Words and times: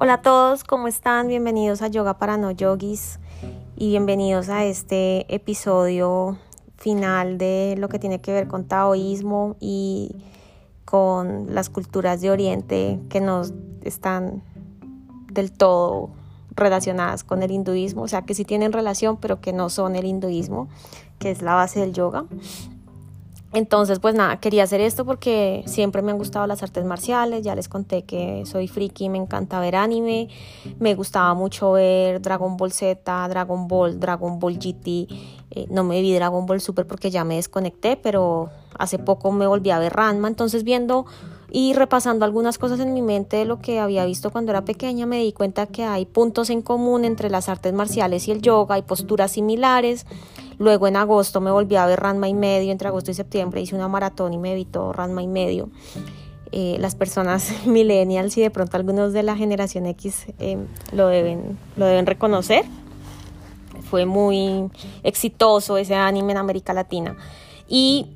Hola 0.00 0.14
a 0.14 0.22
todos, 0.22 0.62
¿cómo 0.62 0.86
están? 0.86 1.26
Bienvenidos 1.26 1.82
a 1.82 1.88
Yoga 1.88 2.18
para 2.18 2.36
No 2.36 2.52
Yogis 2.52 3.18
y 3.74 3.88
bienvenidos 3.88 4.48
a 4.48 4.64
este 4.64 5.26
episodio 5.34 6.38
final 6.76 7.36
de 7.36 7.74
lo 7.76 7.88
que 7.88 7.98
tiene 7.98 8.20
que 8.20 8.32
ver 8.32 8.46
con 8.46 8.68
taoísmo 8.68 9.56
y 9.58 10.14
con 10.84 11.52
las 11.52 11.68
culturas 11.68 12.20
de 12.20 12.30
Oriente 12.30 13.00
que 13.08 13.20
nos 13.20 13.52
están 13.82 14.44
del 15.32 15.50
todo 15.50 16.10
relacionadas 16.54 17.24
con 17.24 17.42
el 17.42 17.50
hinduismo, 17.50 18.02
o 18.02 18.08
sea 18.08 18.22
que 18.22 18.34
sí 18.34 18.44
tienen 18.44 18.72
relación 18.72 19.16
pero 19.16 19.40
que 19.40 19.52
no 19.52 19.68
son 19.68 19.96
el 19.96 20.04
hinduismo, 20.04 20.68
que 21.18 21.32
es 21.32 21.42
la 21.42 21.54
base 21.54 21.80
del 21.80 21.92
yoga. 21.92 22.24
Entonces, 23.54 23.98
pues 23.98 24.14
nada, 24.14 24.40
quería 24.40 24.64
hacer 24.64 24.82
esto 24.82 25.06
porque 25.06 25.62
siempre 25.66 26.02
me 26.02 26.10
han 26.10 26.18
gustado 26.18 26.46
las 26.46 26.62
artes 26.62 26.84
marciales, 26.84 27.42
ya 27.42 27.54
les 27.54 27.68
conté 27.68 28.02
que 28.02 28.42
soy 28.44 28.68
friki, 28.68 29.08
me 29.08 29.16
encanta 29.16 29.58
ver 29.58 29.74
anime, 29.74 30.28
me 30.78 30.94
gustaba 30.94 31.32
mucho 31.32 31.72
ver 31.72 32.20
Dragon 32.20 32.58
Ball 32.58 32.72
Z, 32.72 33.28
Dragon 33.28 33.66
Ball, 33.66 33.98
Dragon 33.98 34.38
Ball 34.38 34.58
GT, 34.58 35.08
eh, 35.50 35.66
no 35.70 35.82
me 35.82 36.02
vi 36.02 36.12
Dragon 36.12 36.44
Ball 36.44 36.60
Super 36.60 36.86
porque 36.86 37.10
ya 37.10 37.24
me 37.24 37.36
desconecté, 37.36 37.96
pero 37.96 38.50
hace 38.78 38.98
poco 38.98 39.32
me 39.32 39.46
volví 39.46 39.70
a 39.70 39.78
ver 39.78 39.94
Ranma, 39.94 40.28
entonces 40.28 40.62
viendo 40.62 41.06
y 41.50 41.72
repasando 41.72 42.24
algunas 42.24 42.58
cosas 42.58 42.80
en 42.80 42.92
mi 42.92 43.00
mente 43.00 43.38
de 43.38 43.44
lo 43.44 43.60
que 43.60 43.78
había 43.78 44.04
visto 44.04 44.30
cuando 44.30 44.52
era 44.52 44.64
pequeña, 44.64 45.06
me 45.06 45.18
di 45.18 45.32
cuenta 45.32 45.66
que 45.66 45.84
hay 45.84 46.04
puntos 46.04 46.50
en 46.50 46.60
común 46.60 47.04
entre 47.04 47.30
las 47.30 47.48
artes 47.48 47.72
marciales 47.72 48.28
y 48.28 48.32
el 48.32 48.42
yoga, 48.42 48.74
hay 48.74 48.82
posturas 48.82 49.32
similares. 49.32 50.06
Luego 50.58 50.88
en 50.88 50.96
agosto 50.96 51.40
me 51.40 51.50
volví 51.50 51.76
a 51.76 51.86
ver 51.86 52.00
Ranma 52.00 52.28
y 52.28 52.34
medio, 52.34 52.72
entre 52.72 52.88
agosto 52.88 53.10
y 53.10 53.14
septiembre 53.14 53.60
hice 53.60 53.74
una 53.74 53.88
maratón 53.88 54.34
y 54.34 54.38
me 54.38 54.52
evitó 54.52 54.92
Ranma 54.92 55.22
y 55.22 55.26
medio. 55.28 55.70
Eh, 56.50 56.76
las 56.80 56.94
personas 56.94 57.52
millennials 57.66 58.36
y 58.36 58.42
de 58.42 58.50
pronto 58.50 58.76
algunos 58.76 59.12
de 59.12 59.22
la 59.22 59.36
generación 59.36 59.86
X 59.86 60.26
eh, 60.38 60.58
lo, 60.92 61.08
deben, 61.08 61.58
lo 61.76 61.86
deben 61.86 62.04
reconocer. 62.04 62.64
Fue 63.88 64.04
muy 64.04 64.70
exitoso 65.02 65.78
ese 65.78 65.94
anime 65.94 66.32
en 66.32 66.38
América 66.38 66.74
Latina. 66.74 67.16
Y 67.68 68.08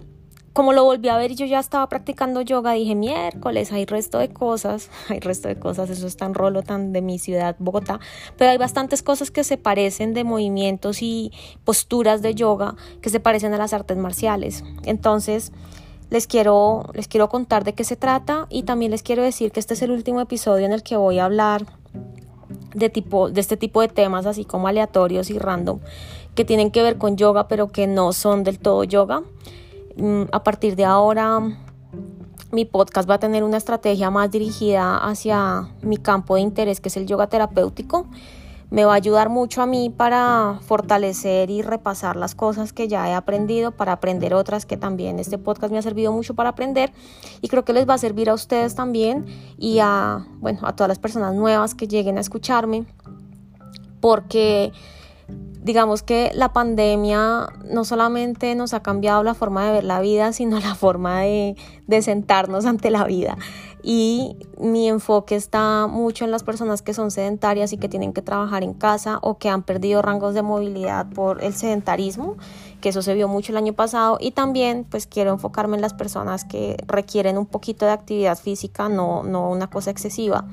como 0.53 0.73
lo 0.73 0.85
volví 0.85 1.09
a 1.09 1.17
ver 1.17 1.33
y 1.33 1.35
yo 1.35 1.47
ya 1.47 1.59
estaba 1.59 1.89
practicando 1.89 2.43
yoga, 2.43 2.73
dije, 2.73 2.95
miércoles, 2.95 3.73
hay 3.73 3.87
resto 3.87 4.19
de 4.19 4.29
cosas, 4.29 4.91
hay 5.09 5.21
resto 5.21 5.49
de 5.49 5.57
cosas, 5.57 5.91
eso 5.91 6.07
es 6.07 6.17
tan 6.17 6.35
rolo, 6.35 6.63
tan 6.63 6.93
de 6.93 7.03
mi 7.03 7.19
ciudad, 7.19 7.57
Bogotá, 7.59 8.01
pero 8.37 8.51
hay 8.51 8.59
bastantes 8.59 9.03
cosas 9.03 9.31
que 9.31 9.45
se 9.45 9.57
parecen 9.57 10.15
de 10.15 10.25
movimientos 10.25 11.03
y 11.03 11.33
posturas 11.65 12.23
de 12.23 12.35
yoga 12.35 12.75
que 13.01 13.11
se 13.11 13.21
parecen 13.21 13.55
a 13.55 13.59
las 13.59 13.73
artes 13.73 13.97
marciales. 13.97 14.65
Entonces, 14.85 15.53
les 16.11 16.27
quiero, 16.27 16.91
les 16.93 17.09
quiero 17.09 17.31
contar 17.31 17.65
de 17.65 17.73
qué 17.73 17.85
se 17.85 17.97
trata 17.97 18.47
y 18.51 18.65
también 18.65 18.91
les 18.91 19.03
quiero 19.03 19.23
decir 19.23 19.51
que 19.51 19.61
este 19.61 19.75
es 19.75 19.83
el 19.83 19.91
último 19.91 20.21
episodio 20.21 20.67
en 20.67 20.73
el 20.73 20.83
que 20.83 20.97
voy 20.97 21.19
a 21.19 21.25
hablar 21.25 21.65
de, 22.75 22.91
tipo, 22.91 23.31
de 23.31 23.41
este 23.41 23.57
tipo 23.57 23.81
de 23.81 23.89
temas 23.89 24.27
así 24.27 24.45
como 24.45 24.69
aleatorios 24.69 25.31
y 25.31 25.39
random 25.39 25.81
que 26.35 26.45
tienen 26.45 26.71
que 26.71 26.83
ver 26.83 26.99
con 26.99 27.17
yoga 27.17 27.49
pero 27.49 27.69
que 27.69 27.87
no 27.87 28.13
son 28.13 28.45
del 28.45 28.59
todo 28.59 28.85
yoga. 28.85 29.23
Mm, 29.97 30.23
a 30.33 30.43
partir 30.43 30.77
de 30.77 30.85
ahora 30.85 31.41
mi 32.51 32.65
podcast 32.67 33.09
va 33.09 33.15
a 33.15 33.19
tener 33.19 33.45
una 33.45 33.57
estrategia 33.57 34.11
más 34.11 34.31
dirigida 34.31 34.99
hacia 34.99 35.69
mi 35.83 35.97
campo 35.97 36.35
de 36.35 36.43
interés 36.43 36.81
que 36.81 36.89
es 36.89 36.97
el 36.97 37.07
yoga 37.07 37.27
terapéutico. 37.27 38.07
Me 38.71 38.87
va 38.87 38.93
a 38.93 38.97
ayudar 38.97 39.29
mucho 39.29 39.61
a 39.61 39.67
mí 39.67 39.91
para 39.91 40.59
fortalecer 40.63 41.51
y 41.51 41.61
repasar 41.61 42.17
las 42.17 42.35
cosas 42.35 42.73
que 42.73 42.89
ya 42.89 43.07
he 43.09 43.13
aprendido, 43.13 43.73
para 43.73 43.93
aprender 43.93 44.33
otras 44.33 44.65
que 44.65 44.79
también 44.79 45.19
este 45.19 45.37
podcast 45.37 45.73
me 45.73 45.79
ha 45.79 45.83
servido 45.83 46.11
mucho 46.11 46.35
para 46.35 46.51
aprender 46.51 46.91
y 47.43 47.49
creo 47.49 47.67
que 47.67 47.75
les 47.75 47.87
va 47.87 47.95
a 47.95 47.99
servir 47.99 48.31
a 48.31 48.35
ustedes 48.35 48.75
también 48.75 49.27
y 49.59 49.81
a, 49.81 50.27
bueno, 50.41 50.61
a 50.63 50.75
todas 50.75 50.89
las 50.89 50.99
personas 50.99 51.35
nuevas 51.35 51.75
que 51.75 51.87
lleguen 51.87 52.17
a 52.17 52.23
escucharme 52.23 52.87
porque 54.01 54.73
digamos 55.63 56.03
que 56.03 56.33
la 56.35 56.53
pandemia 56.53 57.49
no 57.71 57.85
solamente 57.85 58.55
nos 58.57 58.75
ha 58.75 58.83
cambiado 58.83 59.23
la 59.23 59.35
forma 59.35 59.65
de 59.67 59.73
ver 59.73 59.85
la 59.85 60.01
vida, 60.01 60.33
sino 60.33 60.61
la 60.61 60.75
forma 60.75 61.21
de, 61.21 61.57
sentarnos 62.03 62.65
ante 62.65 62.91
la 62.91 63.05
vida. 63.05 63.37
Y 63.85 64.37
mi 64.59 64.89
enfoque 64.89 65.35
está 65.35 65.87
mucho 65.89 66.25
en 66.25 66.31
las 66.31 66.43
personas 66.45 66.83
que 66.83 66.95
son 66.95 67.11
sedentarias 67.11 67.73
y 67.73 67.79
que 67.79 67.89
tienen 67.89 68.13
que 68.13 68.23
trabajar 68.23 68.63
en 68.63 68.75
casa 68.75 69.19
o 69.23 69.39
que 69.39 69.49
han 69.49 69.63
perdido 69.63 70.03
rangos 70.03 70.35
de 70.35 70.43
movilidad 70.43 71.09
por 71.11 71.43
el 71.43 71.53
sedentarismo, 71.53 72.37
que 72.81 72.91
eso 72.91 73.03
se 73.03 73.13
vio 73.15 73.29
mucho 73.29 73.53
el 73.53 73.59
año 73.59 73.73
pasado. 73.73 74.19
Y 74.21 74.31
también 74.31 74.87
pues 74.89 75.07
quiero 75.07 75.33
enfocarme 75.33 75.77
en 75.77 75.83
las 75.83 75.95
personas 75.95 76.45
que 76.45 76.77
requieren 76.87 77.37
un 77.37 77.47
poquito 77.47 77.85
de 77.85 77.93
actividad 77.93 78.39
física, 78.39 78.89
no, 78.89 79.23
no 79.25 79.51
una 79.51 79.69
cosa 79.69 79.91
excesiva, 79.91 80.45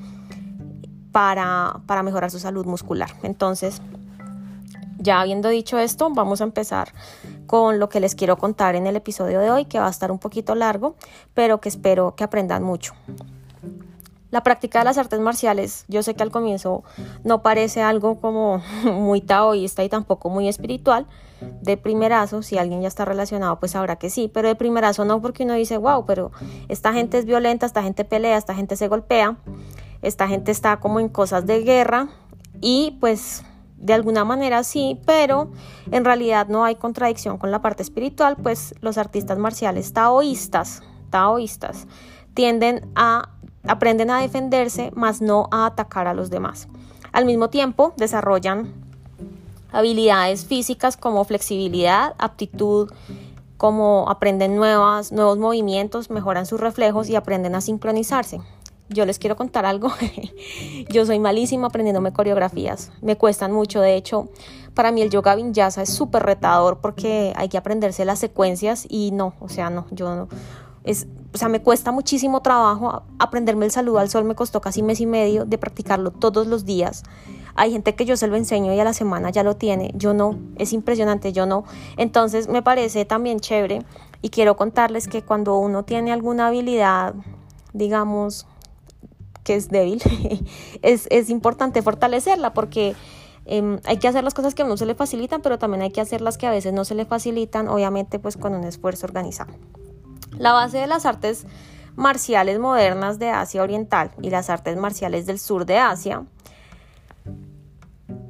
para, 1.12 1.80
para 1.86 2.02
mejorar 2.02 2.30
su 2.30 2.38
salud 2.38 2.66
muscular. 2.66 3.10
Entonces, 3.22 3.80
ya 5.00 5.20
habiendo 5.20 5.48
dicho 5.48 5.78
esto, 5.78 6.10
vamos 6.10 6.40
a 6.40 6.44
empezar 6.44 6.92
con 7.46 7.78
lo 7.78 7.88
que 7.88 8.00
les 8.00 8.14
quiero 8.14 8.36
contar 8.36 8.76
en 8.76 8.86
el 8.86 8.96
episodio 8.96 9.40
de 9.40 9.50
hoy, 9.50 9.64
que 9.64 9.80
va 9.80 9.86
a 9.86 9.90
estar 9.90 10.12
un 10.12 10.18
poquito 10.18 10.54
largo, 10.54 10.94
pero 11.34 11.60
que 11.60 11.68
espero 11.68 12.14
que 12.14 12.22
aprendan 12.22 12.62
mucho. 12.62 12.94
La 14.30 14.44
práctica 14.44 14.78
de 14.78 14.84
las 14.84 14.98
artes 14.98 15.18
marciales, 15.18 15.84
yo 15.88 16.04
sé 16.04 16.14
que 16.14 16.22
al 16.22 16.30
comienzo 16.30 16.84
no 17.24 17.42
parece 17.42 17.82
algo 17.82 18.20
como 18.20 18.62
muy 18.84 19.20
taoísta 19.20 19.82
y 19.82 19.88
tampoco 19.88 20.30
muy 20.30 20.48
espiritual. 20.48 21.06
De 21.62 21.78
primerazo, 21.78 22.42
si 22.42 22.58
alguien 22.58 22.82
ya 22.82 22.88
está 22.88 23.06
relacionado, 23.06 23.58
pues 23.58 23.72
sabrá 23.72 23.96
que 23.96 24.10
sí, 24.10 24.30
pero 24.32 24.46
de 24.46 24.54
primerazo 24.54 25.06
no, 25.06 25.22
porque 25.22 25.44
uno 25.44 25.54
dice, 25.54 25.78
wow, 25.78 26.04
pero 26.04 26.30
esta 26.68 26.92
gente 26.92 27.18
es 27.18 27.24
violenta, 27.24 27.64
esta 27.64 27.82
gente 27.82 28.04
pelea, 28.04 28.36
esta 28.36 28.54
gente 28.54 28.76
se 28.76 28.88
golpea, 28.88 29.38
esta 30.02 30.28
gente 30.28 30.52
está 30.52 30.78
como 30.78 31.00
en 31.00 31.08
cosas 31.08 31.46
de 31.46 31.62
guerra 31.62 32.08
y 32.60 32.98
pues 33.00 33.42
de 33.80 33.94
alguna 33.94 34.24
manera 34.24 34.62
sí, 34.62 35.00
pero 35.06 35.50
en 35.90 36.04
realidad 36.04 36.48
no 36.48 36.64
hay 36.64 36.76
contradicción 36.76 37.38
con 37.38 37.50
la 37.50 37.62
parte 37.62 37.82
espiritual, 37.82 38.36
pues 38.36 38.74
los 38.80 38.98
artistas 38.98 39.38
marciales 39.38 39.92
taoístas, 39.92 40.82
taoístas 41.10 41.86
tienden 42.34 42.88
a 42.94 43.30
aprenden 43.66 44.10
a 44.10 44.20
defenderse, 44.20 44.90
más 44.94 45.20
no 45.20 45.48
a 45.50 45.66
atacar 45.66 46.06
a 46.06 46.14
los 46.14 46.30
demás. 46.30 46.68
Al 47.12 47.26
mismo 47.26 47.50
tiempo, 47.50 47.92
desarrollan 47.96 48.72
habilidades 49.72 50.46
físicas 50.46 50.96
como 50.96 51.24
flexibilidad, 51.24 52.14
aptitud, 52.18 52.90
como 53.56 54.08
aprenden 54.08 54.56
nuevas, 54.56 55.12
nuevos 55.12 55.38
movimientos, 55.38 56.08
mejoran 56.08 56.46
sus 56.46 56.58
reflejos 56.58 57.10
y 57.10 57.16
aprenden 57.16 57.54
a 57.54 57.60
sincronizarse 57.60 58.40
yo 58.90 59.06
les 59.06 59.18
quiero 59.18 59.36
contar 59.36 59.64
algo. 59.64 59.90
yo 60.90 61.06
soy 61.06 61.18
malísima 61.18 61.68
aprendiéndome 61.68 62.12
coreografías. 62.12 62.92
Me 63.00 63.16
cuestan 63.16 63.52
mucho. 63.52 63.80
De 63.80 63.94
hecho, 63.94 64.28
para 64.74 64.92
mí 64.92 65.00
el 65.00 65.10
yoga 65.10 65.34
vinyasa 65.36 65.82
es 65.82 65.90
súper 65.90 66.24
retador 66.24 66.78
porque 66.80 67.32
hay 67.36 67.48
que 67.48 67.56
aprenderse 67.56 68.04
las 68.04 68.18
secuencias 68.18 68.86
y 68.88 69.12
no, 69.12 69.34
o 69.40 69.48
sea, 69.48 69.70
no, 69.70 69.86
yo 69.90 70.14
no. 70.14 70.28
Es, 70.82 71.06
o 71.34 71.38
sea, 71.38 71.48
me 71.48 71.60
cuesta 71.60 71.92
muchísimo 71.92 72.40
trabajo 72.40 73.02
aprenderme 73.18 73.66
el 73.66 73.70
saludo 73.70 73.98
al 73.98 74.10
sol. 74.10 74.24
Me 74.24 74.34
costó 74.34 74.60
casi 74.60 74.82
mes 74.82 75.00
y 75.00 75.06
medio 75.06 75.44
de 75.44 75.58
practicarlo 75.58 76.10
todos 76.10 76.46
los 76.46 76.64
días. 76.64 77.04
Hay 77.54 77.72
gente 77.72 77.94
que 77.94 78.04
yo 78.04 78.16
se 78.16 78.26
lo 78.26 78.36
enseño 78.36 78.72
y 78.72 78.80
a 78.80 78.84
la 78.84 78.92
semana 78.92 79.30
ya 79.30 79.42
lo 79.42 79.56
tiene. 79.56 79.92
Yo 79.94 80.14
no. 80.14 80.38
Es 80.56 80.72
impresionante, 80.72 81.32
yo 81.32 81.46
no. 81.46 81.64
Entonces 81.96 82.48
me 82.48 82.62
parece 82.62 83.04
también 83.04 83.40
chévere 83.40 83.84
y 84.22 84.30
quiero 84.30 84.56
contarles 84.56 85.06
que 85.06 85.22
cuando 85.22 85.58
uno 85.58 85.84
tiene 85.84 86.12
alguna 86.12 86.48
habilidad, 86.48 87.14
digamos, 87.72 88.46
que 89.44 89.54
es 89.54 89.68
débil, 89.68 90.02
es, 90.82 91.06
es, 91.10 91.30
importante 91.30 91.82
fortalecerla 91.82 92.52
porque 92.52 92.94
em, 93.46 93.78
hay 93.84 93.98
que 93.98 94.08
hacer 94.08 94.24
las 94.24 94.34
cosas 94.34 94.54
que 94.54 94.62
a 94.62 94.64
uno 94.64 94.76
se 94.76 94.86
le 94.86 94.94
facilitan, 94.94 95.42
pero 95.42 95.58
también 95.58 95.82
hay 95.82 95.90
que 95.90 96.00
hacer 96.00 96.20
las 96.20 96.38
que 96.38 96.46
a 96.46 96.50
veces 96.50 96.72
no 96.72 96.84
se 96.84 96.94
le 96.94 97.04
facilitan, 97.04 97.68
obviamente 97.68 98.18
pues 98.18 98.36
con 98.36 98.54
un 98.54 98.64
esfuerzo 98.64 99.06
organizado. 99.06 99.52
La 100.38 100.52
base 100.52 100.78
de 100.78 100.86
las 100.86 101.06
artes 101.06 101.46
marciales 101.96 102.58
modernas 102.58 103.18
de 103.18 103.30
Asia 103.30 103.62
Oriental 103.62 104.12
y 104.22 104.30
las 104.30 104.50
artes 104.50 104.76
marciales 104.76 105.26
del 105.26 105.38
sur 105.38 105.66
de 105.66 105.78
Asia 105.78 106.24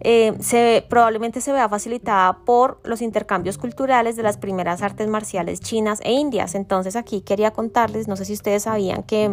eh, 0.02 0.34
se, 0.40 0.84
probablemente 0.88 1.42
se 1.42 1.52
vea 1.52 1.68
facilitada 1.68 2.38
por 2.44 2.80
los 2.84 3.02
intercambios 3.02 3.58
culturales 3.58 4.16
de 4.16 4.22
las 4.22 4.38
primeras 4.38 4.82
artes 4.82 5.08
marciales 5.08 5.60
chinas 5.60 6.00
e 6.02 6.12
indias. 6.12 6.54
Entonces 6.54 6.96
aquí 6.96 7.20
quería 7.20 7.50
contarles, 7.50 8.08
no 8.08 8.16
sé 8.16 8.24
si 8.24 8.32
ustedes 8.32 8.62
sabían 8.62 9.02
que 9.02 9.30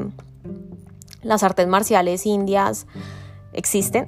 las 1.28 1.44
artes 1.44 1.68
marciales 1.68 2.26
indias 2.26 2.88
existen. 3.54 4.08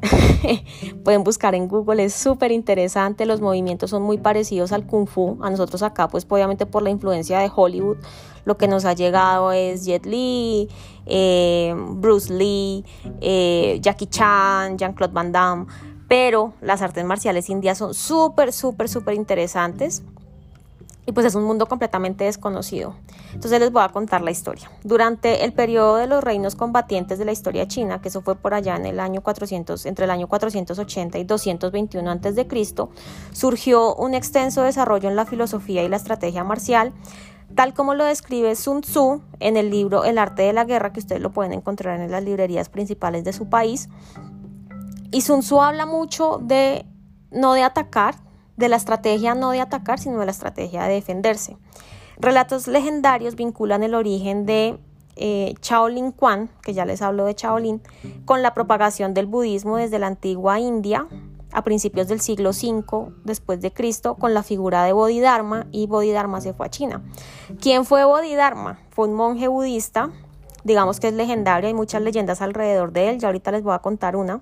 Pueden 1.03 1.23
buscar 1.23 1.55
en 1.55 1.67
Google, 1.67 2.03
es 2.03 2.13
súper 2.13 2.51
interesante. 2.51 3.25
Los 3.25 3.41
movimientos 3.41 3.89
son 3.89 4.03
muy 4.03 4.17
parecidos 4.17 4.71
al 4.71 4.85
kung 4.85 5.07
fu. 5.07 5.37
A 5.41 5.49
nosotros 5.49 5.83
acá, 5.83 6.07
pues 6.07 6.25
obviamente 6.29 6.65
por 6.65 6.81
la 6.81 6.89
influencia 6.89 7.39
de 7.39 7.51
Hollywood, 7.53 7.97
lo 8.45 8.57
que 8.57 8.67
nos 8.67 8.85
ha 8.85 8.93
llegado 8.93 9.51
es 9.51 9.85
Jet 9.85 10.05
Li, 10.05 10.69
eh, 11.05 11.75
Bruce 11.75 12.33
Lee, 12.33 12.85
eh, 13.21 13.79
Jackie 13.81 14.07
Chan, 14.07 14.77
Jean-Claude 14.77 15.13
Van 15.13 15.31
Damme. 15.31 15.65
Pero 16.07 16.53
las 16.61 16.81
artes 16.81 17.05
marciales 17.05 17.49
indias 17.49 17.77
son 17.77 17.93
súper, 17.93 18.51
súper, 18.51 18.89
súper 18.89 19.13
interesantes. 19.13 20.03
Y 21.09 21.11
pues 21.11 21.25
es 21.25 21.33
un 21.33 21.43
mundo 21.43 21.65
completamente 21.65 22.25
desconocido. 22.25 22.93
Entonces 23.33 23.59
les 23.59 23.71
voy 23.71 23.81
a 23.81 23.89
contar 23.89 24.21
la 24.21 24.29
historia. 24.29 24.69
Durante 24.83 25.43
el 25.43 25.53
periodo 25.53 25.95
de 25.95 26.05
los 26.05 26.23
reinos 26.23 26.53
combatientes 26.53 27.17
de 27.17 27.25
la 27.25 27.31
historia 27.31 27.67
china, 27.67 27.99
que 27.99 28.09
eso 28.09 28.21
fue 28.21 28.35
por 28.35 28.53
allá 28.53 28.75
en 28.75 28.85
el 28.85 28.99
año 28.99 29.21
400, 29.21 29.87
entre 29.87 30.05
el 30.05 30.11
año 30.11 30.27
480 30.27 31.17
y 31.17 31.23
221 31.23 32.11
a.C., 32.11 32.47
surgió 33.31 33.95
un 33.95 34.13
extenso 34.13 34.61
desarrollo 34.61 35.09
en 35.09 35.15
la 35.15 35.25
filosofía 35.25 35.81
y 35.81 35.89
la 35.89 35.95
estrategia 35.95 36.43
marcial, 36.43 36.93
tal 37.55 37.73
como 37.73 37.95
lo 37.95 38.05
describe 38.05 38.55
Sun 38.55 38.81
Tzu 38.81 39.23
en 39.39 39.57
el 39.57 39.71
libro 39.71 40.03
El 40.03 40.19
arte 40.19 40.43
de 40.43 40.53
la 40.53 40.63
guerra, 40.63 40.93
que 40.93 40.99
ustedes 40.99 41.23
lo 41.23 41.31
pueden 41.31 41.53
encontrar 41.53 41.99
en 41.99 42.11
las 42.11 42.23
librerías 42.23 42.69
principales 42.69 43.23
de 43.23 43.33
su 43.33 43.49
país. 43.49 43.89
Y 45.09 45.21
Sun 45.21 45.39
Tzu 45.39 45.59
habla 45.59 45.87
mucho 45.87 46.37
de 46.39 46.85
no 47.31 47.53
de 47.53 47.63
atacar, 47.63 48.28
de 48.59 48.69
la 48.69 48.75
estrategia 48.75 49.33
no 49.33 49.51
de 49.51 49.61
atacar, 49.61 49.99
sino 49.99 50.19
de 50.19 50.25
la 50.25 50.31
estrategia 50.31 50.83
de 50.83 50.93
defenderse. 50.93 51.57
Relatos 52.17 52.67
legendarios 52.67 53.35
vinculan 53.35 53.81
el 53.81 53.95
origen 53.95 54.45
de 54.45 54.77
eh, 55.15 55.55
Shaolin 55.61 56.11
Quan, 56.11 56.49
que 56.61 56.73
ya 56.73 56.85
les 56.85 57.01
hablo 57.01 57.23
de 57.23 57.33
Shaolin, 57.33 57.81
con 58.25 58.43
la 58.43 58.53
propagación 58.53 59.13
del 59.13 59.25
budismo 59.25 59.77
desde 59.77 59.97
la 59.97 60.07
antigua 60.07 60.59
India 60.59 61.07
a 61.51 61.63
principios 61.63 62.07
del 62.07 62.19
siglo 62.19 62.51
V 62.51 63.11
después 63.23 63.59
de 63.61 63.71
Cristo 63.71 64.15
con 64.15 64.33
la 64.33 64.43
figura 64.43 64.83
de 64.83 64.93
Bodhidharma 64.93 65.65
y 65.71 65.87
Bodhidharma 65.87 66.41
se 66.41 66.53
fue 66.53 66.67
a 66.67 66.69
China. 66.69 67.01
¿Quién 67.59 67.85
fue 67.85 68.03
Bodhidharma? 68.03 68.79
Fue 68.91 69.07
un 69.07 69.15
monje 69.15 69.47
budista, 69.47 70.11
digamos 70.63 70.99
que 70.99 71.07
es 71.07 71.13
legendario, 71.13 71.67
hay 71.67 71.73
muchas 71.73 72.01
leyendas 72.01 72.41
alrededor 72.41 72.91
de 72.91 73.09
él, 73.09 73.19
ya 73.19 73.29
ahorita 73.29 73.51
les 73.51 73.63
voy 73.63 73.73
a 73.73 73.79
contar 73.79 74.15
una 74.15 74.39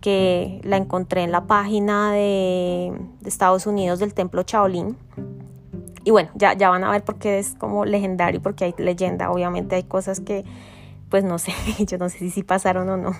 que 0.00 0.60
la 0.64 0.76
encontré 0.76 1.22
en 1.22 1.32
la 1.32 1.44
página 1.46 2.12
de, 2.12 2.92
Estados 3.24 3.66
Unidos 3.66 3.98
del 3.98 4.14
templo 4.14 4.42
Shaolin. 4.46 4.96
Y 6.04 6.10
bueno, 6.10 6.30
ya, 6.34 6.54
ya 6.54 6.70
van 6.70 6.84
a 6.84 6.90
ver 6.90 7.04
por 7.04 7.16
qué 7.18 7.38
es 7.38 7.54
como 7.54 7.84
legendario, 7.84 8.40
porque 8.40 8.64
hay 8.64 8.74
leyenda, 8.78 9.30
obviamente 9.30 9.76
hay 9.76 9.82
cosas 9.82 10.20
que 10.20 10.44
pues 11.10 11.24
no 11.24 11.38
sé, 11.38 11.52
yo 11.86 11.98
no 11.98 12.08
sé 12.08 12.30
si 12.30 12.42
pasaron 12.42 12.88
o 12.88 12.96
no. 12.96 13.12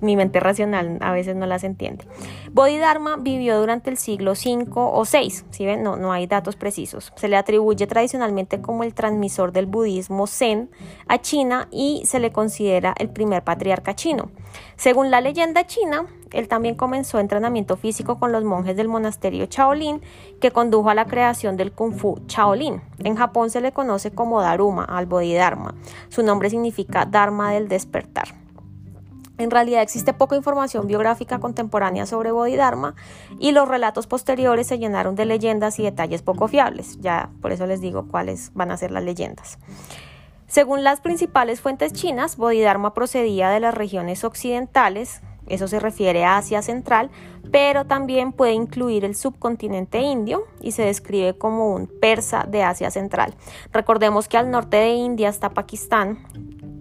Mi 0.00 0.16
mente 0.16 0.40
racional 0.40 0.98
a 1.00 1.12
veces 1.12 1.36
no 1.36 1.46
las 1.46 1.64
entiende. 1.64 2.06
Bodhidharma 2.52 3.16
vivió 3.16 3.58
durante 3.58 3.90
el 3.90 3.96
siglo 3.96 4.32
V 4.32 4.66
o 4.74 5.02
VI, 5.02 5.42
si 5.50 5.66
ven? 5.66 5.82
No, 5.82 5.96
no 5.96 6.12
hay 6.12 6.26
datos 6.26 6.56
precisos. 6.56 7.12
Se 7.16 7.28
le 7.28 7.36
atribuye 7.36 7.86
tradicionalmente 7.86 8.60
como 8.60 8.84
el 8.84 8.94
transmisor 8.94 9.52
del 9.52 9.66
budismo 9.66 10.26
Zen 10.26 10.70
a 11.08 11.20
China 11.20 11.68
y 11.70 12.02
se 12.06 12.20
le 12.20 12.32
considera 12.32 12.94
el 12.98 13.10
primer 13.10 13.42
patriarca 13.42 13.94
chino. 13.94 14.30
Según 14.76 15.10
la 15.10 15.20
leyenda 15.20 15.66
china, 15.66 16.06
él 16.36 16.48
también 16.48 16.74
comenzó 16.74 17.18
entrenamiento 17.18 17.76
físico 17.76 18.18
con 18.18 18.30
los 18.30 18.44
monjes 18.44 18.76
del 18.76 18.88
monasterio 18.88 19.46
Shaolin, 19.50 20.02
que 20.40 20.50
condujo 20.50 20.90
a 20.90 20.94
la 20.94 21.06
creación 21.06 21.56
del 21.56 21.72
Kung 21.72 21.94
Fu 21.94 22.20
Shaolin. 22.26 22.82
En 22.98 23.16
Japón 23.16 23.50
se 23.50 23.60
le 23.60 23.72
conoce 23.72 24.10
como 24.10 24.40
Daruma 24.40 24.84
al 24.84 25.06
Bodhidharma. 25.06 25.74
Su 26.08 26.22
nombre 26.22 26.50
significa 26.50 27.06
Dharma 27.06 27.52
del 27.52 27.68
despertar. 27.68 28.28
En 29.38 29.50
realidad 29.50 29.82
existe 29.82 30.14
poca 30.14 30.36
información 30.36 30.86
biográfica 30.86 31.38
contemporánea 31.38 32.06
sobre 32.06 32.32
Bodhidharma 32.32 32.94
y 33.38 33.52
los 33.52 33.68
relatos 33.68 34.06
posteriores 34.06 34.66
se 34.66 34.78
llenaron 34.78 35.14
de 35.14 35.26
leyendas 35.26 35.78
y 35.78 35.82
detalles 35.82 36.22
poco 36.22 36.48
fiables. 36.48 36.98
Ya 37.00 37.28
por 37.42 37.52
eso 37.52 37.66
les 37.66 37.80
digo 37.80 38.08
cuáles 38.08 38.50
van 38.54 38.70
a 38.70 38.76
ser 38.78 38.90
las 38.90 39.04
leyendas. 39.04 39.58
Según 40.46 40.84
las 40.84 41.00
principales 41.00 41.60
fuentes 41.60 41.92
chinas, 41.92 42.36
Bodhidharma 42.36 42.94
procedía 42.94 43.50
de 43.50 43.60
las 43.60 43.74
regiones 43.74 44.24
occidentales, 44.24 45.20
eso 45.48 45.68
se 45.68 45.80
refiere 45.80 46.24
a 46.24 46.38
Asia 46.38 46.62
Central, 46.62 47.10
pero 47.50 47.84
también 47.84 48.32
puede 48.32 48.52
incluir 48.52 49.04
el 49.04 49.14
subcontinente 49.14 50.00
indio 50.00 50.44
y 50.60 50.72
se 50.72 50.82
describe 50.82 51.38
como 51.38 51.74
un 51.74 51.86
persa 51.86 52.44
de 52.48 52.62
Asia 52.62 52.90
Central. 52.90 53.34
Recordemos 53.72 54.28
que 54.28 54.36
al 54.36 54.50
norte 54.50 54.76
de 54.78 54.90
India 54.90 55.28
está 55.28 55.50
Pakistán. 55.50 56.18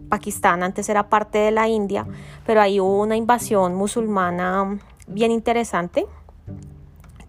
Pakistán 0.09 0.63
antes 0.63 0.89
era 0.89 1.09
parte 1.09 1.37
de 1.37 1.51
la 1.51 1.67
India, 1.67 2.07
pero 2.45 2.61
ahí 2.61 2.79
hubo 2.79 3.01
una 3.01 3.15
invasión 3.15 3.75
musulmana 3.75 4.79
bien 5.07 5.31
interesante 5.31 6.05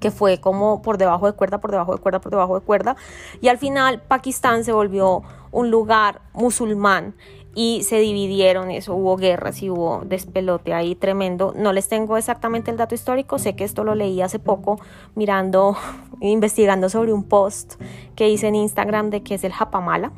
que 0.00 0.10
fue 0.10 0.40
como 0.40 0.82
por 0.82 0.98
debajo 0.98 1.26
de 1.26 1.32
cuerda, 1.32 1.58
por 1.58 1.70
debajo 1.70 1.94
de 1.94 2.02
cuerda, 2.02 2.20
por 2.20 2.30
debajo 2.30 2.58
de 2.58 2.64
cuerda. 2.64 2.96
Y 3.40 3.48
al 3.48 3.58
final 3.58 4.02
Pakistán 4.02 4.64
se 4.64 4.72
volvió 4.72 5.22
un 5.50 5.70
lugar 5.70 6.20
musulmán 6.34 7.14
y 7.58 7.84
se 7.84 7.98
dividieron, 7.98 8.70
eso 8.70 8.94
hubo 8.94 9.16
guerras 9.16 9.62
y 9.62 9.70
hubo 9.70 10.02
despelote 10.04 10.74
ahí 10.74 10.94
tremendo. 10.94 11.54
No 11.56 11.72
les 11.72 11.88
tengo 11.88 12.18
exactamente 12.18 12.70
el 12.70 12.76
dato 12.76 12.94
histórico, 12.94 13.38
sé 13.38 13.56
que 13.56 13.64
esto 13.64 13.82
lo 13.82 13.94
leí 13.94 14.20
hace 14.20 14.38
poco 14.38 14.78
mirando, 15.14 15.74
investigando 16.20 16.90
sobre 16.90 17.14
un 17.14 17.24
post 17.24 17.80
que 18.14 18.28
hice 18.28 18.48
en 18.48 18.56
Instagram 18.56 19.08
de 19.08 19.22
que 19.22 19.36
es 19.36 19.42
el 19.42 19.54
Japamala, 19.54 20.12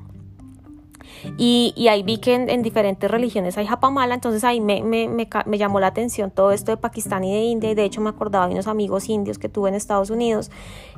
y, 1.37 1.88
ahí 1.88 2.03
vi 2.03 2.19
que 2.19 2.35
en, 2.35 2.62
diferentes 2.62 3.11
religiones 3.11 3.59
hay 3.59 3.67
japamala, 3.67 4.15
entonces 4.15 4.44
ahí 4.44 4.61
me, 4.61 4.82
me, 4.82 5.09
me, 5.09 5.29
me, 5.47 5.59
llamó 5.59 5.81
la 5.81 5.88
atención 5.88 6.31
todo 6.31 6.53
esto 6.53 6.70
de 6.70 6.76
Pakistán 6.76 7.25
y 7.25 7.32
de 7.32 7.43
India, 7.43 7.70
y 7.70 7.75
de 7.75 7.85
hecho 7.85 8.00
me 8.00 8.11
acordaba 8.11 8.47
de 8.47 8.53
unos 8.55 8.67
amigos 8.67 9.09
indios 9.09 9.38
que 9.38 9.49
tuve 9.49 9.69
en 9.69 9.75
Estados 9.75 10.11
Unidos 10.11 10.50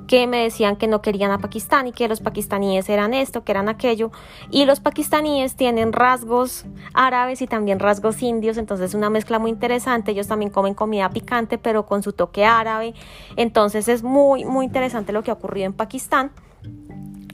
que 0.07 0.27
me 0.27 0.43
decían 0.43 0.77
que 0.77 0.89
no 0.89 1.03
querían 1.03 1.31
a 1.31 1.39
Pakistán 1.39 1.87
y 1.87 1.93
que 1.93 2.09
los 2.09 2.21
pakistaníes 2.21 2.89
eran 2.89 3.15
esto, 3.15 3.45
que 3.45 3.53
eran 3.53 3.69
aquello, 3.69 4.11
y 4.51 4.65
los 4.65 4.81
pakistaníes 4.81 5.57
tienen 5.57 5.93
rasgos 5.93 6.65
árabes 6.95 7.43
y 7.43 7.47
también 7.47 7.79
rasgos 7.79 8.23
indios, 8.23 8.57
entonces 8.57 8.91
es 8.91 8.95
una 8.95 9.11
mezcla 9.11 9.39
muy 9.39 9.51
interesante, 9.51 10.11
ellos 10.13 10.27
también 10.27 10.51
comen 10.51 10.75
comida 10.75 11.09
picante 11.11 11.59
pero 11.59 11.87
con 11.87 12.03
su 12.03 12.13
toque 12.13 12.45
árabe, 12.45 12.95
entonces 13.37 13.89
es 13.89 14.03
muy, 14.03 14.45
muy 14.45 14.67
interesante 14.67 15.13
lo 15.13 15.23
que 15.23 15.31
ha 15.31 15.35
ocurrido 15.35 15.67
en 15.67 15.73
Pakistán. 15.73 16.33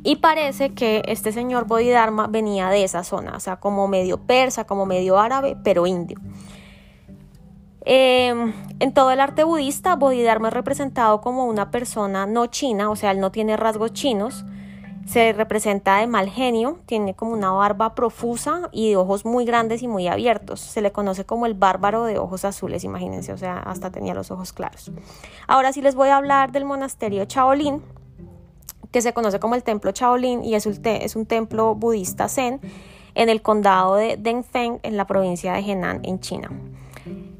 Y 0.06 0.14
parece 0.14 0.72
que 0.72 1.02
este 1.08 1.32
señor 1.32 1.66
Bodhidharma 1.66 2.28
venía 2.28 2.68
de 2.70 2.84
esa 2.84 3.02
zona, 3.02 3.34
o 3.34 3.40
sea, 3.40 3.56
como 3.56 3.88
medio 3.88 4.18
persa, 4.18 4.62
como 4.62 4.86
medio 4.86 5.18
árabe, 5.18 5.56
pero 5.64 5.84
indio. 5.84 6.20
Em, 7.84 8.52
en 8.78 8.94
todo 8.94 9.10
el 9.10 9.18
arte 9.18 9.42
budista, 9.42 9.96
Bodhidharma 9.96 10.46
es 10.46 10.54
representado 10.54 11.20
como 11.20 11.46
una 11.46 11.72
persona 11.72 12.24
no 12.24 12.46
china, 12.46 12.88
o 12.88 12.94
sea, 12.94 13.10
él 13.10 13.18
no 13.18 13.32
tiene 13.32 13.56
rasgos 13.56 13.94
chinos, 13.94 14.44
se 15.06 15.32
representa 15.32 15.96
de 15.96 16.06
mal 16.06 16.28
genio, 16.30 16.78
tiene 16.86 17.14
como 17.14 17.32
una 17.32 17.50
barba 17.50 17.96
profusa 17.96 18.68
y 18.70 18.90
de 18.90 18.96
ojos 18.96 19.24
muy 19.24 19.44
grandes 19.44 19.82
y 19.82 19.88
muy 19.88 20.06
abiertos. 20.06 20.60
Se 20.60 20.82
le 20.82 20.92
conoce 20.92 21.24
como 21.24 21.46
el 21.46 21.54
bárbaro 21.54 22.04
de 22.04 22.18
ojos 22.18 22.44
azules, 22.44 22.84
imagínense, 22.84 23.32
o 23.32 23.38
sea, 23.38 23.58
hasta 23.58 23.90
tenía 23.90 24.14
los 24.14 24.30
ojos 24.30 24.52
claros. 24.52 24.92
Ahora 25.48 25.72
sí 25.72 25.82
les 25.82 25.96
voy 25.96 26.10
a 26.10 26.16
hablar 26.16 26.52
del 26.52 26.64
monasterio 26.64 27.24
Shaolin 27.24 27.82
que 28.96 29.02
se 29.02 29.12
conoce 29.12 29.38
como 29.38 29.54
el 29.54 29.62
templo 29.62 29.90
Shaolin 29.90 30.42
y 30.42 30.54
es 30.54 30.64
un, 30.64 30.80
es 30.82 31.16
un 31.16 31.26
templo 31.26 31.74
budista 31.74 32.30
zen 32.30 32.62
en 33.14 33.28
el 33.28 33.42
condado 33.42 33.96
de 33.96 34.16
Dengfeng 34.16 34.80
en 34.82 34.96
la 34.96 35.06
provincia 35.06 35.52
de 35.52 35.58
Henan 35.58 36.00
en 36.02 36.18
China. 36.20 36.50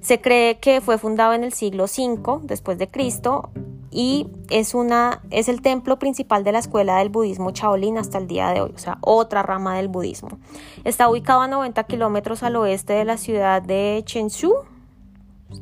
Se 0.02 0.20
cree 0.20 0.58
que 0.58 0.82
fue 0.82 0.98
fundado 0.98 1.32
en 1.32 1.44
el 1.44 1.54
siglo 1.54 1.84
V 1.84 2.40
después 2.42 2.76
de 2.76 2.90
Cristo 2.90 3.48
y 3.90 4.26
es, 4.50 4.74
una, 4.74 5.22
es 5.30 5.48
el 5.48 5.62
templo 5.62 5.98
principal 5.98 6.44
de 6.44 6.52
la 6.52 6.58
escuela 6.58 6.98
del 6.98 7.08
budismo 7.08 7.52
Shaolin 7.52 7.96
hasta 7.96 8.18
el 8.18 8.26
día 8.26 8.50
de 8.50 8.60
hoy, 8.60 8.72
o 8.74 8.78
sea, 8.78 8.98
otra 9.00 9.42
rama 9.42 9.78
del 9.78 9.88
budismo. 9.88 10.38
Está 10.84 11.08
ubicado 11.08 11.40
a 11.40 11.48
90 11.48 11.84
kilómetros 11.84 12.42
al 12.42 12.56
oeste 12.56 12.92
de 12.92 13.06
la 13.06 13.16
ciudad 13.16 13.62
de 13.62 14.02
Chenzhou, 14.04 14.66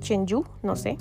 Chenzhou, 0.00 0.45
no 0.64 0.75
sé. 0.75 0.99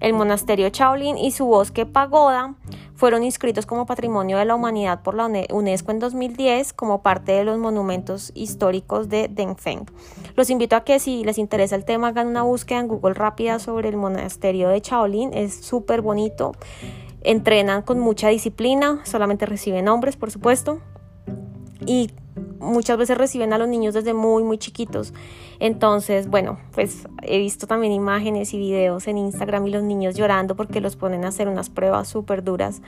El 0.00 0.12
monasterio 0.12 0.68
Shaolin 0.68 1.18
y 1.18 1.30
su 1.30 1.46
bosque 1.46 1.86
pagoda 1.86 2.54
fueron 2.94 3.22
inscritos 3.22 3.66
como 3.66 3.86
Patrimonio 3.86 4.38
de 4.38 4.44
la 4.44 4.54
Humanidad 4.54 5.02
por 5.02 5.14
la 5.14 5.30
UNESCO 5.50 5.90
en 5.92 5.98
2010 5.98 6.72
como 6.72 7.02
parte 7.02 7.32
de 7.32 7.44
los 7.44 7.58
monumentos 7.58 8.32
históricos 8.34 9.08
de 9.08 9.28
Dengfeng. 9.28 9.86
Los 10.34 10.50
invito 10.50 10.76
a 10.76 10.84
que 10.84 10.98
si 10.98 11.24
les 11.24 11.38
interesa 11.38 11.76
el 11.76 11.84
tema 11.84 12.08
hagan 12.08 12.28
una 12.28 12.42
búsqueda 12.42 12.80
en 12.80 12.88
Google 12.88 13.14
rápida 13.14 13.58
sobre 13.58 13.88
el 13.88 13.96
monasterio 13.96 14.68
de 14.68 14.80
Shaolin, 14.80 15.32
es 15.34 15.54
súper 15.54 16.02
bonito. 16.02 16.52
Entrenan 17.22 17.82
con 17.82 17.98
mucha 17.98 18.28
disciplina, 18.28 19.00
solamente 19.04 19.46
reciben 19.46 19.88
hombres, 19.88 20.16
por 20.16 20.30
supuesto. 20.30 20.80
Y 21.84 22.10
muchas 22.60 22.98
veces 22.98 23.16
reciben 23.16 23.52
a 23.52 23.58
los 23.58 23.68
niños 23.68 23.94
desde 23.94 24.14
muy, 24.14 24.42
muy 24.44 24.58
chiquitos. 24.58 25.14
Entonces, 25.58 26.28
bueno, 26.28 26.58
pues 26.72 27.06
he 27.22 27.38
visto 27.38 27.66
también 27.66 27.92
imágenes 27.92 28.52
y 28.54 28.58
videos 28.58 29.06
en 29.08 29.18
Instagram 29.18 29.66
y 29.66 29.70
los 29.70 29.82
niños 29.82 30.14
llorando 30.14 30.56
porque 30.56 30.80
los 30.80 30.96
ponen 30.96 31.24
a 31.24 31.28
hacer 31.28 31.48
unas 31.48 31.70
pruebas 31.70 32.08
súper 32.08 32.44
duras. 32.44 32.82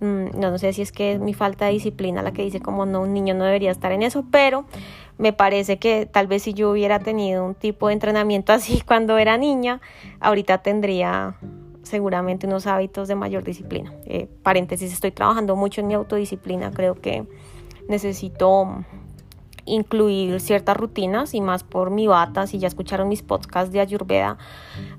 Mm, 0.00 0.40
no, 0.40 0.56
sé 0.58 0.72
si 0.72 0.82
es 0.82 0.92
que 0.92 1.12
es 1.12 1.20
mi 1.20 1.34
falta 1.34 1.66
de 1.66 1.72
disciplina 1.72 2.22
la 2.22 2.32
que 2.32 2.42
dice 2.42 2.60
como 2.60 2.86
no, 2.86 3.02
un 3.02 3.12
niño 3.12 3.34
no 3.34 3.44
debería 3.44 3.70
estar 3.70 3.92
en 3.92 4.02
eso, 4.02 4.24
pero 4.30 4.64
me 5.18 5.34
parece 5.34 5.78
que 5.78 6.06
tal 6.06 6.26
vez 6.26 6.42
si 6.44 6.54
yo 6.54 6.70
hubiera 6.70 7.00
tenido 7.00 7.44
un 7.44 7.54
tipo 7.54 7.88
de 7.88 7.92
entrenamiento 7.92 8.52
así 8.54 8.80
cuando 8.80 9.18
era 9.18 9.36
niña, 9.36 9.80
ahorita 10.20 10.58
tendría 10.58 11.36
seguramente 11.82 12.46
unos 12.46 12.66
hábitos 12.66 13.08
de 13.08 13.14
mayor 13.14 13.44
disciplina. 13.44 13.92
Eh, 14.06 14.28
paréntesis, 14.42 14.92
estoy 14.92 15.10
trabajando 15.10 15.56
mucho 15.56 15.80
en 15.80 15.88
mi 15.88 15.94
autodisciplina, 15.94 16.70
creo 16.70 16.94
que 16.94 17.26
necesito 17.90 18.84
incluir 19.64 20.40
ciertas 20.40 20.76
rutinas 20.76 21.34
y 21.34 21.40
más 21.40 21.64
por 21.64 21.90
mi 21.90 22.06
bata. 22.06 22.46
Si 22.46 22.58
ya 22.58 22.68
escucharon 22.68 23.08
mis 23.08 23.22
podcasts 23.22 23.72
de 23.72 23.80
Ayurveda, 23.80 24.38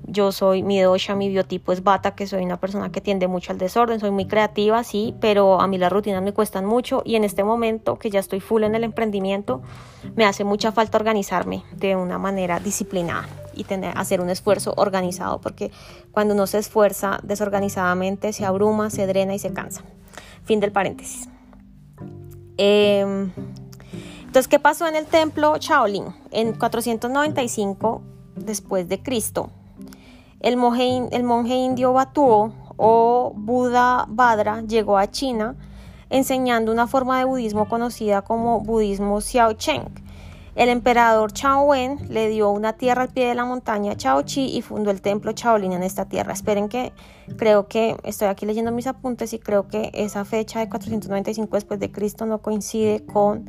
yo 0.04 0.32
soy 0.32 0.62
mi 0.62 0.80
dosha, 0.80 1.14
mi 1.14 1.28
biotipo 1.28 1.72
es 1.72 1.82
bata, 1.82 2.14
que 2.14 2.26
soy 2.26 2.44
una 2.44 2.58
persona 2.58 2.90
que 2.90 3.00
tiende 3.00 3.28
mucho 3.28 3.52
al 3.52 3.58
desorden, 3.58 4.00
soy 4.00 4.10
muy 4.10 4.26
creativa, 4.26 4.82
sí, 4.84 5.14
pero 5.20 5.60
a 5.60 5.66
mí 5.66 5.78
las 5.78 5.92
rutinas 5.92 6.22
me 6.22 6.32
cuestan 6.32 6.64
mucho 6.64 7.02
y 7.04 7.16
en 7.16 7.24
este 7.24 7.44
momento 7.44 7.98
que 7.98 8.10
ya 8.10 8.20
estoy 8.20 8.40
full 8.40 8.64
en 8.64 8.74
el 8.74 8.84
emprendimiento, 8.84 9.62
me 10.16 10.24
hace 10.24 10.44
mucha 10.44 10.72
falta 10.72 10.98
organizarme 10.98 11.64
de 11.76 11.96
una 11.96 12.18
manera 12.18 12.58
disciplinada 12.60 13.28
y 13.54 13.64
tener, 13.64 13.96
hacer 13.96 14.20
un 14.20 14.30
esfuerzo 14.30 14.74
organizado, 14.76 15.40
porque 15.40 15.70
cuando 16.12 16.34
uno 16.34 16.46
se 16.46 16.58
esfuerza 16.58 17.20
desorganizadamente 17.22 18.32
se 18.32 18.44
abruma, 18.44 18.90
se 18.90 19.06
drena 19.06 19.34
y 19.34 19.38
se 19.38 19.52
cansa. 19.52 19.82
Fin 20.44 20.60
del 20.60 20.72
paréntesis. 20.72 21.31
Eh, 22.64 23.04
entonces, 24.20 24.46
¿qué 24.46 24.60
pasó 24.60 24.86
en 24.86 24.94
el 24.94 25.06
templo 25.06 25.56
Shaolin? 25.58 26.04
En 26.30 26.52
495 26.52 28.02
después 28.36 28.88
de 28.88 29.02
Cristo, 29.02 29.50
el 30.38 30.56
monje, 30.56 31.08
el 31.10 31.24
monje 31.24 31.56
indio 31.56 31.92
Batuo 31.92 32.52
o 32.76 33.32
Buda 33.34 34.06
Badra 34.08 34.62
llegó 34.62 34.96
a 34.96 35.10
China 35.10 35.56
enseñando 36.08 36.70
una 36.70 36.86
forma 36.86 37.18
de 37.18 37.24
budismo 37.24 37.68
conocida 37.68 38.22
como 38.22 38.60
budismo 38.60 39.20
Xiaocheng. 39.20 39.88
El 40.54 40.68
emperador 40.68 41.32
Chao 41.32 41.64
Wen 41.64 41.98
le 42.10 42.28
dio 42.28 42.50
una 42.50 42.74
tierra 42.74 43.02
al 43.02 43.08
pie 43.08 43.26
de 43.26 43.34
la 43.34 43.46
montaña 43.46 43.96
Chi 43.96 44.54
y 44.54 44.60
fundó 44.60 44.90
el 44.90 45.00
templo 45.00 45.32
Shaolin 45.32 45.72
en 45.72 45.82
esta 45.82 46.04
tierra. 46.04 46.34
Esperen 46.34 46.68
que 46.68 46.92
creo 47.36 47.68
que 47.68 47.96
estoy 48.02 48.28
aquí 48.28 48.44
leyendo 48.44 48.70
mis 48.70 48.86
apuntes 48.86 49.32
y 49.32 49.38
creo 49.38 49.66
que 49.68 49.90
esa 49.94 50.26
fecha 50.26 50.60
de 50.60 50.68
495 50.68 51.56
después 51.56 51.80
de 51.80 51.90
Cristo 51.90 52.26
no 52.26 52.42
coincide 52.42 53.04
con 53.06 53.48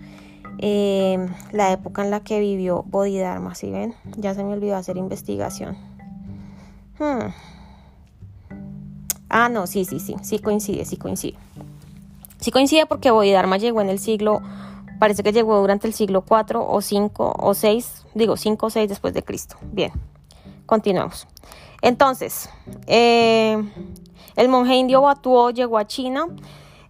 eh, 0.60 1.28
la 1.52 1.74
época 1.74 2.04
en 2.04 2.12
la 2.12 2.22
que 2.22 2.40
vivió 2.40 2.84
Bodhidharma, 2.84 3.54
¿sí 3.54 3.70
ven? 3.70 3.96
Ya 4.18 4.34
se 4.34 4.44
me 4.44 4.54
olvidó 4.54 4.78
hacer 4.78 4.96
investigación. 4.96 5.78
Hmm. 7.00 7.34
Ah, 9.28 9.50
no, 9.50 9.68
sí, 9.68 9.84
sí, 9.84 10.00
sí, 10.00 10.16
sí 10.22 10.40
coincide, 10.40 10.86
sí 10.86 10.96
coincide. 10.96 11.36
Sí 12.40 12.52
coincide 12.52 12.86
porque 12.86 13.12
Bodhidharma 13.12 13.58
llegó 13.58 13.82
en 13.82 13.90
el 13.90 14.00
siglo, 14.00 14.42
parece 15.00 15.24
que 15.24 15.32
llegó 15.32 15.60
durante 15.60 15.88
el 15.88 15.94
siglo 15.94 16.22
4 16.22 16.66
o 16.68 16.82
5 16.82 17.36
o 17.40 17.54
6, 17.54 18.06
digo 18.14 18.38
5 18.38 18.66
o 18.66 18.70
6 18.70 18.90
después 18.90 19.14
de 19.14 19.24
Cristo. 19.24 19.58
Bien, 19.62 19.92
continuamos. 20.66 21.28
Entonces, 21.82 22.50
eh, 22.88 23.62
el 24.36 24.50
monje 24.50 24.76
indio 24.76 25.02
Batuo 25.02 25.52
llegó 25.52 25.78
a 25.78 25.86
China 25.86 26.28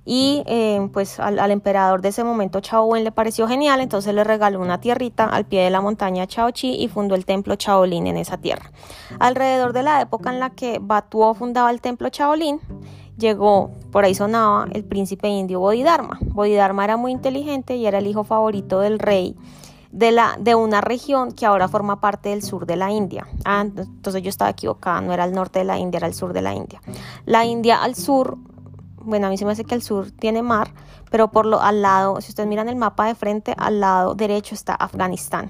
y 0.05 0.43
eh, 0.47 0.89
pues 0.91 1.19
al, 1.19 1.49
emperador 1.49 2.01
de 2.01 2.09
ese 2.09 2.23
momento 2.23 2.59
Chao 2.59 2.85
Wen 2.85 3.03
le 3.03 3.11
pareció 3.11 3.47
genial, 3.47 3.79
entonces 3.79 4.13
le 4.13 4.23
regaló 4.23 4.59
una 4.59 4.81
tierrita 4.81 5.25
al 5.25 5.45
pie 5.45 5.61
de 5.61 5.69
la 5.69 5.79
montaña 5.81 6.27
Chao 6.27 6.51
Chi 6.51 6.75
y 6.75 6.89
fundó 6.89 7.15
el 7.15 7.25
templo 7.25 7.55
Chaolin 7.55 8.07
en 8.07 8.17
esa 8.17 8.37
tierra. 8.37 8.71
Alrededor 9.19 9.71
de 9.71 9.83
la 9.83 10.01
época 10.01 10.29
en 10.31 10.39
la 10.39 10.49
que 10.49 10.79
Batuo 10.81 11.33
fundaba 11.33 11.71
el 11.71 11.79
templo 11.79 12.09
Chaolin, 12.09 12.59
llegó, 13.17 13.71
por 13.91 14.05
ahí 14.05 14.15
sonaba, 14.15 14.67
el 14.71 14.83
príncipe 14.83 15.27
indio 15.27 15.59
Bodhidharma. 15.59 16.19
Bodhidharma 16.21 16.83
era 16.83 16.97
muy 16.97 17.11
inteligente 17.11 17.75
y 17.75 17.85
era 17.85 17.99
el 17.99 18.07
hijo 18.07 18.23
favorito 18.23 18.79
del 18.79 18.99
rey 18.99 19.35
de, 19.91 20.11
la, 20.11 20.37
de 20.39 20.55
una 20.55 20.81
región 20.81 21.31
que 21.31 21.45
ahora 21.45 21.67
forma 21.67 22.01
parte 22.01 22.29
del 22.29 22.41
sur 22.41 22.65
de 22.65 22.75
la 22.75 22.91
India. 22.91 23.27
Ah, 23.45 23.61
entonces 23.61 24.21
yo 24.21 24.29
estaba 24.29 24.51
equivocada, 24.51 25.01
no 25.01 25.13
era 25.13 25.25
el 25.25 25.33
norte 25.33 25.59
de 25.59 25.65
la 25.65 25.77
India, 25.77 25.99
era 25.99 26.07
el 26.07 26.13
sur 26.13 26.33
de 26.33 26.41
la 26.41 26.53
India. 26.53 26.81
La 27.25 27.45
India 27.45 27.83
al 27.83 27.95
sur 27.95 28.37
bueno, 29.05 29.27
a 29.27 29.29
mí 29.29 29.37
se 29.37 29.45
me 29.45 29.51
hace 29.51 29.65
que 29.65 29.75
el 29.75 29.81
sur 29.81 30.11
tiene 30.11 30.41
mar, 30.41 30.73
pero 31.11 31.29
por 31.31 31.45
lo 31.45 31.61
al 31.61 31.81
lado, 31.81 32.21
si 32.21 32.29
ustedes 32.29 32.47
miran 32.47 32.69
el 32.69 32.75
mapa 32.75 33.05
de 33.05 33.15
frente, 33.15 33.53
al 33.57 33.79
lado 33.79 34.15
derecho 34.15 34.55
está 34.55 34.73
Afganistán. 34.75 35.49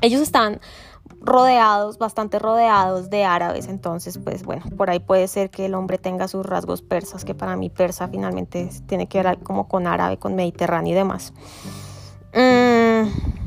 Ellos 0.00 0.20
están 0.20 0.60
rodeados, 1.24 1.98
bastante 1.98 2.38
rodeados 2.38 3.10
de 3.10 3.24
árabes, 3.24 3.68
entonces 3.68 4.18
pues 4.18 4.44
bueno, 4.44 4.64
por 4.76 4.90
ahí 4.90 4.98
puede 5.00 5.28
ser 5.28 5.50
que 5.50 5.66
el 5.66 5.74
hombre 5.74 5.98
tenga 5.98 6.28
sus 6.28 6.44
rasgos 6.44 6.82
persas, 6.82 7.24
que 7.24 7.34
para 7.34 7.56
mí 7.56 7.70
persa 7.70 8.08
finalmente 8.08 8.68
tiene 8.86 9.06
que 9.06 9.22
ver 9.22 9.38
como 9.38 9.68
con 9.68 9.86
árabe, 9.86 10.18
con 10.18 10.34
mediterráneo 10.34 10.92
y 10.92 10.96
demás. 10.96 11.32
Mm. 12.34 13.42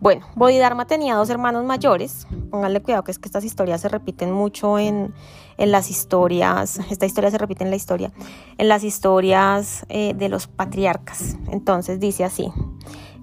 Bueno, 0.00 0.26
Bodhidharma 0.34 0.86
tenía 0.86 1.14
dos 1.14 1.28
hermanos 1.28 1.62
mayores. 1.64 2.26
Pónganle 2.50 2.80
cuidado 2.80 3.04
que 3.04 3.10
es 3.10 3.18
que 3.18 3.28
estas 3.28 3.44
historias 3.44 3.82
se 3.82 3.88
repiten 3.90 4.32
mucho 4.32 4.78
en, 4.78 5.12
las 5.58 5.90
historias. 5.90 6.80
Esta 6.90 7.04
historia 7.04 7.30
se 7.30 7.36
repite 7.36 7.64
en 7.64 7.70
la 7.70 7.76
historia. 7.76 8.10
En 8.56 8.68
las 8.68 8.82
historias 8.82 9.84
eh, 9.90 10.14
de 10.14 10.30
los 10.30 10.46
patriarcas. 10.46 11.36
Entonces 11.50 12.00
dice 12.00 12.24
así. 12.24 12.50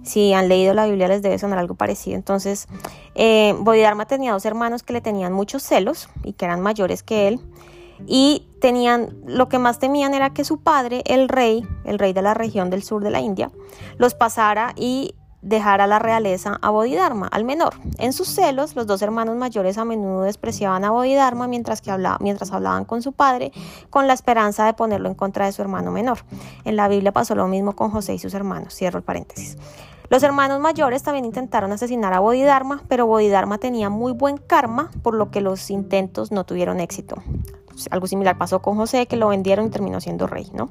Si 0.07 0.33
han 0.33 0.47
leído 0.47 0.73
la 0.73 0.85
Biblia 0.85 1.07
les 1.07 1.21
debe 1.21 1.37
sonar 1.37 1.59
algo 1.59 1.75
parecido. 1.75 2.15
Entonces, 2.15 2.67
eh, 3.15 3.53
Bodhidharma 3.59 4.05
tenía 4.05 4.31
dos 4.31 4.45
hermanos 4.45 4.81
que 4.81 4.93
le 4.93 5.01
tenían 5.01 5.33
muchos 5.33 5.63
celos 5.63 6.09
y 6.23 6.33
que 6.33 6.45
eran 6.45 6.61
mayores 6.61 7.03
que 7.03 7.27
él. 7.27 7.41
Y 8.05 8.47
tenían, 8.61 9.15
lo 9.25 9.49
que 9.49 9.59
más 9.59 9.79
temían 9.79 10.13
era 10.13 10.29
que 10.31 10.45
su 10.45 10.61
padre, 10.61 11.03
el 11.05 11.27
rey, 11.29 11.67
el 11.83 11.99
rey 11.99 12.13
de 12.13 12.21
la 12.21 12.33
región 12.33 12.69
del 12.69 12.83
sur 12.83 13.03
de 13.03 13.09
la 13.09 13.19
India, 13.19 13.51
los 13.97 14.13
pasara 14.13 14.73
y 14.75 15.15
dejar 15.41 15.81
a 15.81 15.87
la 15.87 15.99
realeza 15.99 16.57
a 16.61 16.69
Bodhidharma, 16.69 17.27
al 17.27 17.43
menor. 17.43 17.75
En 17.97 18.13
sus 18.13 18.27
celos, 18.27 18.75
los 18.75 18.87
dos 18.87 19.01
hermanos 19.01 19.35
mayores 19.35 19.77
a 19.77 19.85
menudo 19.85 20.23
despreciaban 20.23 20.83
a 20.83 20.91
Bodhidharma 20.91 21.47
mientras, 21.47 21.81
que 21.81 21.91
hablaba, 21.91 22.17
mientras 22.21 22.51
hablaban 22.51 22.85
con 22.85 23.01
su 23.01 23.13
padre, 23.13 23.51
con 23.89 24.07
la 24.07 24.13
esperanza 24.13 24.65
de 24.65 24.73
ponerlo 24.73 25.09
en 25.09 25.15
contra 25.15 25.45
de 25.45 25.51
su 25.51 25.61
hermano 25.61 25.91
menor. 25.91 26.19
En 26.65 26.75
la 26.75 26.87
Biblia 26.87 27.11
pasó 27.11 27.35
lo 27.35 27.47
mismo 27.47 27.75
con 27.75 27.91
José 27.91 28.13
y 28.13 28.19
sus 28.19 28.33
hermanos. 28.33 28.73
Cierro 28.73 28.97
el 28.97 29.03
paréntesis. 29.03 29.57
Los 30.09 30.23
hermanos 30.23 30.59
mayores 30.59 31.03
también 31.03 31.25
intentaron 31.25 31.71
asesinar 31.71 32.13
a 32.13 32.19
Bodhidharma, 32.19 32.83
pero 32.87 33.07
Bodhidharma 33.07 33.57
tenía 33.57 33.89
muy 33.89 34.13
buen 34.13 34.37
karma, 34.37 34.89
por 35.03 35.13
lo 35.13 35.31
que 35.31 35.41
los 35.41 35.69
intentos 35.69 36.31
no 36.31 36.45
tuvieron 36.45 36.79
éxito. 36.79 37.15
Algo 37.91 38.07
similar 38.07 38.37
pasó 38.37 38.61
con 38.61 38.75
José, 38.75 39.05
que 39.05 39.17
lo 39.17 39.27
vendieron 39.27 39.67
y 39.67 39.69
terminó 39.69 40.01
siendo 40.01 40.25
rey, 40.25 40.49
¿no? 40.53 40.69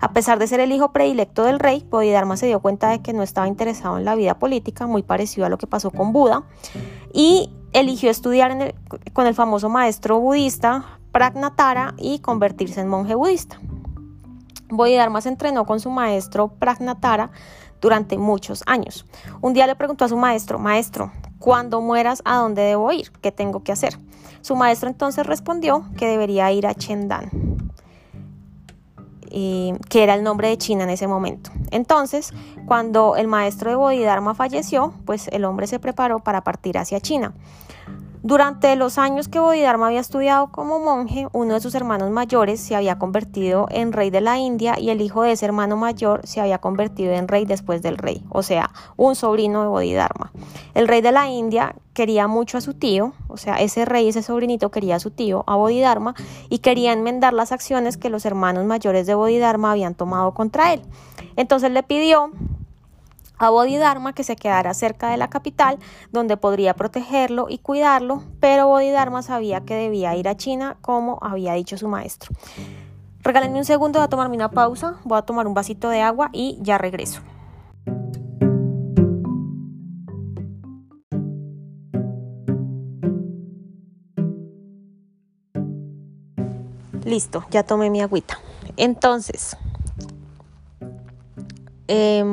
A 0.00 0.12
pesar 0.12 0.38
de 0.38 0.46
ser 0.46 0.60
el 0.60 0.70
hijo 0.70 0.92
predilecto 0.92 1.44
del 1.44 1.58
rey, 1.58 1.84
Bodhidharma 1.90 2.36
se 2.36 2.46
dio 2.46 2.60
cuenta 2.60 2.90
de 2.90 3.00
que 3.00 3.12
no 3.12 3.22
estaba 3.22 3.48
interesado 3.48 3.98
en 3.98 4.04
la 4.04 4.14
vida 4.14 4.38
política, 4.38 4.86
muy 4.86 5.02
parecido 5.02 5.46
a 5.46 5.48
lo 5.48 5.58
que 5.58 5.66
pasó 5.66 5.90
con 5.90 6.12
Buda, 6.12 6.44
y 7.12 7.50
eligió 7.72 8.10
estudiar 8.10 8.74
con 9.12 9.26
el 9.26 9.34
famoso 9.34 9.68
maestro 9.68 10.20
budista 10.20 11.00
Pragnatara 11.10 11.94
y 11.96 12.18
convertirse 12.18 12.80
en 12.80 12.88
monje 12.88 13.14
budista. 13.14 13.58
Bodhidharma 14.68 15.20
se 15.20 15.28
entrenó 15.28 15.66
con 15.66 15.80
su 15.80 15.90
maestro 15.90 16.48
Pragnatara 16.48 17.30
durante 17.84 18.16
muchos 18.16 18.62
años. 18.64 19.04
Un 19.42 19.52
día 19.52 19.66
le 19.66 19.76
preguntó 19.76 20.06
a 20.06 20.08
su 20.08 20.16
maestro, 20.16 20.58
maestro, 20.58 21.12
cuando 21.38 21.82
mueras, 21.82 22.22
¿a 22.24 22.36
dónde 22.38 22.62
debo 22.62 22.90
ir? 22.92 23.12
¿Qué 23.20 23.30
tengo 23.30 23.62
que 23.62 23.72
hacer? 23.72 23.98
Su 24.40 24.56
maestro 24.56 24.88
entonces 24.88 25.26
respondió 25.26 25.84
que 25.98 26.06
debería 26.06 26.50
ir 26.50 26.66
a 26.66 26.72
Chendan, 26.72 27.30
que 29.30 30.02
era 30.02 30.14
el 30.14 30.22
nombre 30.22 30.48
de 30.48 30.56
China 30.56 30.84
en 30.84 30.90
ese 30.90 31.06
momento. 31.06 31.50
Entonces, 31.72 32.32
cuando 32.64 33.16
el 33.16 33.28
maestro 33.28 33.68
de 33.68 33.76
Bodhidharma 33.76 34.34
falleció, 34.34 34.94
pues 35.04 35.28
el 35.28 35.44
hombre 35.44 35.66
se 35.66 35.78
preparó 35.78 36.20
para 36.20 36.42
partir 36.42 36.78
hacia 36.78 37.00
China. 37.00 37.34
Durante 38.26 38.74
los 38.76 38.96
años 38.96 39.28
que 39.28 39.38
Bodhidharma 39.38 39.88
había 39.88 40.00
estudiado 40.00 40.50
como 40.50 40.80
monje, 40.80 41.28
uno 41.34 41.52
de 41.52 41.60
sus 41.60 41.74
hermanos 41.74 42.10
mayores 42.10 42.58
se 42.58 42.74
había 42.74 42.98
convertido 42.98 43.66
en 43.70 43.92
rey 43.92 44.08
de 44.08 44.22
la 44.22 44.38
India 44.38 44.80
y 44.80 44.88
el 44.88 45.02
hijo 45.02 45.20
de 45.24 45.32
ese 45.32 45.44
hermano 45.44 45.76
mayor 45.76 46.26
se 46.26 46.40
había 46.40 46.56
convertido 46.56 47.12
en 47.12 47.28
rey 47.28 47.44
después 47.44 47.82
del 47.82 47.98
rey, 47.98 48.24
o 48.30 48.42
sea, 48.42 48.70
un 48.96 49.14
sobrino 49.14 49.60
de 49.60 49.68
Bodhidharma. 49.68 50.32
El 50.72 50.88
rey 50.88 51.02
de 51.02 51.12
la 51.12 51.28
India 51.28 51.76
quería 51.92 52.26
mucho 52.26 52.56
a 52.56 52.62
su 52.62 52.72
tío, 52.72 53.12
o 53.28 53.36
sea, 53.36 53.56
ese 53.56 53.84
rey, 53.84 54.08
ese 54.08 54.22
sobrinito 54.22 54.70
quería 54.70 54.96
a 54.96 55.00
su 55.00 55.10
tío, 55.10 55.44
a 55.46 55.56
Bodhidharma, 55.56 56.14
y 56.48 56.60
quería 56.60 56.94
enmendar 56.94 57.34
las 57.34 57.52
acciones 57.52 57.98
que 57.98 58.08
los 58.08 58.24
hermanos 58.24 58.64
mayores 58.64 59.06
de 59.06 59.14
Bodhidharma 59.14 59.70
habían 59.70 59.94
tomado 59.94 60.32
contra 60.32 60.72
él. 60.72 60.80
Entonces 61.36 61.70
le 61.72 61.82
pidió 61.82 62.30
a 63.44 63.50
Bodhidharma 63.50 64.14
que 64.14 64.24
se 64.24 64.36
quedara 64.36 64.72
cerca 64.72 65.10
de 65.10 65.18
la 65.18 65.28
capital 65.28 65.78
donde 66.10 66.36
podría 66.36 66.74
protegerlo 66.74 67.46
y 67.48 67.58
cuidarlo, 67.58 68.22
pero 68.40 68.68
Bodhidharma 68.68 69.22
sabía 69.22 69.60
que 69.60 69.74
debía 69.74 70.16
ir 70.16 70.28
a 70.28 70.36
China 70.36 70.78
como 70.80 71.18
había 71.20 71.52
dicho 71.52 71.76
su 71.76 71.88
maestro. 71.88 72.34
Regálenme 73.20 73.58
un 73.58 73.64
segundo, 73.64 73.98
voy 73.98 74.06
a 74.06 74.08
tomarme 74.08 74.36
una 74.36 74.50
pausa, 74.50 74.96
voy 75.04 75.18
a 75.18 75.22
tomar 75.22 75.46
un 75.46 75.54
vasito 75.54 75.88
de 75.90 76.00
agua 76.00 76.30
y 76.32 76.58
ya 76.62 76.78
regreso. 76.78 77.20
Listo, 87.04 87.44
ya 87.50 87.62
tomé 87.62 87.90
mi 87.90 88.00
agüita. 88.00 88.38
Entonces, 88.78 89.56
eh, 91.88 92.24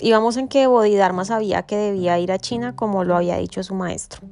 íbamos 0.00 0.36
en 0.36 0.48
que 0.48 0.66
Bodhidharma 0.66 1.24
sabía 1.24 1.62
que 1.62 1.76
debía 1.76 2.18
ir 2.18 2.32
a 2.32 2.38
China 2.38 2.74
como 2.76 3.04
lo 3.04 3.16
había 3.16 3.36
dicho 3.36 3.62
su 3.62 3.74
maestro. 3.74 4.22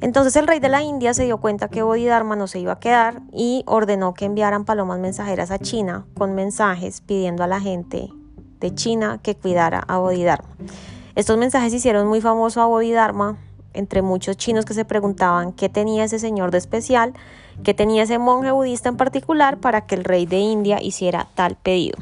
Entonces 0.00 0.36
el 0.36 0.46
rey 0.46 0.60
de 0.60 0.68
la 0.68 0.82
India 0.82 1.14
se 1.14 1.24
dio 1.24 1.38
cuenta 1.38 1.68
que 1.68 1.82
Bodhidharma 1.82 2.36
no 2.36 2.46
se 2.46 2.60
iba 2.60 2.72
a 2.72 2.80
quedar 2.80 3.22
y 3.32 3.64
ordenó 3.66 4.14
que 4.14 4.24
enviaran 4.24 4.64
palomas 4.64 5.00
mensajeras 5.00 5.50
a 5.50 5.58
China 5.58 6.06
con 6.16 6.34
mensajes 6.34 7.00
pidiendo 7.00 7.42
a 7.42 7.48
la 7.48 7.60
gente 7.60 8.10
de 8.60 8.74
China 8.74 9.18
que 9.22 9.34
cuidara 9.34 9.84
a 9.88 9.98
Bodhidharma. 9.98 10.48
Estos 11.16 11.38
mensajes 11.38 11.72
hicieron 11.74 12.06
muy 12.06 12.20
famoso 12.20 12.60
a 12.60 12.66
Bodhidharma 12.66 13.36
entre 13.72 14.02
muchos 14.02 14.36
chinos 14.36 14.64
que 14.64 14.74
se 14.74 14.84
preguntaban 14.84 15.52
qué 15.52 15.68
tenía 15.68 16.04
ese 16.04 16.18
señor 16.18 16.50
de 16.50 16.58
especial, 16.58 17.12
qué 17.62 17.74
tenía 17.74 18.04
ese 18.04 18.18
monje 18.18 18.52
budista 18.52 18.88
en 18.88 18.96
particular 18.96 19.58
para 19.58 19.86
que 19.86 19.96
el 19.96 20.04
rey 20.04 20.26
de 20.26 20.38
India 20.38 20.80
hiciera 20.80 21.28
tal 21.34 21.56
pedido. 21.56 21.98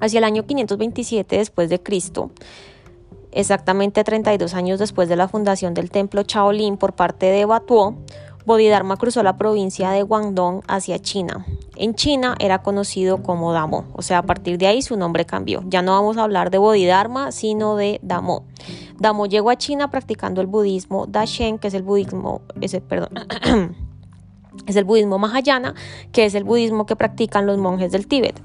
Hacia 0.00 0.18
el 0.18 0.24
año 0.24 0.46
527 0.46 1.36
después 1.36 1.68
de 1.68 1.82
Cristo, 1.82 2.30
exactamente 3.32 4.04
32 4.04 4.54
años 4.54 4.78
después 4.78 5.08
de 5.08 5.16
la 5.16 5.28
fundación 5.28 5.74
del 5.74 5.90
templo 5.90 6.22
Shaolin 6.22 6.76
por 6.76 6.94
parte 6.94 7.26
de 7.26 7.44
Batuo, 7.44 7.96
Bodhidharma 8.46 8.96
cruzó 8.96 9.22
la 9.22 9.36
provincia 9.36 9.90
de 9.90 10.02
Guangdong 10.02 10.62
hacia 10.66 10.98
China. 10.98 11.44
En 11.76 11.94
China 11.94 12.36
era 12.38 12.62
conocido 12.62 13.22
como 13.22 13.52
Damo, 13.52 13.84
o 13.92 14.02
sea, 14.02 14.18
a 14.18 14.22
partir 14.22 14.58
de 14.58 14.66
ahí 14.66 14.82
su 14.82 14.96
nombre 14.96 15.26
cambió. 15.26 15.62
Ya 15.66 15.82
no 15.82 15.92
vamos 15.92 16.16
a 16.16 16.24
hablar 16.24 16.50
de 16.50 16.58
Bodhidharma, 16.58 17.32
sino 17.32 17.76
de 17.76 18.00
Damo. 18.02 18.44
Damo 18.98 19.26
llegó 19.26 19.50
a 19.50 19.56
China 19.56 19.90
practicando 19.90 20.40
el 20.40 20.46
budismo 20.46 21.06
Dashen, 21.06 21.58
que 21.58 21.68
es 21.68 21.74
el 21.74 21.82
budismo, 21.82 22.40
ese, 22.60 22.80
perdón, 22.80 23.10
es 24.66 24.76
el 24.76 24.84
budismo 24.84 25.18
Mahayana, 25.18 25.74
que 26.12 26.24
es 26.24 26.34
el 26.34 26.44
budismo 26.44 26.86
que 26.86 26.96
practican 26.96 27.46
los 27.46 27.58
monjes 27.58 27.92
del 27.92 28.06
Tíbet. 28.06 28.40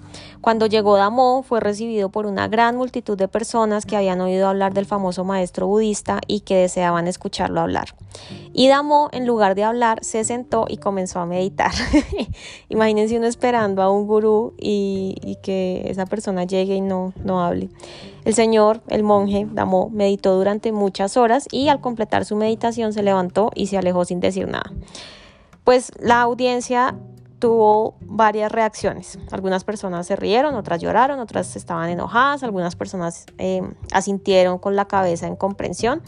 Cuando 0.46 0.68
llegó 0.68 0.96
Damo, 0.96 1.42
fue 1.42 1.60
recibido 1.60 2.10
por 2.10 2.28
una 2.28 2.48
gran 2.48 2.76
multitud 2.76 3.18
de 3.18 3.28
personas 3.28 3.88
que 3.88 3.98
habían 3.98 4.22
oído 4.22 4.48
hablar 4.48 4.76
del 4.76 4.86
famoso 4.86 5.24
maestro 5.24 5.66
budista 5.66 6.22
y 6.28 6.42
que 6.42 6.56
deseaban 6.56 7.08
escucharlo 7.08 7.62
hablar. 7.62 7.96
Y 8.54 8.68
Damo, 8.68 9.10
en 9.12 9.26
lugar 9.26 9.56
de 9.56 9.64
hablar, 9.64 10.04
se 10.04 10.24
sentó 10.24 10.66
y 10.70 10.78
comenzó 10.78 11.20
a 11.20 11.26
meditar. 11.26 11.72
Imagínense 12.70 13.18
uno 13.18 13.26
esperando 13.26 13.82
a 13.82 13.90
un 13.90 14.06
gurú 14.06 14.54
y, 14.60 15.40
que 15.42 15.82
esa 15.88 16.06
persona 16.06 16.44
llegue 16.44 16.76
y 16.76 16.82
no, 16.82 17.14
no 17.24 17.44
hable. 17.44 17.70
El 18.24 18.36
señor, 18.36 18.82
el 18.88 19.02
monje, 19.02 19.48
Damo, 19.52 19.90
meditó 19.90 20.36
durante 20.36 20.72
muchas 20.72 21.18
horas 21.18 21.48
y 21.52 21.70
al 21.70 21.82
completar 21.82 22.24
su 22.24 22.36
meditación 22.36 22.94
se 22.94 23.02
levantó 23.02 23.50
y 23.56 23.66
se 23.66 23.80
alejó 23.80 24.06
sin 24.06 24.20
decir 24.20 24.48
nada 24.48 24.72
pues 25.66 25.92
la 26.00 26.22
audiencia 26.22 26.96
tuvo 27.40 27.96
varias 28.00 28.52
reacciones. 28.52 29.20
Algunas 29.32 29.66
personas 29.66 30.08
se 30.08 30.16
rieron, 30.16 30.56
otras 30.56 30.82
lloraron, 30.82 31.20
otras 31.20 31.56
estaban 31.58 31.90
enojadas, 31.90 32.44
algunas 32.44 32.78
personas 32.78 33.26
eh, 33.38 33.62
asintieron 33.92 34.58
con 34.60 34.78
la 34.78 34.86
cabeza 34.86 35.28
en 35.28 35.36
comprensión, 35.36 36.02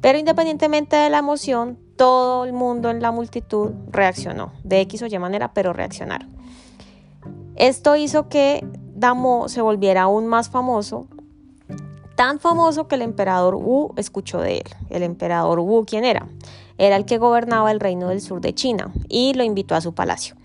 pero 0.00 0.18
independientemente 0.18 0.96
de 0.96 1.10
la 1.10 1.18
emoción, 1.18 1.78
todo 1.96 2.44
el 2.44 2.52
mundo 2.52 2.90
en 2.90 3.00
la 3.00 3.12
multitud 3.12 3.70
reaccionó, 3.88 4.52
de 4.64 4.80
X 4.80 5.02
o 5.02 5.06
Y 5.06 5.18
manera, 5.18 5.52
pero 5.54 5.72
reaccionaron. 5.72 6.34
Esto 7.54 7.94
hizo 7.94 8.28
que 8.28 8.66
Damo 8.96 9.48
se 9.48 9.60
volviera 9.60 10.02
aún 10.02 10.26
más 10.26 10.48
famoso, 10.48 11.06
tan 12.16 12.40
famoso 12.40 12.88
que 12.88 12.96
el 12.96 13.02
emperador 13.02 13.54
Wu 13.56 13.92
escuchó 13.96 14.40
de 14.40 14.58
él. 14.58 14.66
El 14.88 15.02
emperador 15.02 15.60
Wu, 15.60 15.84
¿quién 15.84 16.04
era? 16.04 16.26
Era 16.78 16.96
el 16.96 17.04
que 17.04 17.18
gobernaba 17.18 17.70
el 17.70 17.80
reino 17.80 18.08
del 18.08 18.20
sur 18.20 18.40
de 18.40 18.54
China 18.54 18.92
y 19.08 19.34
lo 19.34 19.44
invitó 19.44 19.74
a 19.74 19.80
su 19.80 19.94
palacio. 19.94 20.36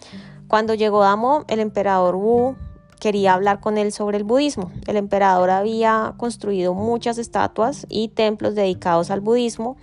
Cuando 0.48 0.74
llegó 0.74 1.02
Damo, 1.02 1.46
el 1.48 1.60
emperador 1.60 2.16
Wu 2.16 2.56
quería 3.00 3.34
hablar 3.34 3.60
con 3.60 3.78
él 3.78 3.92
sobre 3.92 4.18
el 4.18 4.24
budismo. 4.24 4.72
El 4.88 4.98
emperador 4.98 5.50
había 5.50 6.14
construido 6.18 6.74
muchas 6.74 7.18
estatuas 7.18 7.86
y 7.90 8.10
templos 8.10 8.56
dedicados 8.56 9.10
al 9.10 9.22
budismo 9.22 9.78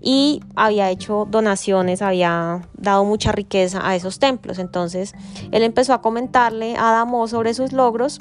y 0.00 0.40
había 0.56 0.90
hecho 0.90 1.26
donaciones, 1.30 2.02
había 2.02 2.68
dado 2.76 3.04
mucha 3.04 3.30
riqueza 3.30 3.86
a 3.86 3.94
esos 3.94 4.18
templos. 4.18 4.58
Entonces 4.58 5.14
él 5.52 5.62
empezó 5.62 5.94
a 5.94 6.02
comentarle 6.02 6.76
a 6.76 6.90
Damo 6.90 7.28
sobre 7.28 7.54
sus 7.54 7.72
logros 7.72 8.20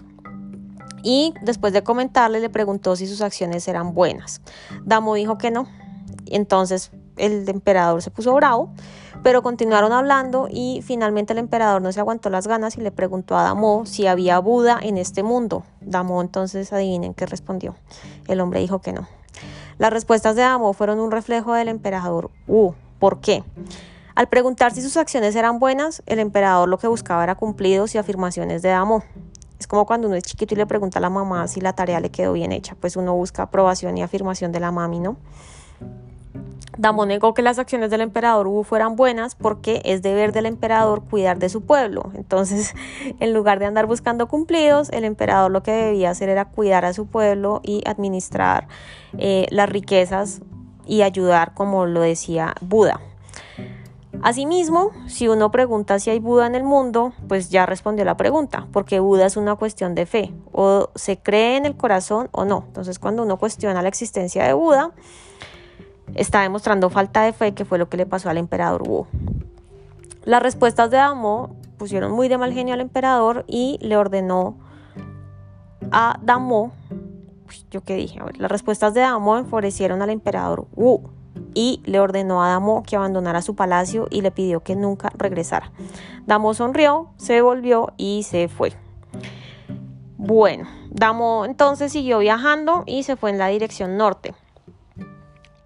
y 1.03 1.33
después 1.41 1.73
de 1.73 1.83
comentarle 1.83 2.39
le 2.39 2.50
preguntó 2.50 2.95
si 2.95 3.07
sus 3.07 3.21
acciones 3.21 3.67
eran 3.67 3.93
buenas. 3.93 4.41
Damo 4.83 5.15
dijo 5.15 5.38
que 5.38 5.50
no. 5.50 5.67
Entonces 6.27 6.91
el 7.17 7.47
emperador 7.49 8.01
se 8.01 8.11
puso 8.11 8.33
bravo, 8.33 8.69
pero 9.23 9.43
continuaron 9.43 9.91
hablando 9.91 10.47
y 10.49 10.81
finalmente 10.83 11.33
el 11.33 11.39
emperador 11.39 11.81
no 11.81 11.91
se 11.91 11.99
aguantó 11.99 12.29
las 12.29 12.47
ganas 12.47 12.77
y 12.77 12.81
le 12.81 12.91
preguntó 12.91 13.37
a 13.37 13.43
Damo 13.43 13.85
si 13.85 14.07
había 14.07 14.39
Buda 14.39 14.79
en 14.81 14.97
este 14.97 15.23
mundo. 15.23 15.63
Damo 15.81 16.21
entonces 16.21 16.73
adivinen 16.73 17.13
qué 17.13 17.25
respondió. 17.25 17.75
El 18.27 18.41
hombre 18.41 18.59
dijo 18.59 18.79
que 18.79 18.93
no. 18.93 19.07
Las 19.77 19.91
respuestas 19.91 20.35
de 20.35 20.43
Damo 20.43 20.74
fueron 20.74 21.00
un 21.00 21.11
reflejo 21.11 21.53
del 21.53 21.67
emperador 21.67 22.31
Wu. 22.47 22.74
¿Por 23.00 23.19
qué? 23.19 23.43
Al 24.13 24.27
preguntar 24.27 24.74
si 24.74 24.81
sus 24.81 24.97
acciones 24.97 25.35
eran 25.35 25.59
buenas, 25.59 26.03
el 26.05 26.19
emperador 26.19 26.69
lo 26.69 26.77
que 26.77 26.87
buscaba 26.87 27.24
era 27.24 27.35
cumplidos 27.35 27.95
y 27.95 27.97
afirmaciones 27.97 28.61
de 28.61 28.69
Damo. 28.69 29.03
Es 29.59 29.67
como 29.67 29.85
cuando 29.85 30.07
uno 30.07 30.17
es 30.17 30.24
chiquito 30.24 30.55
y 30.55 30.57
le 30.57 30.65
pregunta 30.65 31.00
a 31.00 31.01
la 31.01 31.09
mamá 31.09 31.47
si 31.47 31.61
la 31.61 31.74
tarea 31.74 32.00
le 32.00 32.09
quedó 32.09 32.33
bien 32.33 32.51
hecha, 32.51 32.75
pues 32.79 32.95
uno 32.95 33.13
busca 33.13 33.43
aprobación 33.43 33.97
y 33.97 34.01
afirmación 34.01 34.51
de 34.51 34.59
la 34.59 34.71
mami, 34.71 35.00
¿no? 35.00 35.17
Damo 36.77 37.05
negó 37.05 37.33
que 37.33 37.41
las 37.41 37.59
acciones 37.59 37.91
del 37.91 38.01
emperador 38.01 38.48
Wu 38.48 38.63
fueran 38.63 38.96
buenas 38.96 39.35
porque 39.35 39.81
es 39.83 40.01
deber 40.01 40.31
del 40.31 40.46
emperador 40.46 41.03
cuidar 41.03 41.37
de 41.37 41.50
su 41.50 41.61
pueblo. 41.61 42.11
Entonces, 42.15 42.74
en 43.20 43.33
lugar 43.33 43.59
de 43.59 43.65
andar 43.65 43.85
buscando 43.85 44.27
cumplidos, 44.27 44.89
el 44.89 45.03
emperador 45.03 45.51
lo 45.51 45.63
que 45.63 45.72
debía 45.72 46.09
hacer 46.09 46.29
era 46.29 46.46
cuidar 46.46 46.85
a 46.85 46.94
su 46.94 47.07
pueblo 47.07 47.59
y 47.63 47.83
administrar 47.85 48.67
eh, 49.17 49.48
las 49.51 49.70
riquezas 49.70 50.41
y 50.87 51.01
ayudar, 51.01 51.53
como 51.53 51.85
lo 51.85 52.01
decía 52.01 52.55
Buda. 52.61 53.01
Asimismo, 54.24 54.91
si 55.07 55.27
uno 55.27 55.51
pregunta 55.51 56.00
si 56.00 56.09
hay 56.09 56.20
Buda 56.20 56.46
en 56.46 56.55
el 56.55 56.63
mundo, 56.63 57.13
pues 57.27 57.50
ya 57.50 57.65
respondió 57.65 58.05
la 58.05 58.17
pregunta, 58.17 58.67
porque 58.72 59.00
Buda 59.00 59.25
es 59.25 59.35
una 59.35 59.55
cuestión 59.55 59.96
de 59.96 60.05
fe, 60.05 60.33
o 60.51 60.89
se 60.96 61.17
cree 61.17 61.57
en 61.57 61.65
el 61.65 61.75
corazón 61.75 62.29
o 62.31 62.46
no. 62.46 62.65
Entonces, 62.67 63.00
cuando 63.00 63.24
uno 63.24 63.37
cuestiona 63.37 63.81
la 63.81 63.87
existencia 63.87 64.46
de 64.46 64.53
Buda, 64.53 64.91
está 66.15 66.41
demostrando 66.41 66.89
falta 66.89 67.24
de 67.24 67.33
fe, 67.33 67.53
que 67.53 67.65
fue 67.65 67.77
lo 67.77 67.89
que 67.89 67.97
le 67.97 68.05
pasó 68.05 68.29
al 68.29 68.37
emperador 68.37 68.83
Wu. 68.87 69.07
Las 70.24 70.43
respuestas 70.43 70.91
de 70.91 70.97
Damo 70.97 71.55
pusieron 71.77 72.11
muy 72.11 72.27
de 72.27 72.37
mal 72.37 72.53
genio 72.53 72.74
al 72.74 72.81
emperador 72.81 73.43
y 73.47 73.79
le 73.81 73.97
ordenó 73.97 74.57
a 75.91 76.19
Damo, 76.21 76.71
yo 77.71 77.81
qué 77.81 77.95
dije, 77.95 78.19
a 78.19 78.25
ver, 78.25 78.39
las 78.39 78.51
respuestas 78.51 78.93
de 78.93 79.01
Damo 79.01 79.37
enfurecieron 79.37 80.01
al 80.01 80.11
emperador 80.11 80.67
Wu 80.75 81.09
y 81.53 81.81
le 81.85 82.00
ordenó 82.00 82.43
a 82.43 82.50
Damo 82.50 82.83
que 82.83 82.95
abandonara 82.95 83.41
su 83.41 83.55
palacio 83.55 84.07
y 84.11 84.21
le 84.21 84.31
pidió 84.31 84.61
que 84.61 84.75
nunca 84.75 85.11
regresara. 85.17 85.71
Damo 86.27 86.53
sonrió, 86.53 87.09
se 87.17 87.41
volvió 87.41 87.93
y 87.97 88.24
se 88.24 88.47
fue. 88.47 88.74
Bueno, 90.17 90.67
Damo 90.91 91.45
entonces 91.45 91.91
siguió 91.91 92.19
viajando 92.19 92.83
y 92.85 93.03
se 93.03 93.15
fue 93.15 93.31
en 93.31 93.39
la 93.39 93.47
dirección 93.47 93.97
norte 93.97 94.35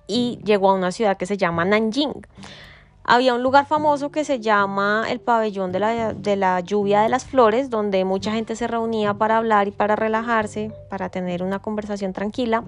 y 0.08 0.40
llegó 0.44 0.70
a 0.70 0.74
una 0.74 0.92
ciudad 0.92 1.18
que 1.18 1.26
se 1.26 1.38
llama 1.38 1.66
Nanjing. 1.66 2.14
Había 3.08 3.36
un 3.36 3.44
lugar 3.44 3.68
famoso 3.68 4.10
que 4.10 4.26
se 4.26 4.40
llama 4.40 5.06
el 5.10 5.20
pabellón 5.20 5.72
de 5.72 5.80
la, 5.80 6.14
de 6.14 6.36
la, 6.36 6.60
lluvia 6.62 7.02
de 7.02 7.10
las 7.10 7.24
flores, 7.26 7.70
donde 7.70 8.04
mucha 8.04 8.32
gente 8.32 8.56
se 8.56 8.66
reunía 8.66 9.14
para 9.14 9.38
hablar 9.38 9.68
y 9.68 9.72
para 9.72 9.96
relajarse, 9.96 10.72
para 10.90 11.10
tener 11.10 11.44
una 11.44 11.60
conversación 11.60 12.14
tranquila. 12.14 12.64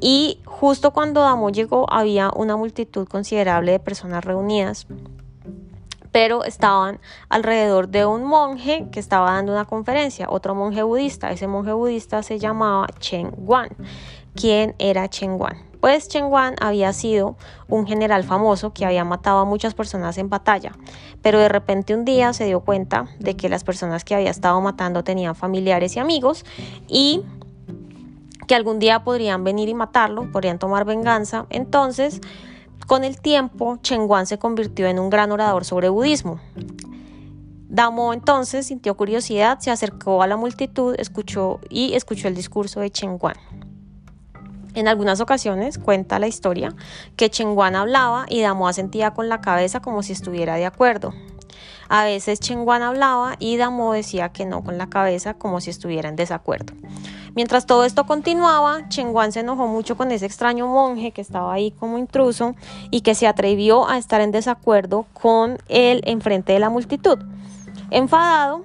Y 0.00 0.40
justo 0.44 0.92
cuando 0.92 1.22
Damo 1.22 1.50
llegó 1.50 1.90
había 1.90 2.30
una 2.36 2.56
multitud 2.56 3.08
considerable 3.08 3.72
de 3.72 3.78
personas 3.80 4.24
reunidas, 4.24 4.86
pero 6.12 6.44
estaban 6.44 7.00
alrededor 7.28 7.88
de 7.88 8.06
un 8.06 8.24
monje 8.24 8.86
que 8.92 9.00
estaba 9.00 9.32
dando 9.32 9.52
una 9.52 9.64
conferencia, 9.64 10.26
otro 10.28 10.54
monje 10.54 10.82
budista. 10.82 11.30
Ese 11.30 11.46
monje 11.46 11.72
budista 11.72 12.22
se 12.22 12.38
llamaba 12.38 12.86
Chen 12.98 13.30
Guan. 13.30 13.70
¿Quién 14.40 14.76
era 14.78 15.08
Chen 15.08 15.36
Guan? 15.36 15.68
pues 15.80 16.08
Chen 16.08 16.28
Guan 16.28 16.54
había 16.60 16.92
sido 16.92 17.36
un 17.68 17.86
general 17.86 18.24
famoso 18.24 18.72
que 18.72 18.84
había 18.84 19.04
matado 19.04 19.38
a 19.38 19.44
muchas 19.44 19.74
personas 19.74 20.18
en 20.18 20.28
batalla, 20.28 20.72
pero 21.22 21.38
de 21.38 21.48
repente 21.48 21.94
un 21.94 22.04
día 22.04 22.32
se 22.32 22.46
dio 22.46 22.60
cuenta 22.60 23.06
de 23.18 23.36
que 23.36 23.48
las 23.48 23.64
personas 23.64 24.04
que 24.04 24.14
había 24.14 24.30
estado 24.30 24.60
matando 24.60 25.04
tenían 25.04 25.34
familiares 25.34 25.96
y 25.96 26.00
amigos 26.00 26.44
y 26.88 27.22
que 28.46 28.54
algún 28.54 28.78
día 28.78 29.04
podrían 29.04 29.44
venir 29.44 29.68
y 29.68 29.74
matarlo, 29.74 30.30
podrían 30.32 30.58
tomar 30.58 30.84
venganza. 30.84 31.46
Entonces, 31.50 32.20
con 32.86 33.04
el 33.04 33.20
tiempo, 33.20 33.78
Chen 33.82 34.06
Guan 34.06 34.26
se 34.26 34.38
convirtió 34.38 34.86
en 34.86 34.98
un 34.98 35.10
gran 35.10 35.30
orador 35.32 35.64
sobre 35.64 35.88
budismo. 35.88 36.40
Damo 37.68 38.14
entonces 38.14 38.66
sintió 38.66 38.96
curiosidad, 38.96 39.58
se 39.58 39.70
acercó 39.70 40.22
a 40.22 40.26
la 40.26 40.36
multitud, 40.36 40.94
escuchó 40.98 41.60
y 41.68 41.94
escuchó 41.94 42.26
el 42.26 42.34
discurso 42.34 42.80
de 42.80 42.90
Chen 42.90 43.18
Guan. 43.18 43.36
En 44.78 44.86
algunas 44.86 45.20
ocasiones 45.20 45.76
cuenta 45.76 46.20
la 46.20 46.28
historia 46.28 46.72
que 47.16 47.30
Chengguan 47.30 47.74
hablaba 47.74 48.26
y 48.28 48.42
Damo 48.42 48.68
asentía 48.68 49.10
con 49.10 49.28
la 49.28 49.40
cabeza 49.40 49.80
como 49.80 50.04
si 50.04 50.12
estuviera 50.12 50.54
de 50.54 50.66
acuerdo. 50.66 51.14
A 51.88 52.04
veces 52.04 52.38
Chengguan 52.38 52.82
hablaba 52.82 53.34
y 53.40 53.56
Damo 53.56 53.92
decía 53.92 54.28
que 54.28 54.46
no 54.46 54.62
con 54.62 54.78
la 54.78 54.88
cabeza 54.88 55.34
como 55.34 55.60
si 55.60 55.70
estuviera 55.70 56.08
en 56.08 56.14
desacuerdo. 56.14 56.74
Mientras 57.34 57.66
todo 57.66 57.84
esto 57.84 58.06
continuaba, 58.06 58.88
Chengguan 58.88 59.32
se 59.32 59.40
enojó 59.40 59.66
mucho 59.66 59.96
con 59.96 60.12
ese 60.12 60.26
extraño 60.26 60.68
monje 60.68 61.10
que 61.10 61.22
estaba 61.22 61.52
ahí 61.52 61.72
como 61.72 61.98
intruso 61.98 62.54
y 62.92 63.00
que 63.00 63.16
se 63.16 63.26
atrevió 63.26 63.88
a 63.88 63.98
estar 63.98 64.20
en 64.20 64.30
desacuerdo 64.30 65.06
con 65.12 65.58
él 65.66 66.02
enfrente 66.04 66.52
de 66.52 66.60
la 66.60 66.70
multitud. 66.70 67.18
Enfadado, 67.90 68.62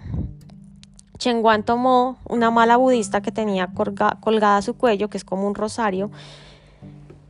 Chengguan 1.17 1.63
tomó 1.63 2.17
una 2.27 2.51
mala 2.51 2.77
budista 2.77 3.21
que 3.21 3.31
tenía 3.31 3.69
colgada 3.73 4.57
a 4.57 4.61
su 4.61 4.75
cuello, 4.75 5.09
que 5.09 5.17
es 5.17 5.23
como 5.23 5.47
un 5.47 5.55
rosario, 5.55 6.11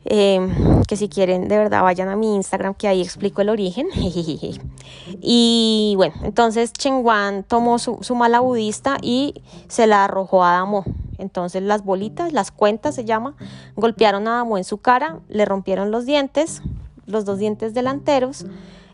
Em, 0.06 0.82
que 0.86 0.96
si 0.96 1.08
quieren 1.08 1.48
de 1.48 1.56
verdad 1.56 1.82
vayan 1.82 2.10
a 2.10 2.16
mi 2.16 2.34
Instagram 2.34 2.74
que 2.74 2.88
ahí 2.88 3.00
explico 3.00 3.40
el 3.40 3.48
origen. 3.48 3.88
y 5.22 5.94
bueno, 5.96 6.14
entonces 6.22 6.72
Chengguan 6.72 7.42
tomó 7.42 7.78
su, 7.78 8.14
mala 8.14 8.40
budista 8.40 8.98
y 9.00 9.42
se 9.68 9.86
la 9.86 10.04
arrojó 10.04 10.44
a 10.44 10.52
Damo. 10.52 10.84
Entonces 11.16 11.62
las 11.62 11.84
bolitas, 11.84 12.32
las 12.32 12.50
cuentas 12.50 12.94
se 12.94 13.04
llama, 13.04 13.34
golpearon 13.76 14.28
a 14.28 14.32
Damo 14.32 14.58
en 14.58 14.64
su 14.64 14.78
cara, 14.78 15.20
le 15.28 15.46
rompieron 15.46 15.90
los 15.90 16.04
dientes, 16.04 16.60
los 17.06 17.24
dos 17.24 17.38
dientes 17.38 17.72
delanteros 17.72 18.44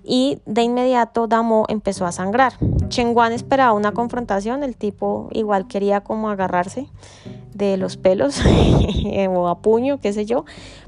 y 0.05 0.41
de 0.47 0.63
inmediato 0.63 1.27
Damo 1.27 1.67
empezó 1.69 2.07
a 2.07 2.13
sangrar. 2.13 2.55
Chengguan 2.89 3.33
esperaba 3.33 3.73
una 3.73 3.93
confrontación, 3.93 4.63
el 4.63 4.77
tipo 4.77 5.29
igual 5.33 5.67
quería 5.67 6.01
como 6.01 6.31
agarrarse 6.31 6.89
de 7.55 7.77
los 7.77 7.97
pelos 7.97 8.41
o 9.29 9.49
a 9.49 9.59
puño, 9.59 10.01
qué 10.01 10.13
sé 10.13 10.25
yo, 10.25 10.45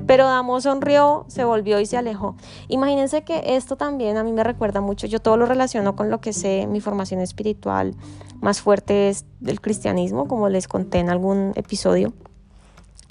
pero 0.06 0.24
Damo 0.24 0.60
sonrió, 0.60 1.24
se 1.28 1.44
volvió 1.44 1.80
y 1.80 1.86
se 1.86 1.96
alejó. 1.96 2.36
Imagínense 2.68 3.22
que 3.22 3.56
esto 3.56 3.76
también 3.76 4.16
a 4.16 4.24
mí 4.24 4.32
me 4.32 4.44
recuerda 4.44 4.80
mucho, 4.80 5.06
yo 5.06 5.20
todo 5.20 5.36
lo 5.36 5.46
relaciono 5.46 5.94
con 5.94 6.10
lo 6.10 6.20
que 6.20 6.32
sé, 6.32 6.66
mi 6.66 6.80
formación 6.80 7.20
espiritual 7.20 7.94
más 8.40 8.60
fuerte 8.60 9.08
es 9.08 9.24
del 9.40 9.60
cristianismo, 9.60 10.26
como 10.26 10.48
les 10.48 10.66
conté 10.66 10.98
en 10.98 11.10
algún 11.10 11.52
episodio. 11.54 12.12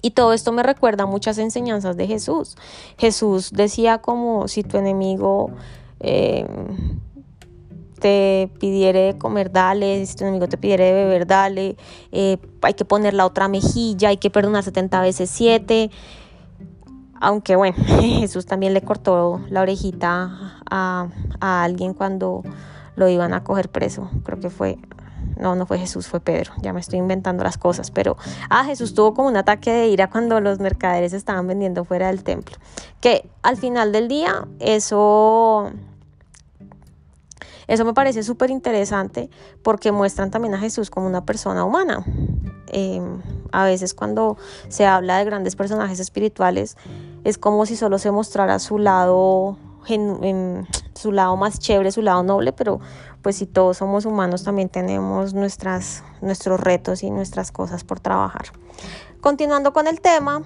Y 0.01 0.11
todo 0.11 0.33
esto 0.33 0.51
me 0.51 0.63
recuerda 0.63 1.05
muchas 1.05 1.37
enseñanzas 1.37 1.95
de 1.95 2.07
Jesús. 2.07 2.57
Jesús 2.97 3.51
decía 3.51 3.99
como 3.99 4.47
si 4.47 4.63
tu 4.63 4.77
enemigo 4.77 5.51
eh, 6.01 6.45
te 7.99 8.49
pidiere 8.59 9.17
comer, 9.17 9.51
dale, 9.51 10.05
si 10.05 10.15
tu 10.15 10.23
enemigo 10.23 10.49
te 10.49 10.57
pidiere 10.57 10.91
beber, 10.91 11.27
dale, 11.27 11.77
eh, 12.11 12.37
hay 12.61 12.73
que 12.73 12.83
poner 12.83 13.13
la 13.13 13.25
otra 13.25 13.47
mejilla, 13.47 14.09
hay 14.09 14.17
que 14.17 14.29
perdonar 14.29 14.63
70 14.63 15.01
veces 15.01 15.29
7. 15.29 15.91
Aunque 17.21 17.55
bueno, 17.55 17.77
Jesús 18.01 18.47
también 18.47 18.73
le 18.73 18.81
cortó 18.81 19.41
la 19.49 19.61
orejita 19.61 20.59
a, 20.69 21.07
a 21.39 21.63
alguien 21.63 21.93
cuando 21.93 22.41
lo 22.95 23.07
iban 23.07 23.33
a 23.33 23.43
coger 23.43 23.69
preso. 23.69 24.09
Creo 24.23 24.39
que 24.39 24.49
fue 24.49 24.79
no, 25.41 25.55
no 25.55 25.65
fue 25.65 25.79
Jesús, 25.79 26.07
fue 26.07 26.19
Pedro. 26.19 26.53
Ya 26.61 26.71
me 26.71 26.79
estoy 26.79 26.99
inventando 26.99 27.43
las 27.43 27.57
cosas, 27.57 27.91
pero 27.91 28.15
ah, 28.49 28.63
Jesús 28.63 28.93
tuvo 28.93 29.13
como 29.13 29.27
un 29.27 29.37
ataque 29.37 29.71
de 29.71 29.87
ira 29.87 30.09
cuando 30.09 30.39
los 30.39 30.59
mercaderes 30.59 31.13
estaban 31.13 31.47
vendiendo 31.47 31.83
fuera 31.83 32.07
del 32.07 32.23
templo. 32.23 32.57
Que 32.99 33.29
al 33.41 33.57
final 33.57 33.91
del 33.91 34.07
día 34.07 34.47
eso 34.59 35.71
eso 37.71 37.86
me 37.86 37.93
parece 37.93 38.21
súper 38.21 38.49
interesante 38.49 39.29
porque 39.63 39.93
muestran 39.93 40.29
también 40.29 40.53
a 40.53 40.60
Jesús 40.60 40.89
como 40.89 41.07
una 41.07 41.25
persona 41.25 41.63
humana. 41.63 42.03
Em, 42.67 43.21
a 43.53 43.63
veces 43.63 43.93
cuando 43.93 44.36
se 44.67 44.86
habla 44.86 45.17
de 45.17 45.23
grandes 45.23 45.55
personajes 45.55 46.01
espirituales 46.01 46.75
es 47.23 47.38
como 47.38 47.65
si 47.65 47.77
solo 47.77 47.97
se 47.97 48.12
mostrara 48.12 48.60
su 48.60 48.77
lado, 48.77 49.55
su 50.95 51.12
lado 51.13 51.38
más 51.38 51.60
chévere, 51.60 51.93
su 51.93 52.01
lado 52.01 52.23
noble, 52.23 52.51
pero 52.51 52.81
pues 53.21 53.38
si 53.38 53.45
todos 53.45 53.77
somos 53.77 54.05
humanos 54.05 54.43
también 54.43 54.67
tenemos 54.67 55.34
nuestras, 55.34 56.03
nuestros 56.19 56.60
retos 56.60 57.03
y 57.03 57.10
nuestras 57.10 57.53
cosas 57.53 57.86
por 57.86 58.01
trabajar. 58.01 58.47
Continuando 59.21 59.71
con 59.71 59.86
el 59.88 60.01
tema, 60.01 60.41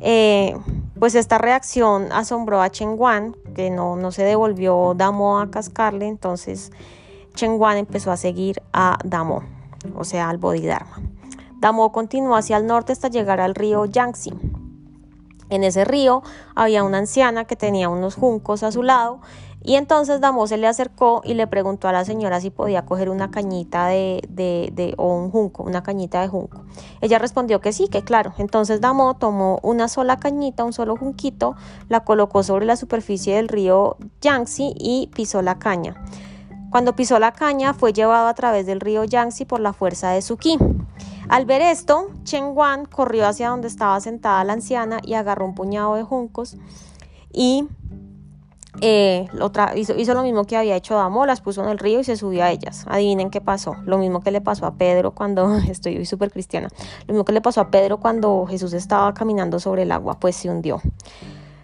eh, 0.00 0.56
pues 0.98 1.14
esta 1.14 1.38
reacción 1.38 2.10
asombró 2.10 2.60
a 2.60 2.68
Chengguan, 2.68 3.36
que 3.54 3.70
no, 3.70 3.94
no 3.94 4.10
se 4.10 4.24
devolvió 4.24 4.94
Damo 4.96 5.38
a 5.38 5.50
cascarle, 5.50 6.08
entonces 6.08 6.72
Chengguan 7.34 7.76
empezó 7.76 8.10
a 8.10 8.16
seguir 8.16 8.60
a 8.72 8.98
Damo, 9.04 9.44
o 9.94 10.02
sea, 10.02 10.28
al 10.28 10.38
Bodhidharma. 10.38 11.00
Damo 11.60 11.92
continuó 11.92 12.34
hacia 12.34 12.56
el 12.56 12.66
norte 12.66 12.90
hasta 12.90 13.06
llegar 13.06 13.40
al 13.40 13.54
río 13.54 13.84
Yangtze. 13.84 14.32
En 15.48 15.62
ese 15.62 15.84
río 15.84 16.24
había 16.56 16.82
una 16.82 16.98
anciana 16.98 17.44
que 17.44 17.54
tenía 17.54 17.88
unos 17.88 18.16
juncos 18.16 18.64
a 18.64 18.72
su 18.72 18.82
lado 18.82 19.20
y 19.64 19.76
entonces 19.76 20.20
Damo 20.20 20.46
se 20.46 20.56
le 20.56 20.66
acercó 20.66 21.22
y 21.24 21.34
le 21.34 21.46
preguntó 21.46 21.88
a 21.88 21.92
la 21.92 22.04
señora 22.04 22.40
si 22.40 22.50
podía 22.50 22.84
coger 22.84 23.08
una 23.08 23.30
cañita 23.30 23.86
de, 23.86 24.20
de, 24.28 24.94
o 24.96 25.16
un 25.16 25.30
junco, 25.30 25.62
una 25.62 25.82
cañita 25.82 26.20
de 26.20 26.28
junco. 26.28 26.62
Ella 27.00 27.18
respondió 27.18 27.60
que 27.60 27.72
sí, 27.72 27.88
que 27.88 28.02
claro. 28.02 28.32
Entonces 28.38 28.80
Damo 28.80 29.14
tomó 29.14 29.60
una 29.62 29.88
sola 29.88 30.18
cañita, 30.18 30.64
un 30.64 30.72
solo 30.72 30.96
junquito, 30.96 31.54
la 31.88 32.00
colocó 32.00 32.42
sobre 32.42 32.66
la 32.66 32.76
superficie 32.76 33.36
del 33.36 33.48
río 33.48 33.96
Yangtze 34.20 34.72
y 34.76 35.10
pisó 35.14 35.42
la 35.42 35.58
caña. 35.58 35.94
Cuando 36.70 36.96
pisó 36.96 37.18
la 37.18 37.32
caña 37.32 37.74
fue 37.74 37.92
llevado 37.92 38.26
a 38.28 38.34
través 38.34 38.66
del 38.66 38.80
río 38.80 39.04
Yangtze 39.04 39.46
por 39.46 39.60
la 39.60 39.72
fuerza 39.72 40.10
de 40.10 40.22
su 40.22 40.38
ki. 40.38 40.58
Al 41.28 41.44
ver 41.44 41.62
esto, 41.62 42.08
Chen 42.24 42.52
Wan 42.54 42.86
corrió 42.86 43.26
hacia 43.26 43.50
donde 43.50 43.68
estaba 43.68 44.00
sentada 44.00 44.42
la 44.44 44.54
anciana 44.54 44.98
y 45.04 45.14
agarró 45.14 45.44
un 45.44 45.54
puñado 45.54 45.94
de 45.94 46.02
juncos 46.02 46.56
y 47.32 47.68
eh, 48.80 49.28
hizo, 49.76 50.14
lo 50.14 50.22
mismo 50.22 50.44
que 50.44 50.56
había 50.56 50.76
hecho 50.76 50.94
Damo, 50.94 51.26
las 51.26 51.40
puso 51.40 51.62
en 51.62 51.68
el 51.68 51.78
río 51.78 52.00
y 52.00 52.04
se 52.04 52.16
subió 52.16 52.44
a 52.44 52.50
ellas. 52.50 52.84
Adivinen 52.88 53.30
qué 53.30 53.40
pasó. 53.40 53.76
Lo 53.84 53.98
mismo 53.98 54.20
que 54.22 54.30
le 54.30 54.40
pasó 54.40 54.66
a 54.66 54.74
Pedro 54.74 55.12
cuando 55.12 55.56
estoy 55.68 56.04
súper 56.06 56.30
cristiana. 56.30 56.68
Lo 57.06 57.14
mismo 57.14 57.24
que 57.24 57.32
le 57.32 57.40
pasó 57.40 57.60
a 57.60 57.70
Pedro 57.70 57.98
cuando 57.98 58.46
Jesús 58.46 58.72
estaba 58.72 59.12
caminando 59.14 59.60
sobre 59.60 59.82
el 59.82 59.92
agua, 59.92 60.18
pues 60.18 60.36
se 60.36 60.48
hundió. 60.48 60.80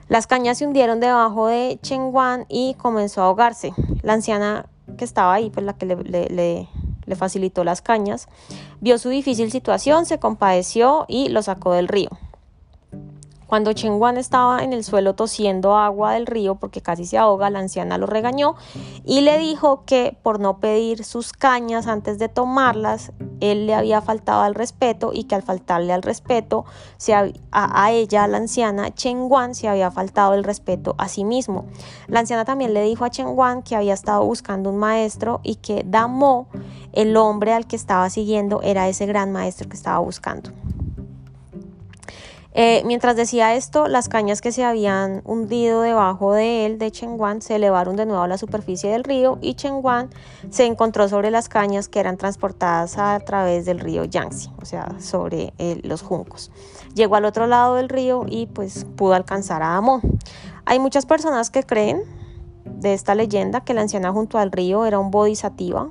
Las 0.08 0.26
cañas 0.26 0.58
se 0.58 0.66
hundieron 0.66 1.00
debajo 1.00 1.48
de 1.48 1.78
Chengguan 1.82 2.46
y 2.48 2.74
comenzó 2.74 3.22
a 3.22 3.24
ahogarse. 3.26 3.72
La 4.02 4.14
anciana 4.14 4.66
que 4.96 5.04
estaba 5.04 5.34
ahí, 5.34 5.50
pues 5.50 5.66
la 5.66 5.74
que 5.74 5.86
le 5.86 7.16
facilitó 7.16 7.62
las 7.62 7.82
cañas, 7.82 8.26
vio 8.80 8.96
su 8.96 9.10
difícil 9.10 9.50
situación, 9.50 10.06
se 10.06 10.18
compadeció 10.18 11.04
y 11.08 11.28
lo 11.28 11.42
sacó 11.42 11.72
del 11.72 11.88
río. 11.88 12.10
Cuando 13.48 13.72
Chengguan 13.72 14.18
estaba 14.18 14.62
en 14.62 14.74
el 14.74 14.84
suelo 14.84 15.14
tosiendo 15.14 15.74
agua 15.74 16.12
del 16.12 16.26
río 16.26 16.56
porque 16.56 16.82
casi 16.82 17.06
se 17.06 17.16
ahoga, 17.16 17.48
la 17.48 17.60
anciana 17.60 17.96
lo 17.96 18.04
regañó 18.04 18.56
y 19.06 19.22
le 19.22 19.38
dijo 19.38 19.84
que 19.86 20.14
por 20.22 20.38
no 20.38 20.58
pedir 20.60 21.02
sus 21.02 21.32
cañas 21.32 21.86
antes 21.86 22.18
de 22.18 22.28
tomarlas, 22.28 23.10
él 23.40 23.66
le 23.66 23.74
había 23.74 24.02
faltado 24.02 24.42
al 24.42 24.54
respeto 24.54 25.12
y 25.14 25.24
que 25.24 25.34
al 25.34 25.42
faltarle 25.42 25.94
al 25.94 26.02
respeto 26.02 26.66
a, 27.50 27.90
ella, 27.90 28.24
a 28.24 28.28
la 28.28 28.36
anciana, 28.36 28.94
Chengguan 28.94 29.54
se 29.54 29.66
había 29.66 29.90
faltado 29.90 30.34
el 30.34 30.44
respeto 30.44 30.94
a 30.98 31.08
sí 31.08 31.24
mismo. 31.24 31.64
La 32.06 32.20
anciana 32.20 32.44
también 32.44 32.74
le 32.74 32.82
dijo 32.82 33.06
a 33.06 33.10
Chengguan 33.10 33.62
que 33.62 33.76
había 33.76 33.94
estado 33.94 34.26
buscando 34.26 34.68
un 34.68 34.76
maestro 34.76 35.40
y 35.42 35.54
que 35.54 35.86
Damo, 35.86 36.48
el 36.92 37.16
hombre 37.16 37.54
al 37.54 37.66
que 37.66 37.76
estaba 37.76 38.10
siguiendo, 38.10 38.60
era 38.60 38.90
ese 38.90 39.06
gran 39.06 39.32
maestro 39.32 39.70
que 39.70 39.76
estaba 39.76 40.00
buscando. 40.00 40.50
Eh, 42.54 42.82
mientras 42.86 43.14
decía 43.14 43.54
esto, 43.54 43.88
las 43.88 44.08
cañas 44.08 44.40
que 44.40 44.52
se 44.52 44.64
habían 44.64 45.22
hundido 45.24 45.82
debajo 45.82 46.32
de 46.32 46.66
él, 46.66 46.78
de 46.78 46.90
Chengguan, 46.90 47.42
se 47.42 47.56
elevaron 47.56 47.94
de 47.96 48.06
nuevo 48.06 48.22
a 48.22 48.28
la 48.28 48.38
superficie 48.38 48.90
del 48.90 49.04
río 49.04 49.38
y 49.42 49.54
Chengguan 49.54 50.08
se 50.50 50.64
encontró 50.64 51.08
sobre 51.08 51.30
las 51.30 51.48
cañas 51.48 51.88
que 51.88 52.00
eran 52.00 52.16
transportadas 52.16 52.96
a 52.98 53.20
través 53.20 53.66
del 53.66 53.80
río 53.80 54.04
Yangtze, 54.04 54.50
o 54.60 54.64
sea, 54.64 54.98
sobre 54.98 55.52
eh, 55.58 55.80
los 55.84 56.02
juncos. 56.02 56.50
Llegó 56.94 57.16
al 57.16 57.26
otro 57.26 57.46
lado 57.46 57.74
del 57.74 57.88
río 57.88 58.24
y 58.26 58.46
pues 58.46 58.86
pudo 58.96 59.12
alcanzar 59.12 59.62
a 59.62 59.76
Amon. 59.76 60.00
Hay 60.64 60.78
muchas 60.78 61.06
personas 61.06 61.50
que 61.50 61.62
creen 61.62 62.02
de 62.64 62.94
esta 62.94 63.14
leyenda 63.14 63.60
que 63.60 63.74
la 63.74 63.82
anciana 63.82 64.10
junto 64.10 64.38
al 64.38 64.52
río 64.52 64.86
era 64.86 64.98
un 64.98 65.10
bodhisattva, 65.10 65.90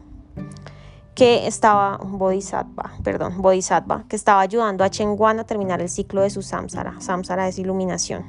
que 1.18 1.48
estaba, 1.48 1.98
Bodhisattva, 1.98 2.92
perdón, 3.04 3.42
Bodhisattva, 3.42 4.04
que 4.08 4.16
estaba 4.16 4.40
ayudando 4.40 4.84
a 4.84 4.92
Chengguan 4.92 5.40
a 5.40 5.46
terminar 5.46 5.82
el 5.82 5.90
ciclo 5.90 6.22
de 6.22 6.30
su 6.30 6.44
samsara. 6.44 7.02
Samsara 7.02 7.48
es 7.48 7.58
iluminación. 7.58 8.24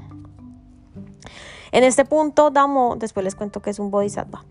En 1.71 1.85
este 1.85 2.07
punto, 2.07 2.51
Damo, 2.51 2.97
después 2.97 3.25
les 3.25 3.35
cuento 3.35 3.61
que 3.61 3.69
es 3.69 3.79
un 3.79 3.91
Bodhisattva. 3.91 4.43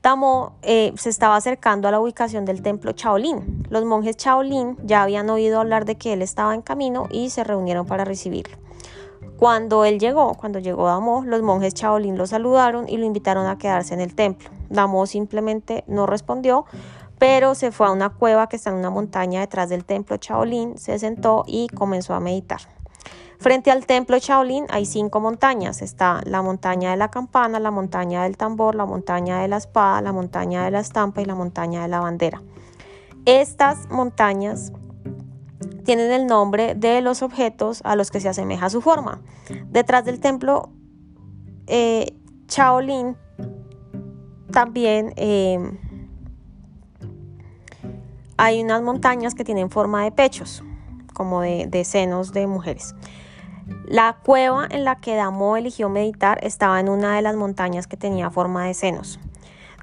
Damo 0.00 0.52
eh, 0.62 0.92
se 0.96 1.10
estaba 1.10 1.34
acercando 1.34 1.88
a 1.88 1.90
la 1.90 1.98
ubicación 1.98 2.44
del 2.44 2.62
templo 2.62 2.92
Shaolin. 2.92 3.66
Los 3.68 3.84
monjes 3.84 4.16
Shaolin 4.16 4.76
ya 4.84 5.02
habían 5.02 5.28
oído 5.28 5.58
hablar 5.58 5.84
de 5.84 5.96
que 5.96 6.12
él 6.12 6.22
estaba 6.22 6.54
en 6.54 6.62
camino 6.62 7.08
y 7.10 7.30
se 7.30 7.42
reunieron 7.42 7.86
para 7.86 8.04
recibirlo. 8.04 8.58
Cuando 9.38 9.84
él 9.84 9.98
llegó, 9.98 10.34
cuando 10.34 10.60
llegó 10.60 10.86
Damo, 10.86 11.24
los 11.24 11.42
monjes 11.42 11.74
Shaolin 11.74 12.16
lo 12.16 12.28
saludaron 12.28 12.88
y 12.88 12.96
lo 12.96 13.06
invitaron 13.06 13.48
a 13.48 13.58
quedarse 13.58 13.92
en 13.92 14.00
el 14.00 14.14
templo. 14.14 14.50
Damo 14.70 15.04
simplemente 15.06 15.82
no 15.88 16.06
respondió, 16.06 16.64
pero 17.22 17.54
se 17.54 17.70
fue 17.70 17.86
a 17.86 17.92
una 17.92 18.08
cueva 18.08 18.48
que 18.48 18.56
está 18.56 18.70
en 18.70 18.76
una 18.78 18.90
montaña 18.90 19.38
detrás 19.38 19.68
del 19.68 19.84
templo 19.84 20.16
Shaolin, 20.20 20.76
se 20.76 20.98
sentó 20.98 21.44
y 21.46 21.68
comenzó 21.68 22.14
a 22.14 22.20
meditar. 22.20 22.62
Frente 23.38 23.70
al 23.70 23.86
templo 23.86 24.18
Shaolin 24.18 24.66
hay 24.70 24.86
cinco 24.86 25.20
montañas. 25.20 25.82
Está 25.82 26.20
la 26.24 26.42
montaña 26.42 26.90
de 26.90 26.96
la 26.96 27.12
campana, 27.12 27.60
la 27.60 27.70
montaña 27.70 28.24
del 28.24 28.36
tambor, 28.36 28.74
la 28.74 28.86
montaña 28.86 29.40
de 29.40 29.46
la 29.46 29.58
espada, 29.58 30.02
la 30.02 30.10
montaña 30.10 30.64
de 30.64 30.72
la 30.72 30.80
estampa 30.80 31.22
y 31.22 31.24
la 31.24 31.36
montaña 31.36 31.82
de 31.82 31.88
la 31.88 32.00
bandera. 32.00 32.42
Estas 33.24 33.88
montañas 33.88 34.72
tienen 35.84 36.10
el 36.10 36.26
nombre 36.26 36.74
de 36.74 37.02
los 37.02 37.22
objetos 37.22 37.82
a 37.84 37.94
los 37.94 38.10
que 38.10 38.18
se 38.18 38.30
asemeja 38.30 38.68
su 38.68 38.80
forma. 38.80 39.22
Detrás 39.68 40.04
del 40.04 40.18
templo 40.18 40.70
eh, 41.68 42.16
también 44.50 45.14
eh, 45.14 45.78
hay 48.42 48.60
unas 48.60 48.82
montañas 48.82 49.36
que 49.36 49.44
tienen 49.44 49.70
forma 49.70 50.02
de 50.02 50.10
pechos, 50.10 50.64
como 51.14 51.42
de, 51.42 51.84
senos 51.84 52.32
de 52.32 52.48
mujeres. 52.48 52.96
La 53.86 54.16
cueva 54.24 54.66
en 54.68 54.82
la 54.82 54.96
que 54.96 55.14
Damo 55.14 55.56
eligió 55.56 55.88
meditar 55.88 56.44
estaba 56.44 56.80
en 56.80 56.88
una 56.88 57.14
de 57.14 57.22
las 57.22 57.36
montañas 57.36 57.86
que 57.86 57.96
tenía 57.96 58.30
forma 58.30 58.66
de 58.66 58.74
senos. 58.74 59.20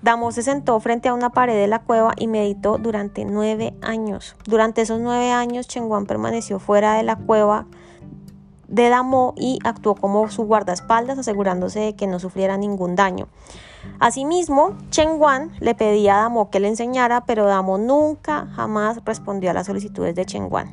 Damo 0.01 0.33
se 0.33 0.41
sentó 0.41 0.77
frente 0.81 1.07
a 1.07 1.13
una 1.13 1.29
pared 1.29 1.53
de 1.53 1.67
la 1.67 1.79
cueva 1.79 2.11
y 2.17 2.27
meditó 2.27 2.77
durante 2.77 3.23
nueve 3.23 3.75
años. 3.81 4.35
Durante 4.43 4.81
esos 4.81 4.99
nueve 4.99 5.31
años, 5.31 5.69
Chengguan 5.69 6.05
permaneció 6.05 6.59
fuera 6.59 6.95
de 6.95 7.03
la 7.03 7.15
cueva 7.15 7.65
de 8.69 8.89
Damo 8.89 9.33
y 9.35 9.59
actuó 9.63 9.95
como 9.95 10.29
su 10.29 10.43
guardaespaldas, 10.43 11.17
asegurándose 11.17 11.79
de 11.79 11.95
que 11.95 12.07
no 12.07 12.19
sufriera 12.19 12.57
ningún 12.57 12.95
daño. 12.95 13.27
Asimismo, 13.99 14.77
Chengguan 14.89 15.51
le 15.59 15.75
pedía 15.75 16.19
a 16.19 16.21
Damo 16.23 16.49
que 16.49 16.59
le 16.59 16.67
enseñara, 16.67 17.25
pero 17.25 17.45
Damo 17.45 17.77
nunca 17.77 18.47
jamás 18.55 19.03
respondió 19.05 19.49
a 19.51 19.53
las 19.53 19.67
solicitudes 19.67 20.15
de 20.15 20.25
Chengguan. 20.25 20.69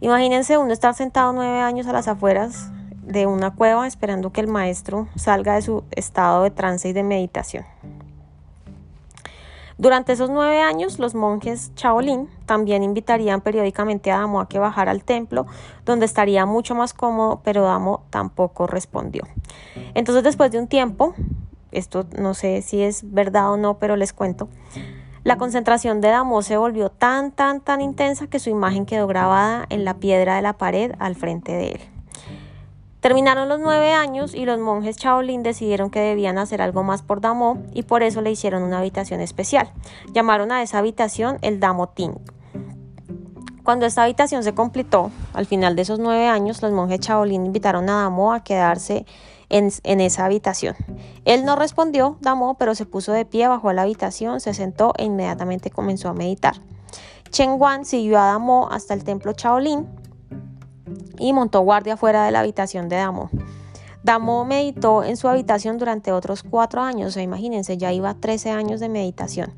Imagínense 0.00 0.58
uno 0.58 0.72
estar 0.72 0.94
sentado 0.94 1.32
nueve 1.32 1.60
años 1.60 1.86
a 1.86 1.92
las 1.92 2.08
afueras 2.08 2.70
de 3.02 3.26
una 3.26 3.54
cueva 3.54 3.86
esperando 3.86 4.32
que 4.32 4.40
el 4.40 4.48
maestro 4.48 5.08
salga 5.16 5.54
de 5.54 5.62
su 5.62 5.84
estado 5.90 6.42
de 6.42 6.50
trance 6.50 6.88
y 6.88 6.92
de 6.92 7.02
meditación. 7.02 7.64
Durante 9.78 10.12
esos 10.12 10.30
nueve 10.30 10.60
años, 10.60 10.98
los 10.98 11.14
monjes 11.14 11.72
Shaolin 11.76 12.28
también 12.46 12.82
invitarían 12.82 13.40
periódicamente 13.40 14.10
a 14.10 14.18
Damo 14.18 14.40
a 14.40 14.48
que 14.48 14.58
bajara 14.58 14.90
al 14.90 15.04
templo, 15.04 15.46
donde 15.84 16.06
estaría 16.06 16.46
mucho 16.46 16.74
más 16.74 16.94
cómodo, 16.94 17.40
pero 17.42 17.62
Damo 17.62 18.04
tampoco 18.10 18.66
respondió. 18.66 19.22
Entonces, 19.94 20.22
después 20.24 20.50
de 20.50 20.58
un 20.58 20.68
tiempo, 20.68 21.14
esto 21.70 22.06
no 22.18 22.34
sé 22.34 22.62
si 22.62 22.82
es 22.82 23.12
verdad 23.12 23.50
o 23.52 23.56
no, 23.56 23.78
pero 23.78 23.96
les 23.96 24.12
cuento, 24.12 24.48
la 25.24 25.38
concentración 25.38 26.00
de 26.00 26.08
Damo 26.08 26.42
se 26.42 26.56
volvió 26.56 26.90
tan, 26.90 27.30
tan, 27.30 27.60
tan 27.60 27.80
intensa 27.80 28.26
que 28.26 28.38
su 28.38 28.50
imagen 28.50 28.86
quedó 28.86 29.06
grabada 29.06 29.66
en 29.68 29.84
la 29.84 29.94
piedra 29.94 30.36
de 30.36 30.42
la 30.42 30.54
pared 30.54 30.92
al 30.98 31.14
frente 31.14 31.52
de 31.52 31.68
él. 31.72 31.91
Terminaron 33.02 33.48
los 33.48 33.58
nueve 33.58 33.90
años 33.90 34.32
y 34.32 34.44
los 34.44 34.60
monjes 34.60 34.96
Shaolin 34.96 35.42
decidieron 35.42 35.90
que 35.90 35.98
debían 35.98 36.38
hacer 36.38 36.62
algo 36.62 36.84
más 36.84 37.02
por 37.02 37.20
Damo 37.20 37.60
y 37.74 37.82
por 37.82 38.04
eso 38.04 38.22
le 38.22 38.30
hicieron 38.30 38.62
una 38.62 38.78
habitación 38.78 39.20
especial. 39.20 39.72
Llamaron 40.12 40.52
a 40.52 40.62
esa 40.62 40.78
habitación 40.78 41.38
el 41.42 41.58
Damo 41.58 41.88
Ting. 41.88 42.14
Cuando 43.64 43.86
esta 43.86 44.04
habitación 44.04 44.44
se 44.44 44.54
completó, 44.54 45.10
al 45.32 45.46
final 45.46 45.74
de 45.74 45.82
esos 45.82 45.98
nueve 45.98 46.28
años, 46.28 46.62
los 46.62 46.70
monjes 46.70 47.00
Shaolin 47.00 47.44
invitaron 47.44 47.90
a 47.90 48.02
Damo 48.02 48.32
a 48.32 48.44
quedarse 48.44 49.04
en, 49.48 50.00
esa 50.00 50.24
habitación. 50.24 50.76
Él 51.24 51.44
no 51.44 51.56
respondió, 51.56 52.18
Damo, 52.20 52.54
pero 52.56 52.76
se 52.76 52.86
puso 52.86 53.10
de 53.10 53.24
pie, 53.24 53.48
bajó 53.48 53.70
a 53.70 53.74
la 53.74 53.82
habitación, 53.82 54.38
se 54.38 54.54
sentó 54.54 54.92
e 54.96 55.06
inmediatamente 55.06 55.70
comenzó 55.70 56.08
a 56.08 56.14
meditar. 56.14 56.54
Chen 57.30 57.58
Guan 57.58 57.84
siguió 57.84 58.20
a 58.20 58.26
Damo 58.26 58.68
hasta 58.70 58.94
el 58.94 59.02
templo 59.02 59.32
Shaolin, 59.32 59.88
y 61.18 61.32
montó 61.32 61.60
guardia 61.60 61.96
fuera 61.96 62.24
de 62.24 62.30
la 62.30 62.40
habitación 62.40 62.88
de 62.88 62.96
Damo. 62.96 63.30
Damo 64.02 64.44
meditó 64.44 65.04
en 65.04 65.16
su 65.16 65.28
habitación 65.28 65.78
durante 65.78 66.10
otros 66.10 66.42
cuatro 66.42 66.82
años, 66.82 67.08
o 67.08 67.10
sea, 67.12 67.22
imagínense, 67.22 67.78
ya 67.78 67.92
iba 67.92 68.14
13 68.14 68.50
años 68.50 68.80
de 68.80 68.88
meditación. 68.88 69.52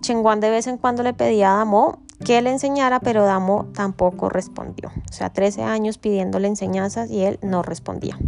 Chengguan 0.00 0.40
de 0.40 0.50
vez 0.50 0.66
en 0.66 0.78
cuando 0.78 1.02
le 1.02 1.14
pedía 1.14 1.54
a 1.54 1.58
Damo 1.58 2.00
que 2.24 2.42
le 2.42 2.50
enseñara, 2.50 3.00
pero 3.00 3.24
Damo 3.24 3.66
tampoco 3.74 4.28
respondió. 4.28 4.90
O 5.10 5.12
sea, 5.12 5.30
13 5.30 5.62
años 5.62 5.98
pidiéndole 5.98 6.48
enseñanzas 6.48 7.10
y 7.10 7.22
él 7.22 7.38
no 7.42 7.62
respondía. 7.62 8.18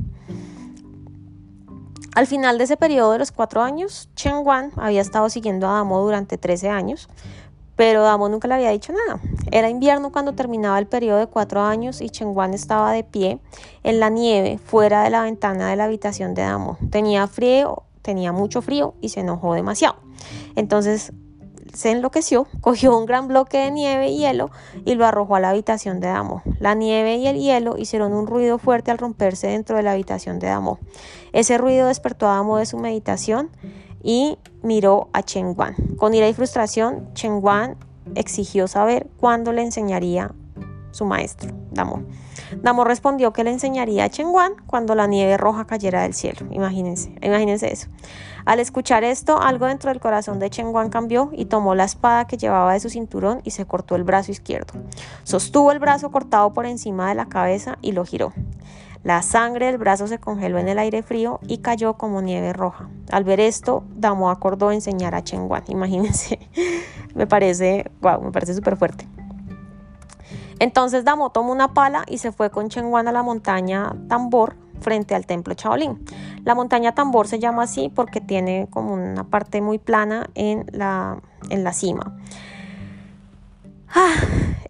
Al 2.15 2.27
final 2.27 2.57
de 2.57 2.65
ese 2.65 2.77
periodo 2.77 3.13
de 3.13 3.19
los 3.19 3.31
cuatro 3.33 3.63
años, 3.63 4.09
Chengguan 4.15 4.71
había 4.77 5.03
estado 5.03 5.29
siguiendo 5.29 5.69
a 5.69 5.73
Damo 5.73 6.01
durante 6.01 6.39
13 6.39 6.71
años, 6.71 7.09
pero 7.77 8.03
Damo 8.03 8.29
nunca 8.29 8.49
le 8.49 8.55
había 8.55 8.71
dicho 8.71 8.93
nada. 8.93 9.21
Era 9.53 9.69
invierno 9.69 10.11
cuando 10.11 10.33
terminaba 10.33 10.79
el 10.79 10.87
periodo 10.87 11.19
de 11.19 11.27
cuatro 11.27 11.61
años 11.63 12.01
y 12.01 12.11
Chengguan 12.11 12.55
estaba 12.55 12.93
de 12.93 13.05
pie 13.05 13.39
en 13.85 14.01
la 14.01 14.09
nieve 14.09 14.59
fuera 14.59 15.03
de 15.05 15.11
la 15.11 15.23
ventana 15.23 15.69
de 15.69 15.77
la 15.77 15.85
habitación 15.85 16.35
de 16.35 16.43
Damo. 16.43 16.79
Tenía 16.91 17.27
frío, 17.27 17.85
tenía 18.03 18.33
mucho 18.33 18.63
frío 18.63 18.95
y 19.01 19.11
se 19.11 19.21
enojó 19.21 19.55
demasiado. 19.55 19.97
Entonces 20.57 21.13
se 21.77 21.91
enloqueció, 21.91 22.47
cogió 22.63 22.97
un 22.97 23.05
gran 23.05 23.29
bloque 23.29 23.59
de 23.59 23.71
nieve 23.71 24.09
y 24.09 24.19
hielo 24.19 24.51
y 24.85 24.95
lo 24.95 25.05
arrojó 25.05 25.37
a 25.37 25.41
la 25.41 25.51
habitación 25.51 26.01
de 26.01 26.09
Damo. 26.09 26.43
La 26.59 26.75
nieve 26.75 27.17
y 27.17 27.27
el 27.27 27.37
hielo 27.37 27.77
hicieron 27.77 28.15
un 28.15 28.27
ruido 28.27 28.59
fuerte 28.59 28.91
al 28.91 28.99
romperse 28.99 29.49
dentro 29.49 29.77
de 29.77 29.83
la 29.83 29.93
habitación 29.93 30.39
de 30.39 30.47
Damo. 30.49 30.79
Ese 31.33 31.59
ruido 31.59 31.89
despertó 31.89 32.27
a 32.27 32.37
Damo 32.37 32.57
de 32.57 32.67
su 32.67 32.79
meditación 32.79 33.51
y 34.03 34.39
miró 34.63 35.09
a 35.13 35.23
Chengguan. 35.23 35.75
Con 35.97 36.15
ira 36.15 36.29
y 36.29 36.35
frustración, 36.35 37.13
Chengguan 37.15 37.77
exigió 38.15 38.69
saber 38.69 39.09
cuándo 39.19 39.53
le 39.53 39.63
enseñaría 39.63 40.33
su 40.91 41.05
maestro, 41.05 41.51
Damo. 41.71 42.03
Damo 42.63 42.85
respondió 42.85 43.33
que 43.33 43.45
le 43.45 43.51
enseñaría 43.51 44.05
a 44.05 44.09
Chengguan 44.09 44.55
cuando 44.67 44.95
la 44.95 45.07
nieve 45.07 45.37
roja 45.37 45.67
cayera 45.67 46.03
del 46.03 46.15
cielo. 46.15 46.47
Imagínense, 46.51 47.15
imagínense 47.21 47.73
eso. 47.73 47.89
Al 48.47 48.61
escuchar 48.61 49.05
esto, 49.05 49.41
algo 49.41 49.67
dentro 49.67 49.91
del 49.91 50.01
corazón 50.01 50.39
de 50.39 50.49
Chengguan 50.49 50.89
cambió 50.89 51.31
y 51.33 51.47
tomó 51.47 51.75
la 51.75 51.85
espada 51.85 52.27
que 52.27 52.39
llevaba 52.39 52.73
de 52.73 52.81
su 52.81 52.89
cinturón 52.89 53.41
y 53.45 53.51
se 53.51 53.67
cortó 53.67 53.97
el 53.97 54.05
brazo 54.05 54.31
izquierdo. 54.31 54.75
Sostuvo 55.25 55.73
el 55.73 55.81
brazo 55.81 56.11
cortado 56.11 56.53
por 56.53 56.65
encima 56.65 57.09
de 57.09 57.17
la 57.17 57.27
cabeza 57.27 57.77
y 57.83 57.93
lo 57.93 58.05
giró. 58.05 58.33
La 59.07 59.23
sangre 59.23 59.67
del 59.67 59.79
brazo 59.79 60.09
se 60.09 60.19
congeló 60.19 60.59
en 60.59 60.67
el 60.67 60.81
aire 60.81 61.01
frío 61.01 61.39
y 61.47 61.59
cayó 61.59 61.95
como 61.95 62.23
nieve 62.23 62.53
roja. 62.53 62.89
Al 63.13 63.23
ver 63.23 63.39
esto, 63.39 63.85
Damo 63.95 64.31
acordó 64.31 64.73
enseñar 64.73 65.15
a 65.15 65.23
Chengguan. 65.23 65.63
Imagínense, 65.69 66.41
me 67.15 67.29
parece, 67.29 67.89
wow, 68.01 68.21
me 68.21 68.33
parece 68.33 68.53
súper 68.53 68.77
fuerte. 68.77 69.07
Entonces 70.59 71.05
Damo 71.05 71.31
tomó 71.31 71.53
una 71.53 71.73
pala 71.73 72.03
y 72.09 72.19
se 72.19 72.33
fue 72.33 72.51
con 72.51 72.69
Chengguan 72.69 73.07
a 73.07 73.13
la 73.13 73.23
montaña 73.23 73.95
Tambor 74.09 74.57
frente 74.81 75.15
al 75.15 75.25
templo 75.25 75.55
Shaolin. 75.57 76.05
La 76.43 76.57
montaña 76.57 76.93
Tambor 76.93 77.29
se 77.29 77.39
llama 77.39 77.63
así 77.63 77.93
porque 77.95 78.21
tiene 78.21 78.67
como 78.71 78.93
una 78.93 79.23
parte 79.23 79.61
muy 79.61 79.79
plana 79.79 80.31
en 80.35 80.67
la, 80.73 81.23
en 81.49 81.63
la 81.63 81.73
cima. 81.73 82.19
Ah, 83.95 84.17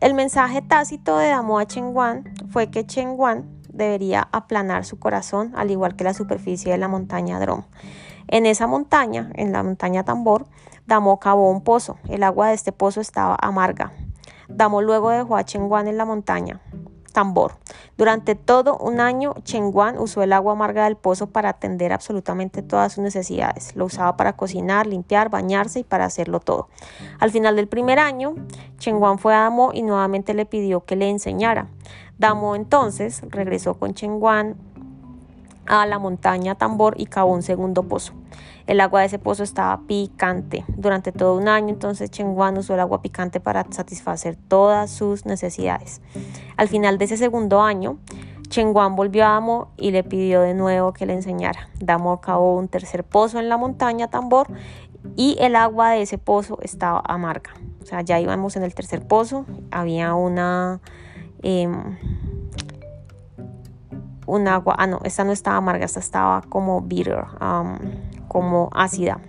el 0.02 0.12
mensaje 0.12 0.60
tácito 0.60 1.16
de 1.16 1.28
Damo 1.28 1.58
a 1.58 1.64
Chengguan 1.64 2.24
fue 2.50 2.70
que 2.70 2.84
Chengguan 2.84 3.55
debería 3.76 4.28
aplanar 4.32 4.84
su 4.84 4.98
corazón, 4.98 5.52
al 5.56 5.70
igual 5.70 5.96
que 5.96 6.04
la 6.04 6.14
superficie 6.14 6.72
de 6.72 6.78
la 6.78 6.88
montaña 6.88 7.38
Drom. 7.38 7.64
En 8.28 8.46
esa 8.46 8.66
montaña, 8.66 9.30
en 9.34 9.52
la 9.52 9.62
montaña 9.62 10.04
Tambor, 10.04 10.46
Damo 10.86 11.18
cavó 11.18 11.50
un 11.50 11.62
pozo. 11.62 11.96
El 12.08 12.22
agua 12.22 12.48
de 12.48 12.54
este 12.54 12.72
pozo 12.72 13.00
estaba 13.00 13.36
amarga. 13.40 13.92
Damo 14.48 14.82
luego 14.82 15.10
dejó 15.10 15.36
a 15.36 15.44
Chengguan 15.44 15.88
en 15.88 15.96
la 15.96 16.04
montaña 16.04 16.60
Tambor. 17.12 17.52
Durante 17.96 18.34
todo 18.34 18.76
un 18.76 19.00
año, 19.00 19.34
Chengguan 19.42 19.98
usó 19.98 20.22
el 20.22 20.32
agua 20.32 20.52
amarga 20.52 20.84
del 20.84 20.96
pozo 20.96 21.28
para 21.28 21.48
atender 21.48 21.92
absolutamente 21.92 22.62
todas 22.62 22.92
sus 22.92 23.02
necesidades. 23.02 23.74
Lo 23.74 23.86
usaba 23.86 24.16
para 24.16 24.34
cocinar, 24.34 24.86
limpiar, 24.86 25.30
bañarse 25.30 25.80
y 25.80 25.84
para 25.84 26.04
hacerlo 26.04 26.40
todo. 26.40 26.68
Al 27.18 27.30
final 27.30 27.56
del 27.56 27.68
primer 27.68 27.98
año, 27.98 28.34
Chengguan 28.78 29.18
fue 29.18 29.34
a 29.34 29.40
Damo 29.40 29.70
y 29.72 29.82
nuevamente 29.82 30.34
le 30.34 30.44
pidió 30.46 30.84
que 30.84 30.94
le 30.94 31.08
enseñara. 31.08 31.68
Damo 32.18 32.56
entonces 32.56 33.22
regresó 33.30 33.74
con 33.74 33.94
Chengguan 33.94 34.56
a 35.66 35.84
la 35.86 35.98
montaña 35.98 36.54
Tambor 36.54 36.94
y 36.98 37.06
cavó 37.06 37.32
un 37.32 37.42
segundo 37.42 37.82
pozo. 37.82 38.12
El 38.66 38.80
agua 38.80 39.00
de 39.00 39.06
ese 39.06 39.18
pozo 39.18 39.42
estaba 39.42 39.80
picante. 39.86 40.64
Durante 40.68 41.12
todo 41.12 41.36
un 41.36 41.48
año, 41.48 41.68
entonces 41.68 42.10
Chengguan 42.10 42.58
usó 42.58 42.74
el 42.74 42.80
agua 42.80 43.02
picante 43.02 43.38
para 43.38 43.66
satisfacer 43.70 44.36
todas 44.36 44.90
sus 44.90 45.26
necesidades. 45.26 46.00
Al 46.56 46.68
final 46.68 46.98
de 46.98 47.04
ese 47.04 47.16
segundo 47.16 47.60
año, 47.60 47.98
Chengguan 48.48 48.96
volvió 48.96 49.24
a 49.24 49.30
Damo 49.30 49.68
y 49.76 49.90
le 49.90 50.02
pidió 50.02 50.40
de 50.40 50.54
nuevo 50.54 50.92
que 50.92 51.06
le 51.06 51.12
enseñara. 51.12 51.68
Damo 51.80 52.20
cavó 52.20 52.56
un 52.56 52.68
tercer 52.68 53.04
pozo 53.04 53.38
en 53.38 53.48
la 53.48 53.56
montaña 53.56 54.08
Tambor 54.08 54.48
y 55.16 55.36
el 55.38 55.54
agua 55.54 55.90
de 55.90 56.02
ese 56.02 56.18
pozo 56.18 56.58
estaba 56.62 57.02
amarga. 57.06 57.50
O 57.82 57.86
sea, 57.86 58.00
ya 58.00 58.18
íbamos 58.18 58.56
en 58.56 58.64
el 58.64 58.74
tercer 58.74 59.06
pozo, 59.06 59.46
había 59.70 60.14
una 60.14 60.80
Em, 61.42 61.96
un 64.26 64.48
agua, 64.48 64.74
ah 64.78 64.86
no, 64.86 65.00
esta 65.04 65.24
no 65.24 65.32
estaba 65.32 65.56
amarga, 65.56 65.84
esta 65.84 66.00
estaba 66.00 66.42
como 66.42 66.80
bitter, 66.80 67.24
como 68.28 68.70
ácida. 68.72 69.20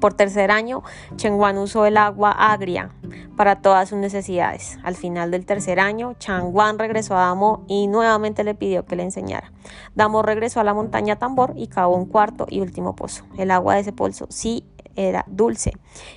Por 0.00 0.14
tercer 0.14 0.50
año, 0.50 0.82
Chengguan 1.14 1.58
usó 1.58 1.86
el 1.86 1.96
agua 1.96 2.32
agria 2.32 2.90
para 3.36 3.60
todas 3.62 3.88
sus 3.88 3.98
necesidades. 3.98 4.76
Al 4.82 4.96
final 4.96 5.30
del 5.30 5.46
tercer 5.46 5.78
año, 5.78 6.14
Chengguan 6.18 6.80
regresó 6.80 7.16
a 7.16 7.20
Damo 7.20 7.64
y 7.68 7.86
nuevamente 7.86 8.42
le 8.42 8.56
pidió 8.56 8.84
que 8.84 8.96
le 8.96 9.04
enseñara. 9.04 9.52
Damo 9.94 10.22
regresó 10.22 10.58
a 10.58 10.64
la 10.64 10.74
montaña 10.74 11.20
Tambor 11.20 11.52
y 11.54 11.68
cavó 11.68 11.94
un 11.94 12.06
cuarto 12.06 12.46
y 12.48 12.60
último 12.60 12.96
pozo. 12.96 13.24
El 13.38 13.52
agua 13.52 13.74
de 13.74 13.82
ese 13.82 13.92
pozo 13.92 14.26
sí 14.28 14.64
era 14.96 15.24
dulce. 15.28 15.72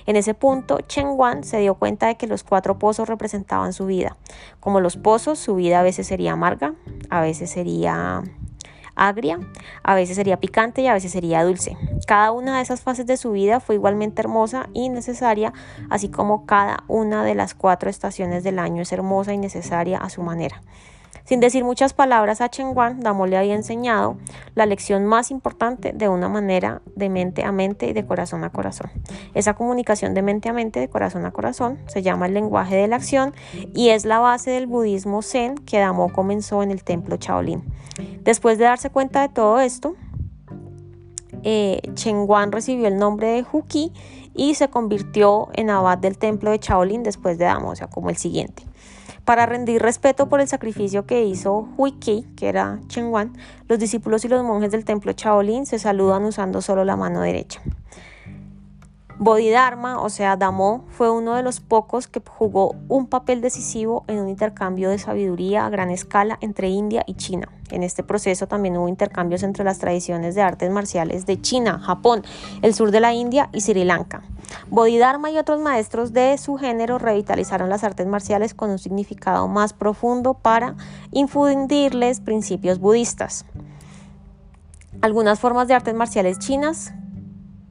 En 0.06 0.16
ese 0.16 0.34
punto, 0.34 0.80
Chen 0.80 1.08
Wan 1.08 1.44
se 1.44 1.58
dio 1.58 1.74
cuenta 1.74 2.06
de 2.06 2.16
que 2.16 2.26
los 2.26 2.44
cuatro 2.44 2.78
pozos 2.78 3.08
representaban 3.08 3.72
su 3.72 3.86
vida. 3.86 4.16
Como 4.60 4.80
los 4.80 4.96
pozos, 4.96 5.38
su 5.38 5.54
vida 5.56 5.80
a 5.80 5.82
veces 5.82 6.06
sería 6.06 6.32
amarga, 6.32 6.74
a 7.10 7.20
veces 7.20 7.50
sería 7.50 8.22
agria, 8.96 9.38
a 9.82 9.94
veces 9.94 10.16
sería 10.16 10.40
picante 10.40 10.80
y 10.82 10.86
a 10.88 10.94
veces 10.94 11.12
sería 11.12 11.44
dulce. 11.44 11.76
Cada 12.06 12.32
una 12.32 12.56
de 12.56 12.62
esas 12.62 12.80
fases 12.80 13.06
de 13.06 13.16
su 13.16 13.32
vida 13.32 13.60
fue 13.60 13.76
igualmente 13.76 14.22
hermosa 14.22 14.68
y 14.72 14.88
necesaria, 14.88 15.52
así 15.90 16.08
como 16.08 16.46
cada 16.46 16.82
una 16.88 17.22
de 17.22 17.34
las 17.34 17.54
cuatro 17.54 17.90
estaciones 17.90 18.42
del 18.42 18.58
año 18.58 18.82
es 18.82 18.92
hermosa 18.92 19.34
y 19.34 19.38
necesaria 19.38 19.98
a 19.98 20.08
su 20.08 20.22
manera. 20.22 20.62
Sin 21.26 21.40
decir 21.40 21.64
muchas 21.64 21.92
palabras 21.92 22.40
a 22.40 22.48
Chen 22.50 22.72
Guan, 22.72 23.00
Damo 23.00 23.26
le 23.26 23.36
había 23.36 23.56
enseñado 23.56 24.16
la 24.54 24.64
lección 24.64 25.06
más 25.06 25.32
importante 25.32 25.92
de 25.92 26.08
una 26.08 26.28
manera 26.28 26.82
de 26.94 27.08
mente 27.08 27.42
a 27.42 27.50
mente 27.50 27.88
y 27.88 27.92
de 27.92 28.06
corazón 28.06 28.44
a 28.44 28.50
corazón. 28.50 28.92
Esa 29.34 29.54
comunicación 29.54 30.14
de 30.14 30.22
mente 30.22 30.48
a 30.48 30.52
mente, 30.52 30.78
de 30.78 30.88
corazón 30.88 31.26
a 31.26 31.32
corazón, 31.32 31.78
se 31.88 32.02
llama 32.02 32.26
el 32.26 32.34
lenguaje 32.34 32.76
de 32.76 32.86
la 32.86 32.94
acción 32.94 33.34
y 33.74 33.88
es 33.88 34.04
la 34.04 34.20
base 34.20 34.52
del 34.52 34.68
budismo 34.68 35.20
Zen 35.20 35.56
que 35.56 35.80
Damo 35.80 36.12
comenzó 36.12 36.62
en 36.62 36.70
el 36.70 36.84
templo 36.84 37.16
Shaolin. 37.16 37.64
Después 38.20 38.56
de 38.58 38.64
darse 38.64 38.90
cuenta 38.90 39.22
de 39.22 39.28
todo 39.28 39.58
esto, 39.58 39.96
eh, 41.42 41.80
Chen 41.94 42.26
Guan 42.26 42.52
recibió 42.52 42.86
el 42.86 42.98
nombre 42.98 43.26
de 43.32 43.44
Huki 43.50 43.92
y 44.32 44.54
se 44.54 44.68
convirtió 44.68 45.48
en 45.54 45.70
abad 45.70 45.98
del 45.98 46.18
templo 46.18 46.52
de 46.52 46.58
Shaolin 46.58 47.02
después 47.02 47.36
de 47.36 47.46
Damo, 47.46 47.70
o 47.70 47.74
sea, 47.74 47.88
como 47.88 48.10
el 48.10 48.16
siguiente. 48.16 48.62
Para 49.26 49.44
rendir 49.44 49.82
respeto 49.82 50.28
por 50.28 50.40
el 50.40 50.46
sacrificio 50.46 51.04
que 51.04 51.24
hizo 51.24 51.68
Huiki, 51.76 52.28
que 52.36 52.46
era 52.48 52.78
Chen 52.86 53.06
Wan, 53.06 53.32
los 53.66 53.80
discípulos 53.80 54.24
y 54.24 54.28
los 54.28 54.44
monjes 54.44 54.70
del 54.70 54.84
templo 54.84 55.10
Shaolin 55.16 55.66
se 55.66 55.80
saludan 55.80 56.24
usando 56.24 56.62
solo 56.62 56.84
la 56.84 56.94
mano 56.94 57.20
derecha. 57.22 57.60
Bodhidharma, 59.18 60.00
o 60.00 60.10
sea, 60.10 60.36
Damo, 60.36 60.84
fue 60.90 61.10
uno 61.10 61.34
de 61.34 61.42
los 61.42 61.58
pocos 61.58 62.06
que 62.06 62.22
jugó 62.24 62.76
un 62.88 63.08
papel 63.08 63.40
decisivo 63.40 64.04
en 64.06 64.20
un 64.20 64.28
intercambio 64.28 64.90
de 64.90 64.98
sabiduría 64.98 65.66
a 65.66 65.70
gran 65.70 65.90
escala 65.90 66.38
entre 66.40 66.68
India 66.68 67.02
y 67.04 67.14
China. 67.14 67.48
En 67.70 67.82
este 67.82 68.02
proceso 68.02 68.46
también 68.46 68.76
hubo 68.76 68.88
intercambios 68.88 69.42
entre 69.42 69.64
las 69.64 69.78
tradiciones 69.78 70.34
de 70.34 70.42
artes 70.42 70.70
marciales 70.70 71.26
de 71.26 71.40
China, 71.40 71.80
Japón, 71.80 72.22
el 72.62 72.74
sur 72.74 72.90
de 72.90 73.00
la 73.00 73.12
India 73.12 73.48
y 73.52 73.60
Sri 73.60 73.84
Lanka. 73.84 74.22
Bodhidharma 74.70 75.30
y 75.30 75.38
otros 75.38 75.60
maestros 75.60 76.12
de 76.12 76.38
su 76.38 76.56
género 76.56 76.98
revitalizaron 76.98 77.68
las 77.68 77.84
artes 77.84 78.06
marciales 78.06 78.54
con 78.54 78.70
un 78.70 78.78
significado 78.78 79.48
más 79.48 79.72
profundo 79.72 80.34
para 80.34 80.76
infundirles 81.10 82.20
principios 82.20 82.78
budistas. 82.78 83.44
Algunas 85.00 85.40
formas 85.40 85.68
de 85.68 85.74
artes 85.74 85.94
marciales 85.94 86.38
chinas 86.38 86.92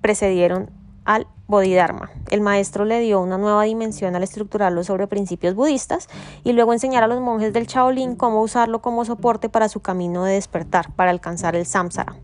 precedieron 0.01 0.69
al 1.05 1.27
Bodhidharma. 1.47 2.09
El 2.31 2.41
maestro 2.41 2.85
le 2.85 2.99
dio 2.99 3.21
una 3.21 3.37
nueva 3.37 3.63
dimensión 3.63 4.15
al 4.15 4.23
estructurarlo 4.23 4.83
sobre 4.83 5.07
principios 5.07 5.53
budistas 5.53 6.09
y 6.43 6.53
luego 6.53 6.73
enseñar 6.73 7.03
a 7.03 7.07
los 7.07 7.21
monjes 7.21 7.53
del 7.53 7.67
Shaolin 7.67 8.15
cómo 8.15 8.41
usarlo 8.41 8.81
como 8.81 9.05
soporte 9.05 9.47
para 9.47 9.69
su 9.69 9.79
camino 9.79 10.23
de 10.23 10.33
despertar, 10.33 10.91
para 10.93 11.11
alcanzar 11.11 11.55
el 11.55 11.65
samsara. 11.65 12.15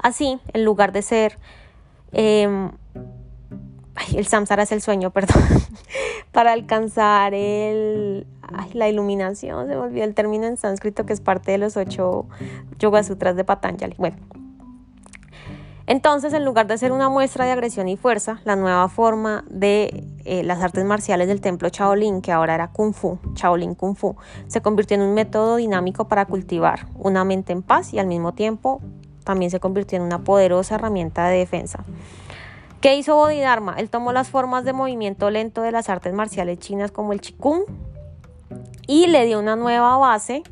Así, 0.00 0.40
en 0.52 0.64
lugar 0.64 0.92
de 0.92 1.02
ser... 1.02 1.38
Em, 2.12 2.72
el 4.14 4.26
samsara 4.26 4.62
es 4.62 4.72
el 4.72 4.80
sueño, 4.80 5.10
perdón. 5.12 5.42
para 6.32 6.52
alcanzar 6.52 7.34
el, 7.34 8.26
la 8.72 8.88
iluminación, 8.88 9.66
se 9.68 9.74
me 9.74 9.80
olvidó 9.80 10.04
el 10.04 10.14
término 10.14 10.46
en 10.46 10.56
sánscrito 10.56 11.06
que 11.06 11.12
es 11.12 11.20
parte 11.20 11.52
de 11.52 11.58
los 11.58 11.76
ocho 11.76 12.26
Yoga 12.78 13.02
Sutras 13.02 13.36
de 13.36 13.44
Patanjali. 13.44 13.94
Bueno, 13.98 14.16
entonces, 15.88 16.34
en 16.34 16.44
lugar 16.44 16.66
de 16.66 16.76
ser 16.76 16.92
una 16.92 17.08
muestra 17.08 17.46
de 17.46 17.52
agresión 17.52 17.88
y 17.88 17.96
fuerza, 17.96 18.42
la 18.44 18.56
nueva 18.56 18.86
forma 18.90 19.42
de 19.48 20.04
eh, 20.26 20.42
las 20.42 20.62
artes 20.62 20.84
marciales 20.84 21.28
del 21.28 21.40
templo 21.40 21.70
Shaolin, 21.70 22.20
que 22.20 22.30
ahora 22.30 22.54
era 22.54 22.68
Kung 22.68 22.92
Fu, 22.92 23.18
Shaolin 23.32 23.74
Kung 23.74 23.96
Fu, 23.96 24.14
se 24.48 24.60
convirtió 24.60 24.96
en 24.96 25.00
un 25.00 25.14
método 25.14 25.56
dinámico 25.56 26.06
para 26.06 26.26
cultivar 26.26 26.88
una 26.94 27.24
mente 27.24 27.54
en 27.54 27.62
paz 27.62 27.94
y 27.94 27.98
al 27.98 28.06
mismo 28.06 28.34
tiempo 28.34 28.82
también 29.24 29.50
se 29.50 29.60
convirtió 29.60 29.96
en 29.96 30.02
una 30.02 30.18
poderosa 30.24 30.74
herramienta 30.74 31.26
de 31.28 31.38
defensa. 31.38 31.82
¿Qué 32.82 32.94
hizo 32.94 33.16
Bodhidharma? 33.16 33.76
Él 33.78 33.88
tomó 33.88 34.12
las 34.12 34.28
formas 34.28 34.66
de 34.66 34.74
movimiento 34.74 35.30
lento 35.30 35.62
de 35.62 35.72
las 35.72 35.88
artes 35.88 36.12
marciales 36.12 36.58
chinas 36.58 36.90
como 36.90 37.14
el 37.14 37.22
Qigong 37.22 37.62
y 38.86 39.06
le 39.06 39.24
dio 39.24 39.38
una 39.38 39.56
nueva 39.56 39.96
base 39.96 40.42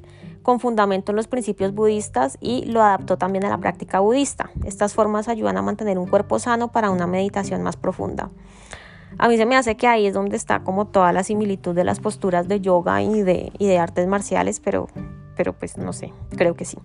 con 0.46 0.60
fundamento 0.60 1.10
en 1.10 1.16
los 1.16 1.26
principios 1.26 1.74
budistas 1.74 2.38
y 2.40 2.66
lo 2.66 2.80
adaptó 2.80 3.18
también 3.18 3.44
a 3.44 3.48
la 3.48 3.58
práctica 3.58 3.98
budista. 3.98 4.52
Estas 4.64 4.94
formas 4.94 5.26
ayudan 5.26 5.56
a 5.56 5.62
mantener 5.62 5.98
un 5.98 6.06
cuerpo 6.06 6.38
sano 6.38 6.70
para 6.70 6.90
una 6.90 7.08
meditación 7.08 7.64
más 7.64 7.76
profunda. 7.76 8.30
A 9.18 9.26
mí 9.26 9.36
se 9.38 9.44
me 9.44 9.56
hace 9.56 9.76
que 9.76 9.88
ahí 9.88 10.06
es 10.06 10.14
donde 10.14 10.36
está 10.36 10.62
como 10.62 10.86
toda 10.86 11.12
la 11.12 11.24
similitud 11.24 11.74
de 11.74 11.82
las 11.82 11.98
posturas 11.98 12.46
de 12.46 12.60
yoga 12.60 13.02
y 13.02 13.22
de, 13.22 13.50
y 13.58 13.66
de 13.66 13.78
artes 13.80 14.06
marciales, 14.06 14.60
pero, 14.60 14.86
pero 15.36 15.52
pues 15.52 15.78
no 15.78 15.92
sé, 15.92 16.12
creo 16.36 16.54
que 16.54 16.64
sí. 16.64 16.78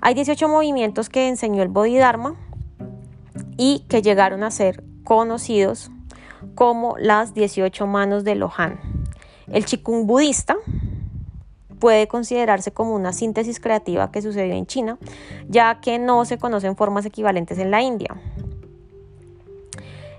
Hay 0.00 0.14
18 0.14 0.48
movimientos 0.48 1.10
que 1.10 1.28
enseñó 1.28 1.62
el 1.62 1.68
Bodhidharma 1.68 2.36
y 3.58 3.80
que 3.80 4.00
llegaron 4.00 4.42
a 4.42 4.50
ser 4.50 4.82
conocidos 5.04 5.90
como 6.54 6.96
las 6.96 7.34
18 7.34 7.86
manos 7.86 8.24
de 8.24 8.34
Lohan. 8.34 8.80
El 9.48 9.66
Qigong 9.66 10.06
budista 10.06 10.56
puede 11.84 12.08
considerarse 12.08 12.72
como 12.72 12.94
una 12.94 13.12
síntesis 13.12 13.60
creativa 13.60 14.10
que 14.10 14.22
sucedió 14.22 14.54
en 14.54 14.64
China, 14.64 14.96
ya 15.50 15.82
que 15.82 15.98
no 15.98 16.24
se 16.24 16.38
conocen 16.38 16.76
formas 16.76 17.04
equivalentes 17.04 17.58
en 17.58 17.70
la 17.70 17.82
India. 17.82 18.16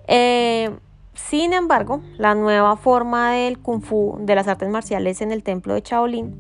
Eh, 0.08 0.70
sin 1.16 1.54
embargo, 1.54 2.02
la 2.20 2.36
nueva 2.36 2.78
forma 2.78 3.32
del 3.32 3.58
kung 3.58 3.82
fu, 3.82 4.16
de 4.20 4.36
las 4.36 4.48
artes 4.48 4.70
marciales 4.70 5.22
en 5.22 5.32
el 5.32 5.42
templo 5.42 5.74
de 5.74 5.82
Shaolin, 5.82 6.36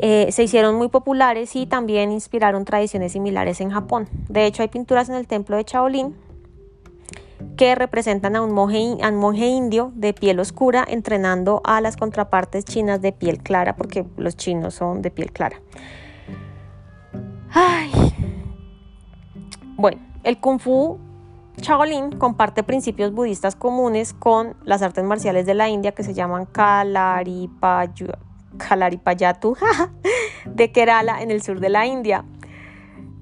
eh, 0.00 0.32
se 0.32 0.42
hicieron 0.42 0.74
muy 0.74 0.88
populares 0.88 1.54
y 1.54 1.66
también 1.66 2.10
inspiraron 2.10 2.64
tradiciones 2.64 3.12
similares 3.12 3.60
en 3.60 3.70
Japón. 3.70 4.08
De 4.28 4.44
hecho, 4.44 4.62
hay 4.62 4.68
pinturas 4.70 5.08
en 5.08 5.14
el 5.14 5.28
templo 5.28 5.56
de 5.56 5.62
Shaolin 5.62 6.16
que 7.56 7.74
representan 7.74 8.36
a 8.36 8.42
un, 8.42 8.52
monje, 8.52 9.46
indio 9.46 9.92
de 9.94 10.12
piel 10.12 10.40
oscura 10.40 10.84
entrenando 10.86 11.60
a 11.64 11.80
las 11.80 11.96
contrapartes 11.96 12.64
chinas 12.64 13.00
de 13.00 13.12
piel 13.12 13.38
clara, 13.38 13.76
porque 13.76 14.04
los 14.16 14.36
chinos 14.36 14.74
son 14.74 15.02
de 15.02 15.10
piel 15.10 15.32
clara. 15.32 15.60
Bueno, 19.76 20.00
el 20.22 20.38
kung 20.38 20.58
fu 20.58 20.98
Shaolin 21.58 22.12
comparte 22.12 22.62
principios 22.62 23.12
budistas 23.12 23.54
comunes 23.54 24.12
con 24.12 24.56
las 24.64 24.82
artes 24.82 25.04
marciales 25.04 25.46
de 25.46 25.54
la 25.54 25.68
India 25.68 25.92
que 25.92 26.02
se 26.02 26.14
llaman 26.14 26.46
Kalaripayatu 26.46 28.06
de 30.46 30.72
Kerala 30.72 31.22
en 31.22 31.30
el 31.30 31.42
sur 31.42 31.60
de 31.60 31.68
la 31.68 31.86
India, 31.86 32.24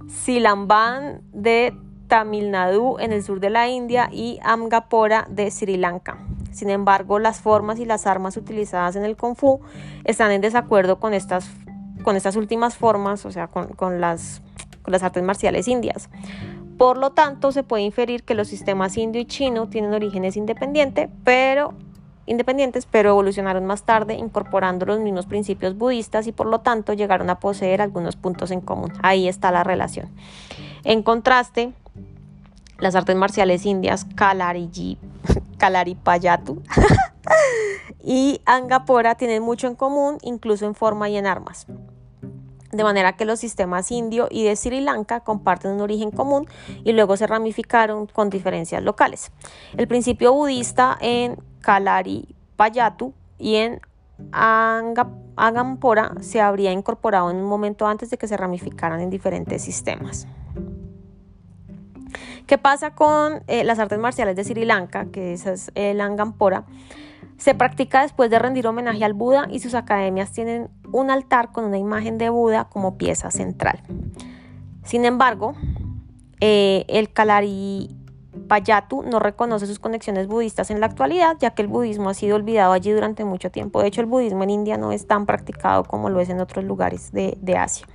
Silamban 0.09 1.23
de 1.33 1.75
Tamil 2.13 2.51
Nadu 2.51 2.99
en 2.99 3.11
el 3.11 3.25
sur 3.25 3.41
de 3.41 3.49
la 3.49 3.71
India 3.71 4.11
y 4.13 4.39
Amgapora 4.43 5.27
de 5.31 5.51
Sri 5.51 5.79
Lanka. 5.79 6.19
Sin 6.51 6.69
embargo, 6.69 7.19
las 7.19 7.41
formas 7.41 7.79
y 7.79 7.87
las 7.87 8.07
armas 8.07 8.37
utilizadas 8.37 8.97
en 8.97 9.07
el 9.07 9.17
Kung 9.17 9.35
Fu 9.35 9.61
están 10.05 10.31
en 10.31 10.43
desacuerdo 10.43 11.01
con 11.01 11.15
estas, 11.15 11.51
con 12.03 12.15
estas 12.15 12.37
últimas 12.37 12.77
formas, 12.77 13.25
o 13.25 13.31
sea, 13.31 13.47
con, 13.47 14.03
las, 14.03 14.43
con 14.83 14.93
las 14.93 15.03
artes 15.03 15.23
marciales 15.23 15.69
indias. 15.69 16.11
Por 16.77 16.99
lo 16.99 17.13
tanto, 17.13 17.51
se 17.51 17.63
puede 17.63 17.83
inferir 17.85 18.25
que 18.25 18.35
los 18.35 18.49
sistemas 18.49 18.99
indio 18.99 19.23
y 19.23 19.25
chino 19.25 19.71
tienen 19.71 19.95
orígenes 19.95 20.37
independientes, 20.37 21.09
pero 21.25 21.73
independientes, 22.27 22.85
pero 22.85 23.09
evolucionaron 23.09 23.65
más 23.65 23.85
tarde 23.85 24.17
incorporando 24.17 24.85
los 24.85 25.01
mismos 25.01 25.25
principios 25.25 25.79
budistas 25.79 26.27
y 26.27 26.33
por 26.33 26.47
lo 26.47 26.61
tanto 26.61 26.93
llegaron 26.93 27.31
a 27.31 27.41
poseer 27.41 27.81
algunos 27.81 28.17
puntos 28.17 28.51
en 28.51 28.61
común. 28.61 28.93
Ahí 29.03 29.29
está 29.29 29.51
la 29.51 29.65
relación. 29.65 30.11
En 30.85 31.03
contraste, 31.03 31.73
las 32.79 32.95
artes 32.95 33.17
marciales 33.17 33.65
indias 33.67 34.07
Kalaripayattu 35.59 36.63
y 38.05 38.41
Angapora 38.45 39.15
tienen 39.15 39.43
mucho 39.43 39.69
en 39.69 39.77
común, 39.77 40.19
incluso 40.23 40.67
en 40.67 40.75
forma 40.75 41.09
y 41.09 41.17
en 41.17 41.27
armas. 41.27 41.67
De 42.73 42.85
manera 42.85 43.13
que 43.13 43.27
los 43.27 43.39
sistemas 43.39 43.93
indio 43.93 44.29
y 44.31 44.45
de 44.45 44.57
Sri 44.57 44.81
Lanka 44.81 45.21
comparten 45.21 45.73
un 45.73 45.83
origen 45.83 46.11
común 46.11 46.49
y 46.85 46.93
luego 46.93 47.19
se 47.19 47.27
ramificaron 47.27 48.07
con 48.07 48.31
diferencias 48.31 48.83
locales. 48.83 49.31
El 49.77 49.87
principio 49.87 50.33
budista 50.33 50.97
en 51.01 51.37
Kalaripayattu 51.61 53.13
y 53.39 53.57
en 53.57 53.81
Agampora 55.37 56.15
se 56.21 56.41
habría 56.41 56.73
incorporado 56.73 57.31
en 57.31 57.37
un 57.37 57.45
momento 57.45 57.87
antes 57.87 58.09
de 58.09 58.17
que 58.17 58.27
se 58.27 58.37
ramificaran 58.39 59.01
en 59.01 59.11
diferentes 59.11 59.63
sistemas. 59.63 60.27
¿Qué 62.47 62.59
pasa 62.59 62.95
con 62.95 63.43
eh, 63.47 63.65
las 63.65 63.79
artes 63.79 63.99
marciales 63.99 64.37
de 64.37 64.45
Sri 64.45 64.65
Lanka, 64.65 65.07
que 65.07 65.33
es 65.33 65.71
el 65.75 66.01
Angampora? 66.01 66.65
Se 67.37 67.55
practica 67.55 68.03
después 68.03 68.31
de 68.31 68.39
rendir 68.39 68.67
homenaje 68.67 69.05
al 69.05 69.15
Buda 69.15 69.47
y 69.51 69.61
sus 69.61 69.75
academias 69.75 70.33
tienen 70.33 70.71
un 70.93 71.11
altar 71.11 71.51
con 71.53 71.65
una 71.65 71.79
imagen 71.79 72.19
de 72.19 72.31
Buda 72.31 72.69
como 72.69 72.99
pieza 72.99 73.31
central. 73.31 73.81
Sin 74.85 75.05
embargo, 75.05 75.55
eh, 76.41 76.85
el 76.89 77.13
Kalari 77.13 77.97
Payatu 78.49 79.03
no 79.03 79.19
reconoce 79.19 79.67
sus 79.67 79.79
conexiones 79.79 80.27
budistas 80.27 80.71
en 80.71 80.81
la 80.81 80.87
actualidad, 80.87 81.37
ya 81.39 81.51
que 81.51 81.63
el 81.63 81.69
budismo 81.69 82.11
ha 82.11 82.15
sido 82.15 82.37
olvidado 82.37 82.73
allí 82.73 82.91
durante 82.91 83.25
mucho 83.25 83.51
tiempo. 83.51 83.81
De 83.81 83.89
hecho, 83.89 84.01
el 84.01 84.07
budismo 84.07 84.43
en 84.43 84.51
India 84.51 84.77
no 84.77 84.93
es 84.93 85.07
tan 85.07 85.27
practicado 85.27 85.85
como 85.85 86.11
lo 86.11 86.21
es 86.21 86.29
en 86.29 86.41
otros 86.41 86.65
lugares 86.65 87.13
de, 87.13 87.57
Asia. 87.57 87.87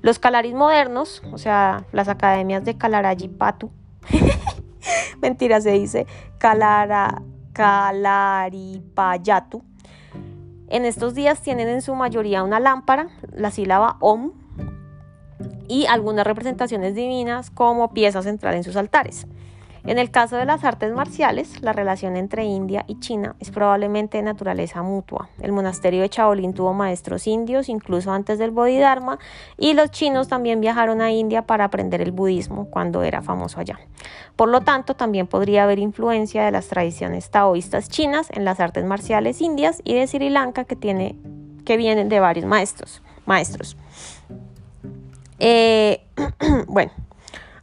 Los 0.00 0.18
Kalaris 0.18 0.54
modernos, 0.54 1.22
o 1.32 1.38
sea, 1.38 1.84
las 1.92 2.08
academias 2.08 2.64
de 2.64 2.76
Kalarajipatu, 2.76 3.70
mentira, 5.20 5.60
se 5.60 5.72
dice 5.72 6.06
Kalara, 6.38 7.20
Kalaripayatu, 7.52 9.62
en 10.68 10.86
estos 10.86 11.14
días 11.14 11.42
tienen 11.42 11.68
en 11.68 11.82
su 11.82 11.94
mayoría 11.94 12.42
una 12.42 12.58
lámpara, 12.58 13.08
la 13.30 13.50
sílaba 13.50 13.98
Om, 14.00 14.32
y 15.68 15.84
algunas 15.86 16.26
representaciones 16.26 16.94
divinas 16.94 17.50
como 17.50 17.92
pieza 17.92 18.22
central 18.22 18.54
en 18.54 18.64
sus 18.64 18.76
altares. 18.76 19.26
En 19.84 19.98
el 19.98 20.12
caso 20.12 20.36
de 20.36 20.44
las 20.44 20.62
artes 20.62 20.92
marciales, 20.92 21.60
la 21.60 21.72
relación 21.72 22.16
entre 22.16 22.44
India 22.44 22.84
y 22.86 23.00
China 23.00 23.34
es 23.40 23.50
probablemente 23.50 24.18
de 24.18 24.22
naturaleza 24.22 24.80
mutua. 24.82 25.28
El 25.40 25.50
monasterio 25.50 26.02
de 26.02 26.08
Shaolin 26.08 26.54
tuvo 26.54 26.72
maestros 26.72 27.26
indios 27.26 27.68
incluso 27.68 28.12
antes 28.12 28.38
del 28.38 28.52
Bodhidharma 28.52 29.18
y 29.58 29.74
los 29.74 29.90
chinos 29.90 30.28
también 30.28 30.60
viajaron 30.60 31.00
a 31.00 31.10
India 31.10 31.46
para 31.48 31.64
aprender 31.64 32.00
el 32.00 32.12
budismo 32.12 32.66
cuando 32.70 33.02
era 33.02 33.22
famoso 33.22 33.58
allá. 33.58 33.80
Por 34.36 34.48
lo 34.50 34.60
tanto, 34.60 34.94
también 34.94 35.26
podría 35.26 35.64
haber 35.64 35.80
influencia 35.80 36.44
de 36.44 36.52
las 36.52 36.68
tradiciones 36.68 37.30
taoístas 37.30 37.88
chinas 37.88 38.28
en 38.30 38.44
las 38.44 38.60
artes 38.60 38.84
marciales 38.84 39.40
indias 39.40 39.80
y 39.82 39.94
de 39.94 40.06
Sri 40.06 40.30
Lanka 40.30 40.64
que, 40.64 40.76
tiene, 40.76 41.16
que 41.64 41.76
vienen 41.76 42.08
de 42.08 42.20
varios 42.20 42.46
maestros. 42.46 43.02
maestros. 43.26 43.76
Eh, 45.40 46.04
bueno, 46.68 46.92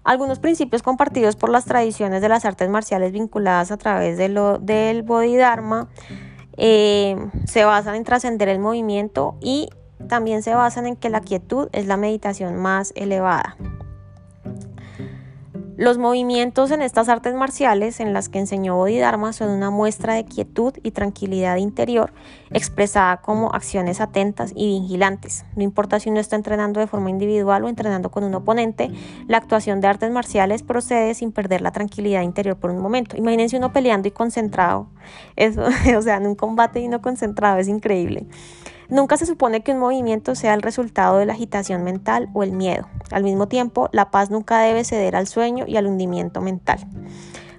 algunos 0.09 0.39
principios 0.39 0.81
compartidos 0.81 1.35
por 1.35 1.51
las 1.51 1.65
tradiciones 1.65 2.23
de 2.23 2.29
las 2.29 2.43
artes 2.43 2.67
marciales 2.67 3.11
vinculadas 3.11 3.71
a 3.71 3.77
través 3.77 4.17
de 4.17 4.27
lo, 4.27 4.57
del 4.57 5.03
Bodhidharma 5.03 5.87
eh, 6.57 7.15
se 7.45 7.63
basan 7.63 7.93
en 7.93 8.05
trascender 8.05 8.49
el 8.49 8.57
movimiento 8.57 9.37
y 9.39 9.69
también 10.07 10.41
se 10.41 10.55
basan 10.55 10.87
en 10.87 10.95
que 10.95 11.11
la 11.11 11.21
quietud 11.21 11.69
es 11.73 11.85
la 11.85 11.95
meditación 11.95 12.55
más 12.55 12.91
elevada. 12.95 13.55
Los 15.79 15.97
movimientos 15.97 16.71
en 16.71 16.81
estas 16.81 17.07
artes 17.07 17.33
marciales 17.35 18.01
en 18.01 18.11
las 18.11 18.27
que 18.27 18.37
enseñó 18.37 18.75
Bodhidharma 18.75 19.31
son 19.31 19.49
una 19.49 19.69
muestra 19.69 20.15
de 20.15 20.25
quietud 20.25 20.73
y 20.83 20.91
tranquilidad 20.91 21.55
interior 21.55 22.11
expresada 22.51 23.21
como 23.21 23.53
acciones 23.53 24.01
atentas 24.01 24.51
y 24.53 24.81
vigilantes. 24.81 25.45
No 25.55 25.63
importa 25.63 26.01
si 26.01 26.09
uno 26.09 26.19
está 26.19 26.35
entrenando 26.35 26.81
de 26.81 26.87
forma 26.87 27.09
individual 27.09 27.63
o 27.63 27.69
entrenando 27.69 28.11
con 28.11 28.25
un 28.25 28.35
oponente, 28.35 28.91
la 29.29 29.37
actuación 29.37 29.79
de 29.79 29.87
artes 29.87 30.11
marciales 30.11 30.63
procede 30.63 31.13
sin 31.13 31.31
perder 31.31 31.61
la 31.61 31.71
tranquilidad 31.71 32.23
interior 32.23 32.57
por 32.57 32.71
un 32.71 32.79
momento. 32.79 33.15
Imagínense 33.15 33.55
uno 33.55 33.71
peleando 33.71 34.09
y 34.09 34.11
concentrado. 34.11 34.87
Eso, 35.37 35.63
o 35.97 36.01
sea, 36.01 36.17
en 36.17 36.27
un 36.27 36.35
combate 36.35 36.81
y 36.81 36.89
no 36.89 37.01
concentrado 37.01 37.57
es 37.57 37.69
increíble. 37.69 38.27
Nunca 38.89 39.17
se 39.17 39.25
supone 39.25 39.61
que 39.61 39.73
un 39.73 39.79
movimiento 39.79 40.33
sea 40.33 40.55
el 40.55 40.63
resultado 40.63 41.17
de 41.17 41.25
la 41.25 41.33
agitación 41.33 41.83
mental 41.83 42.29
o 42.33 42.43
el 42.43 42.51
miedo. 42.51 42.87
Al 43.11 43.23
mismo 43.23 43.47
tiempo, 43.47 43.89
la 43.91 44.09
paz 44.09 44.31
nunca 44.31 44.59
debe 44.59 44.83
ceder 44.83 45.15
al 45.15 45.27
sueño 45.27 45.65
y 45.67 45.77
al 45.77 45.85
hundimiento 45.85 46.41
mental. 46.41 46.79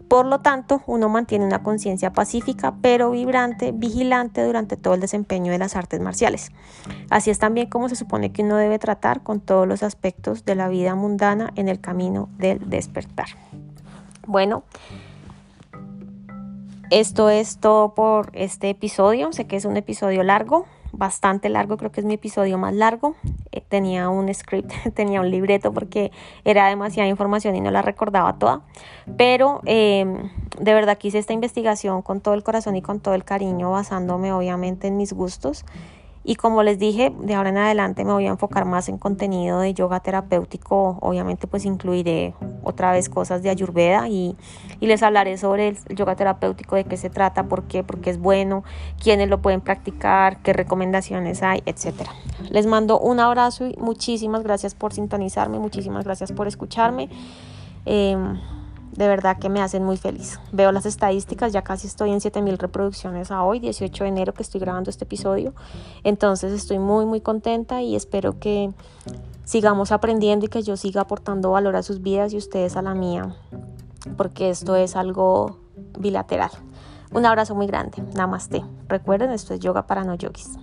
Por 0.08 0.26
lo 0.26 0.40
tanto, 0.40 0.82
uno 0.88 1.08
mantiene 1.08 1.44
una 1.44 1.62
conciencia 1.62 2.12
pacífica, 2.12 2.74
pero 2.82 3.12
vibrante, 3.12 3.70
vigilante 3.70 4.42
durante 4.44 4.76
todo 4.76 4.94
el 4.94 5.00
desempeño 5.00 5.52
de 5.52 5.58
las 5.58 5.76
artes 5.76 6.00
marciales. 6.00 6.50
Así 7.10 7.30
es 7.30 7.38
también 7.38 7.68
como 7.68 7.88
se 7.88 7.94
supone 7.94 8.32
que 8.32 8.42
uno 8.42 8.56
debe 8.56 8.80
tratar 8.80 9.22
con 9.22 9.38
todos 9.38 9.68
los 9.68 9.84
aspectos 9.84 10.44
de 10.44 10.56
la 10.56 10.66
vida 10.66 10.96
mundana 10.96 11.52
en 11.54 11.68
el 11.68 11.80
camino 11.80 12.28
del 12.38 12.68
despertar. 12.68 13.28
Bueno, 14.26 14.64
esto 16.90 17.30
es 17.30 17.58
todo 17.58 17.94
por 17.94 18.30
este 18.32 18.70
episodio. 18.70 19.32
Sé 19.32 19.46
que 19.46 19.54
es 19.54 19.64
un 19.64 19.76
episodio 19.76 20.24
largo, 20.24 20.66
bastante 20.92 21.48
largo, 21.48 21.76
creo 21.76 21.92
que 21.92 22.00
es 22.00 22.06
mi 22.06 22.14
episodio 22.14 22.58
más 22.58 22.74
largo. 22.74 23.14
Eh, 23.52 23.62
tenía 23.66 24.08
un 24.08 24.32
script, 24.32 24.72
tenía 24.94 25.20
un 25.20 25.30
libreto 25.30 25.72
porque 25.72 26.10
era 26.44 26.68
demasiada 26.68 27.08
información 27.08 27.56
y 27.56 27.60
no 27.60 27.70
la 27.70 27.82
recordaba 27.82 28.38
toda. 28.38 28.62
Pero 29.16 29.60
em, 29.64 30.30
de 30.58 30.74
verdad 30.74 30.98
quise 30.98 31.18
esta 31.18 31.32
investigación 31.32 32.02
con 32.02 32.20
todo 32.20 32.34
el 32.34 32.42
corazón 32.42 32.76
y 32.76 32.82
con 32.82 33.00
todo 33.00 33.14
el 33.14 33.24
cariño, 33.24 33.70
basándome 33.70 34.32
obviamente 34.32 34.88
en 34.88 34.96
mis 34.96 35.12
gustos 35.12 35.64
y 36.22 36.34
como 36.34 36.62
les 36.62 36.78
dije, 36.78 37.12
de 37.18 37.34
ahora 37.34 37.48
en 37.48 37.56
adelante 37.56 38.04
me 38.04 38.12
voy 38.12 38.26
a 38.26 38.28
enfocar 38.28 38.66
más 38.66 38.90
en 38.90 38.98
contenido 38.98 39.60
de 39.60 39.72
yoga 39.72 40.00
terapéutico. 40.00 40.98
Obviamente 41.00 41.46
pues 41.46 41.64
incluiré 41.64 42.34
otra 42.62 42.92
vez 42.92 43.08
cosas 43.08 43.42
de 43.42 43.48
ayurveda 43.48 44.06
y, 44.08 44.36
les 44.80 45.02
hablaré 45.02 45.38
sobre 45.38 45.68
el 45.68 45.96
yoga 45.96 46.16
terapéutico, 46.16 46.76
de 46.76 46.84
qué 46.84 46.96
se 46.96 47.10
trata, 47.10 47.44
por 47.44 47.64
qué, 47.64 47.84
por 47.84 48.00
qué 48.00 48.10
es 48.10 48.18
bueno, 48.18 48.64
quiénes 49.02 49.28
lo 49.28 49.40
pueden 49.40 49.60
practicar, 49.60 50.42
qué 50.42 50.52
recomendaciones 50.52 51.42
hay, 51.42 51.62
etc. 51.64 51.94
Les 52.50 52.66
mando 52.66 52.98
un 52.98 53.20
abrazo 53.20 53.66
y 53.66 53.76
muchísimas 53.78 54.42
gracias 54.42 54.74
por 54.74 54.92
sintonizarme, 54.92 55.58
muchísimas 55.58 56.04
gracias 56.04 56.32
por 56.32 56.48
escucharme. 56.48 57.08
Em, 57.86 58.38
de 58.92 59.08
verdad 59.08 59.38
que 59.38 59.48
me 59.48 59.62
hacen 59.62 59.84
muy 59.84 59.96
feliz. 59.96 60.40
Veo 60.52 60.72
las 60.72 60.86
estadísticas, 60.86 61.52
ya 61.52 61.62
casi 61.62 61.86
estoy 61.86 62.10
en 62.10 62.20
7000 62.20 62.58
reproducciones 62.58 63.30
a 63.30 63.42
hoy, 63.44 63.60
18 63.60 64.04
de 64.04 64.08
enero 64.08 64.34
que 64.34 64.42
estoy 64.42 64.60
grabando 64.60 64.90
este 64.90 65.04
episodio. 65.04 65.54
Entonces 66.04 66.52
estoy 66.52 66.78
muy 66.78 67.06
muy 67.06 67.20
contenta 67.20 67.82
y 67.82 67.96
espero 67.96 68.38
que 68.38 68.72
sigamos 69.44 69.92
aprendiendo 69.92 70.46
y 70.46 70.48
que 70.48 70.62
yo 70.62 70.76
siga 70.76 71.02
aportando 71.02 71.50
valor 71.50 71.76
a 71.76 71.82
sus 71.82 72.02
vidas 72.02 72.32
y 72.32 72.36
ustedes 72.36 72.76
a 72.76 72.82
la 72.82 72.94
mía, 72.94 73.34
porque 74.16 74.50
esto 74.50 74.76
es 74.76 74.96
algo 74.96 75.58
bilateral. 75.98 76.50
Un 77.12 77.26
abrazo 77.26 77.54
muy 77.54 77.66
grande. 77.66 78.02
Namaste. 78.14 78.62
Recuerden, 78.88 79.32
esto 79.32 79.54
es 79.54 79.60
yoga 79.60 79.86
para 79.86 80.04
no 80.04 80.14
yogis. 80.14 80.58